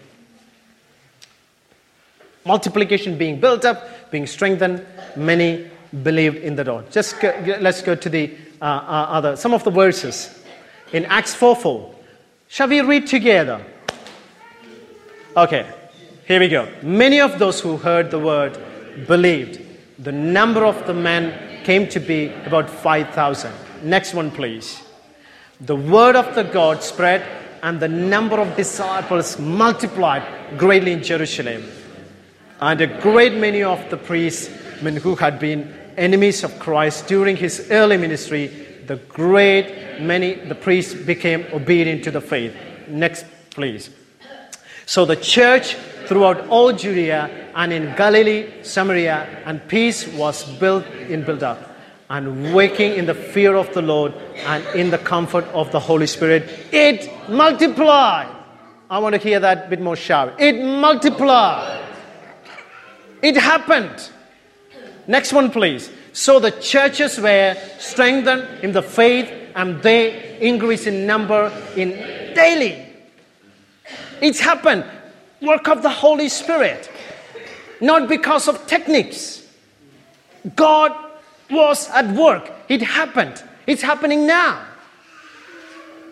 multiplication 2.48 3.18
being 3.18 3.38
built 3.38 3.64
up, 3.64 4.10
being 4.10 4.26
strengthened. 4.26 4.84
Many 5.14 5.70
believed 6.02 6.38
in 6.38 6.56
the 6.56 6.64
Lord. 6.64 6.90
Just 6.90 7.20
go, 7.20 7.28
let's 7.60 7.82
go 7.82 7.94
to 7.94 8.08
the 8.08 8.34
uh, 8.60 8.64
uh, 8.64 9.16
other, 9.16 9.36
some 9.36 9.52
of 9.54 9.62
the 9.62 9.70
verses. 9.70 10.42
In 10.92 11.04
Acts 11.04 11.34
4 11.34 11.54
4. 11.54 11.94
Shall 12.48 12.68
we 12.68 12.80
read 12.80 13.06
together? 13.06 13.64
Okay, 15.36 15.70
here 16.26 16.40
we 16.40 16.48
go. 16.48 16.66
Many 16.82 17.20
of 17.20 17.38
those 17.38 17.60
who 17.60 17.76
heard 17.76 18.10
the 18.10 18.18
word 18.18 18.58
believed. 19.06 19.60
The 19.98 20.12
number 20.12 20.64
of 20.64 20.86
the 20.86 20.94
men 20.94 21.64
came 21.64 21.86
to 21.90 22.00
be 22.00 22.32
about 22.46 22.70
5,000. 22.70 23.52
Next 23.82 24.14
one, 24.14 24.30
please. 24.30 24.82
The 25.60 25.76
word 25.76 26.16
of 26.16 26.34
the 26.34 26.44
God 26.44 26.82
spread, 26.82 27.22
and 27.62 27.78
the 27.78 27.88
number 27.88 28.40
of 28.40 28.56
disciples 28.56 29.38
multiplied 29.38 30.24
greatly 30.56 30.92
in 30.92 31.02
Jerusalem 31.02 31.62
and 32.60 32.80
a 32.80 32.86
great 33.00 33.34
many 33.34 33.62
of 33.62 33.88
the 33.90 33.96
priests 33.96 34.48
who 34.80 35.14
had 35.14 35.38
been 35.38 35.72
enemies 35.96 36.44
of 36.44 36.58
Christ 36.58 37.06
during 37.06 37.36
his 37.36 37.70
early 37.70 37.96
ministry, 37.96 38.46
the 38.86 38.96
great 38.96 40.00
many, 40.00 40.34
the 40.34 40.54
priests 40.54 40.94
became 40.94 41.46
obedient 41.52 42.04
to 42.04 42.10
the 42.10 42.20
faith. 42.20 42.54
Next, 42.88 43.26
please. 43.50 43.90
So 44.86 45.04
the 45.04 45.16
church 45.16 45.74
throughout 46.06 46.48
all 46.48 46.72
Judea 46.72 47.50
and 47.54 47.72
in 47.72 47.94
Galilee, 47.96 48.62
Samaria, 48.62 49.42
and 49.44 49.66
peace 49.68 50.06
was 50.08 50.44
built 50.58 50.86
in 50.86 51.24
built 51.24 51.42
up, 51.42 51.76
and 52.08 52.54
waking 52.54 52.94
in 52.94 53.04
the 53.04 53.14
fear 53.14 53.54
of 53.54 53.72
the 53.74 53.82
Lord 53.82 54.14
and 54.46 54.64
in 54.74 54.90
the 54.90 54.98
comfort 54.98 55.44
of 55.48 55.70
the 55.72 55.80
Holy 55.80 56.06
Spirit, 56.06 56.48
it 56.72 57.10
multiplied. 57.28 58.34
I 58.88 58.98
want 59.00 59.14
to 59.14 59.20
hear 59.20 59.40
that 59.40 59.68
bit 59.68 59.80
more 59.80 59.96
shout. 59.96 60.40
It 60.40 60.64
multiplied. 60.64 61.87
It 63.22 63.36
happened. 63.36 64.10
Next 65.06 65.32
one, 65.32 65.50
please. 65.50 65.90
So 66.12 66.38
the 66.38 66.50
churches 66.50 67.18
were 67.18 67.56
strengthened 67.78 68.62
in 68.62 68.72
the 68.72 68.82
faith 68.82 69.30
and 69.54 69.82
they 69.82 70.38
increased 70.40 70.86
in 70.86 71.06
number 71.06 71.52
in 71.76 71.90
daily. 72.34 72.86
It 74.20 74.38
happened. 74.38 74.84
Work 75.40 75.68
of 75.68 75.82
the 75.82 75.90
Holy 75.90 76.28
Spirit. 76.28 76.90
Not 77.80 78.08
because 78.08 78.48
of 78.48 78.66
techniques. 78.66 79.46
God 80.56 80.92
was 81.50 81.88
at 81.90 82.06
work. 82.14 82.50
It 82.68 82.82
happened. 82.82 83.42
It's 83.66 83.82
happening 83.82 84.26
now. 84.26 84.64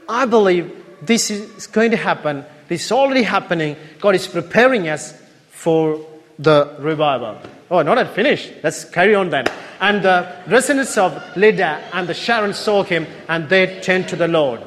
I 0.09 0.25
believe 0.27 0.85
this 1.03 1.31
is 1.31 1.67
going 1.67 1.91
to 1.91 1.97
happen. 1.97 2.45
This 2.69 2.85
is 2.87 2.93
already 2.93 3.23
happening. 3.23 3.77
God 4.01 4.15
is 4.15 4.27
preparing 4.27 4.89
us 4.89 5.21
for 5.51 6.05
the 6.39 6.77
revival. 6.79 7.39
Oh, 7.71 7.83
not 7.83 7.99
yet 7.99 8.15
finished. 8.15 8.53
Let's 8.63 8.85
carry 8.85 9.15
on 9.15 9.31
then. 9.31 9.47
And 9.81 10.03
the 10.03 10.37
residents 10.47 10.97
of 10.97 11.13
Lydda 11.37 11.91
and 11.93 12.09
the 12.09 12.15
Sharon 12.15 12.55
saw 12.55 12.83
him, 12.83 13.07
and 13.29 13.49
they 13.49 13.81
turned 13.81 14.09
to 14.09 14.17
the 14.17 14.29
Lord. 14.29 14.61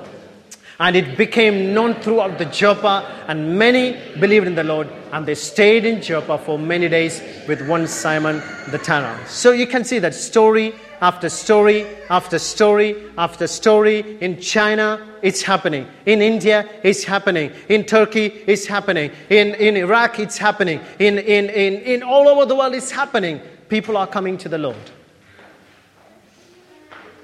And 0.80 0.96
it 0.96 1.18
became 1.18 1.74
known 1.74 1.96
throughout 1.96 2.38
the 2.38 2.46
Joppa, 2.46 3.26
and 3.28 3.58
many 3.58 3.98
believed 4.20 4.48
in 4.48 4.56
the 4.56 4.64
Lord, 4.64 4.88
and 5.12 5.26
they 5.26 5.36
stayed 5.36 5.86
in 5.86 6.02
Joppa 6.02 6.38
for 6.38 6.58
many 6.58 6.88
days 6.88 7.22
with 7.48 7.68
one 7.68 7.88
Simon 7.88 8.42
the 8.70 8.78
tanner. 8.78 9.18
So 9.26 9.52
you 9.52 9.68
can 9.68 9.84
see 9.84 10.00
that 10.00 10.14
story 10.14 10.74
after 11.02 11.30
story 11.30 11.86
after 12.10 12.40
story 12.40 12.96
after 13.18 13.48
story. 13.48 14.18
In 14.22 14.40
China, 14.40 15.06
it's 15.22 15.42
happening. 15.42 15.88
In 16.06 16.22
India, 16.22 16.68
it's 16.84 17.04
happening. 17.04 17.52
In 17.70 17.86
Turkey, 17.86 18.26
it's 18.48 18.66
happening. 18.66 19.12
In, 19.30 19.56
in 19.56 19.78
Iraq, 19.78 20.20
it's 20.20 20.38
happening. 20.38 20.82
In, 21.00 21.18
in, 21.18 21.50
in, 21.50 21.76
in 21.82 22.04
all 22.04 22.28
over 22.28 22.46
the 22.46 22.56
world, 22.56 22.74
it's 22.76 22.92
happening. 22.92 23.40
People 23.70 23.98
are 23.98 24.08
coming 24.08 24.38
to 24.40 24.50
the 24.50 24.58
Lord. 24.58 24.92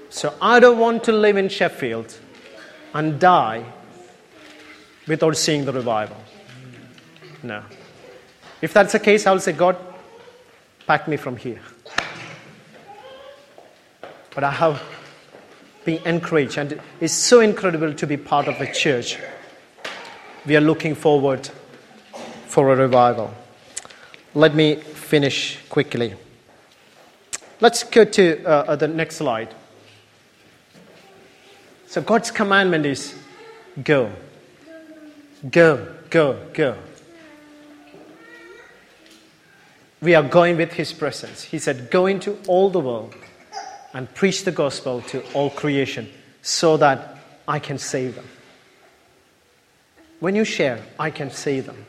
So 0.09 0.33
I 0.41 0.59
don't 0.59 0.79
want 0.79 1.03
to 1.05 1.11
live 1.11 1.35
in 1.35 1.49
Sheffield 1.49 2.17
and 2.93 3.19
die 3.19 3.65
without 5.07 5.35
seeing 5.35 5.65
the 5.65 5.73
revival. 5.73 6.17
No. 7.43 7.63
If 8.61 8.73
that's 8.73 8.93
the 8.93 8.99
case, 8.99 9.27
I'll 9.27 9.39
say, 9.39 9.51
God, 9.51 9.77
pack 10.87 11.07
me 11.07 11.17
from 11.17 11.35
here 11.35 11.61
but 14.35 14.43
I 14.43 14.51
have 14.51 14.83
been 15.85 16.05
encouraged, 16.05 16.57
and 16.57 16.79
it's 16.99 17.13
so 17.13 17.39
incredible 17.39 17.93
to 17.93 18.05
be 18.05 18.17
part 18.17 18.47
of 18.49 18.59
a 18.59 18.71
church. 18.71 19.17
We 20.45 20.57
are 20.57 20.61
looking 20.61 20.93
forward 20.93 21.49
for 22.47 22.71
a 22.71 22.75
revival. 22.75 23.33
Let 24.33 24.53
me 24.53 24.75
finish 24.75 25.57
quickly. 25.69 26.15
Let's 27.61 27.83
go 27.83 28.03
to 28.03 28.43
uh, 28.43 28.49
uh 28.49 28.75
the 28.75 28.89
next 28.89 29.15
slide. 29.15 29.55
So, 31.87 32.01
God's 32.01 32.29
commandment 32.29 32.85
is 32.85 33.15
go, 33.81 34.11
go, 35.49 35.95
go, 36.09 36.37
go. 36.53 36.75
We 40.01 40.13
are 40.13 40.23
going 40.23 40.57
with 40.57 40.73
His 40.73 40.91
presence. 40.91 41.43
He 41.43 41.57
said, 41.57 41.89
Go 41.89 42.05
into 42.05 42.37
all 42.47 42.69
the 42.69 42.81
world 42.81 43.15
and 43.95 44.13
preach 44.13 44.43
the 44.43 44.51
gospel 44.51 45.01
to 45.01 45.23
all 45.31 45.49
creation 45.49 46.09
so 46.41 46.75
that 46.75 47.17
I 47.47 47.59
can 47.59 47.77
save 47.77 48.15
them. 48.15 48.27
When 50.19 50.35
you 50.35 50.43
share, 50.43 50.83
I 50.99 51.11
can 51.11 51.31
save 51.31 51.65
them. 51.65 51.85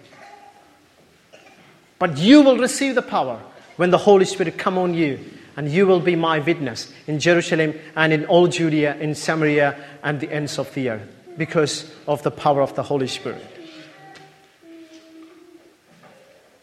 But 1.99 2.17
you 2.17 2.43
will 2.43 2.59
receive 2.59 2.95
the 2.95 3.03
power 3.03 3.43
when 3.75 3.91
the 3.91 3.99
Holy 3.99 4.25
Spirit 4.25 4.57
come 4.57 4.79
on 4.79 4.95
you 4.95 5.19
and 5.57 5.69
you 5.69 5.85
will 5.85 5.99
be 5.99 6.15
my 6.15 6.39
witness 6.39 6.93
in 7.09 7.19
Jerusalem 7.19 7.75
and 7.97 8.13
in 8.13 8.25
all 8.27 8.47
Judea, 8.47 8.97
in 8.99 9.17
Samaria, 9.17 9.77
and 10.05 10.21
the 10.21 10.31
ends 10.31 10.61
of 10.61 10.73
the 10.75 10.91
earth 10.91 11.09
because 11.37 11.93
of 12.07 12.23
the 12.23 12.31
power 12.31 12.63
of 12.63 12.73
the 12.77 12.85
Holy 12.85 13.09
Spirit. 13.09 13.45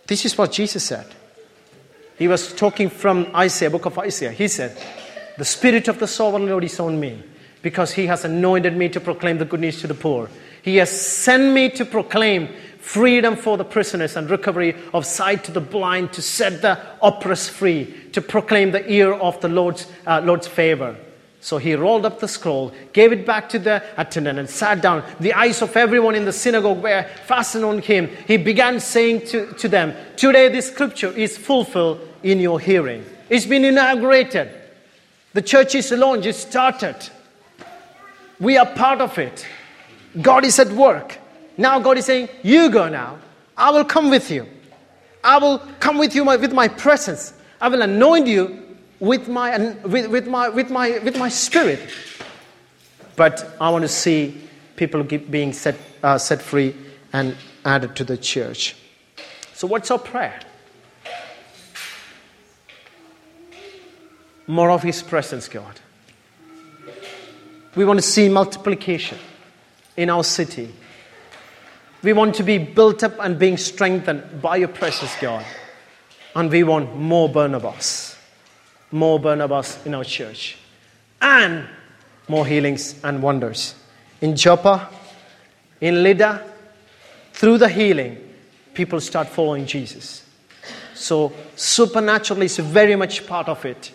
This 0.07 0.23
is 0.23 0.37
what 0.37 0.53
Jesus 0.53 0.85
said. 0.85 1.07
He 2.17 2.29
was 2.29 2.53
talking 2.53 2.89
from 2.89 3.27
Isaiah, 3.35 3.71
book 3.71 3.85
of 3.85 3.99
Isaiah. 3.99 4.31
He 4.31 4.47
said, 4.47 4.77
The 5.37 5.45
Spirit 5.45 5.87
of 5.87 5.99
the 5.99 6.07
sovereign 6.07 6.47
Lord 6.47 6.63
is 6.63 6.79
on 6.79 6.99
me 6.99 7.23
because 7.63 7.93
he 7.93 8.05
has 8.07 8.23
anointed 8.25 8.77
me 8.77 8.89
to 8.89 8.99
proclaim 8.99 9.39
the 9.39 9.45
good 9.45 9.61
news 9.61 9.81
to 9.81 9.87
the 9.87 9.95
poor. 9.95 10.29
He 10.61 10.75
has 10.77 10.91
sent 10.91 11.53
me 11.53 11.69
to 11.71 11.85
proclaim 11.85 12.49
freedom 12.77 13.35
for 13.35 13.57
the 13.57 13.65
prisoners 13.65 14.15
and 14.15 14.29
recovery 14.29 14.75
of 14.93 15.05
sight 15.05 15.43
to 15.45 15.51
the 15.51 15.61
blind, 15.61 16.13
to 16.13 16.21
set 16.21 16.61
the 16.61 16.79
oppressed 17.01 17.51
free, 17.51 18.09
to 18.11 18.21
proclaim 18.21 18.71
the 18.71 18.89
year 18.89 19.13
of 19.13 19.39
the 19.41 19.47
Lord's, 19.47 19.87
uh, 20.05 20.21
Lord's 20.23 20.47
favor. 20.47 20.95
So 21.39 21.57
he 21.57 21.73
rolled 21.75 22.05
up 22.05 22.19
the 22.19 22.27
scroll, 22.27 22.71
gave 22.93 23.11
it 23.11 23.25
back 23.25 23.49
to 23.49 23.59
the 23.59 23.83
attendant, 23.97 24.39
and 24.39 24.49
sat 24.49 24.81
down. 24.81 25.03
The 25.19 25.33
eyes 25.33 25.61
of 25.61 25.75
everyone 25.75 26.15
in 26.15 26.25
the 26.25 26.31
synagogue 26.31 26.83
were 26.83 27.05
fastened 27.25 27.65
on 27.65 27.79
him. 27.79 28.09
He 28.27 28.37
began 28.37 28.79
saying 28.79 29.27
to, 29.27 29.51
to 29.53 29.67
them, 29.67 29.93
Today 30.15 30.47
this 30.49 30.71
scripture 30.71 31.11
is 31.11 31.37
fulfilled 31.37 31.99
in 32.21 32.39
your 32.39 32.59
hearing. 32.59 33.05
It's 33.29 33.45
been 33.45 33.65
inaugurated. 33.65 34.62
The 35.33 35.41
church 35.41 35.75
is 35.75 35.91
launched, 35.91 36.27
it 36.27 36.35
started. 36.35 36.95
We 38.39 38.57
are 38.57 38.65
part 38.65 39.01
of 39.01 39.17
it. 39.17 39.45
God 40.21 40.45
is 40.45 40.59
at 40.59 40.69
work. 40.71 41.17
Now 41.57 41.79
God 41.79 41.97
is 41.97 42.05
saying, 42.05 42.29
You 42.43 42.69
go 42.69 42.89
now. 42.89 43.19
I 43.57 43.71
will 43.71 43.85
come 43.85 44.09
with 44.09 44.29
you. 44.31 44.47
I 45.23 45.37
will 45.37 45.59
come 45.79 45.97
with 45.97 46.15
you 46.15 46.25
with 46.25 46.53
my 46.53 46.67
presence. 46.67 47.33
I 47.61 47.69
will 47.69 47.81
anoint 47.81 48.27
you 48.27 48.77
with 48.99 49.27
my, 49.27 49.57
with, 49.83 50.07
with 50.07 50.27
my, 50.27 50.49
with 50.49 50.69
my, 50.69 50.99
with 50.99 51.17
my 51.17 51.29
spirit. 51.29 51.79
But 53.15 53.55
I 53.61 53.69
want 53.69 53.83
to 53.83 53.87
see 53.87 54.41
people 54.75 55.03
being 55.03 55.53
set, 55.53 55.75
uh, 56.01 56.17
set 56.17 56.41
free 56.41 56.75
and 57.11 57.35
added 57.63 57.95
to 57.97 58.03
the 58.03 58.17
church. 58.17 58.75
So, 59.53 59.67
what's 59.67 59.91
our 59.91 59.99
prayer? 59.99 60.39
More 64.47 64.71
of 64.71 64.83
His 64.83 65.01
presence, 65.01 65.47
God. 65.47 65.79
We 67.75 67.85
want 67.85 67.99
to 67.99 68.05
see 68.05 68.29
multiplication 68.29 69.17
in 69.97 70.09
our 70.09 70.23
city. 70.23 70.73
We 72.03 72.13
want 72.13 72.35
to 72.35 72.43
be 72.43 72.57
built 72.57 73.03
up 73.03 73.13
and 73.19 73.39
being 73.39 73.57
strengthened 73.57 74.41
by 74.41 74.57
your 74.57 74.67
presence, 74.67 75.15
God. 75.21 75.45
And 76.35 76.51
we 76.51 76.63
want 76.63 76.95
more 76.95 77.29
Barnabas, 77.29 78.17
more 78.91 79.19
Barnabas 79.19 79.83
in 79.85 79.93
our 79.93 80.03
church, 80.03 80.57
and 81.21 81.67
more 82.27 82.45
healings 82.45 82.99
and 83.03 83.21
wonders. 83.21 83.75
In 84.21 84.35
Joppa, 84.35 84.89
in 85.79 86.03
Lydda, 86.03 86.43
through 87.33 87.57
the 87.57 87.69
healing, 87.69 88.17
people 88.73 88.99
start 88.99 89.27
following 89.27 89.65
Jesus. 89.65 90.25
So, 90.95 91.33
supernatural 91.55 92.41
is 92.41 92.57
very 92.57 92.95
much 92.95 93.25
part 93.27 93.49
of 93.49 93.65
it. 93.65 93.91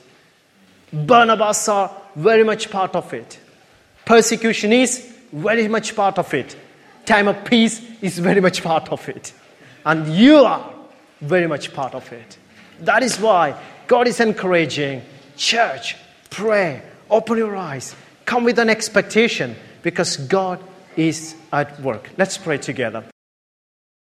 Barnabas 0.93 1.69
are 1.69 1.91
very 2.17 2.45
much 2.45 2.71
part 2.71 2.95
of 2.95 3.13
it. 3.13 3.39
Persecution 4.05 4.73
is 4.73 5.15
very 5.33 5.69
much 5.69 5.95
part 5.95 6.19
of 6.19 6.33
it. 6.33 6.57
Time 7.05 7.29
of 7.29 7.45
peace 7.45 7.83
is 8.01 8.19
very 8.19 8.41
much 8.41 8.63
part 8.63 8.89
of 8.91 9.09
it. 9.09 9.33
And 9.85 10.07
you 10.15 10.39
are 10.39 10.73
very 11.21 11.47
much 11.47 11.73
part 11.73 11.95
of 11.95 12.11
it. 12.13 12.39
That 12.81 13.03
is 13.03 13.19
why 13.19 13.55
God 13.87 14.07
is 14.07 14.21
encouraging 14.21 15.03
church, 15.37 15.97
pray, 16.31 16.83
open 17.11 17.39
your 17.39 17.57
eyes, 17.57 17.95
come 18.25 18.45
with 18.45 18.59
an 18.59 18.69
expectation 18.69 19.57
because 19.83 20.17
God 20.17 20.63
is 20.97 21.35
at 21.53 21.81
work. 21.81 22.11
Let's 22.19 22.37
pray 22.39 22.59
together. 22.59 23.05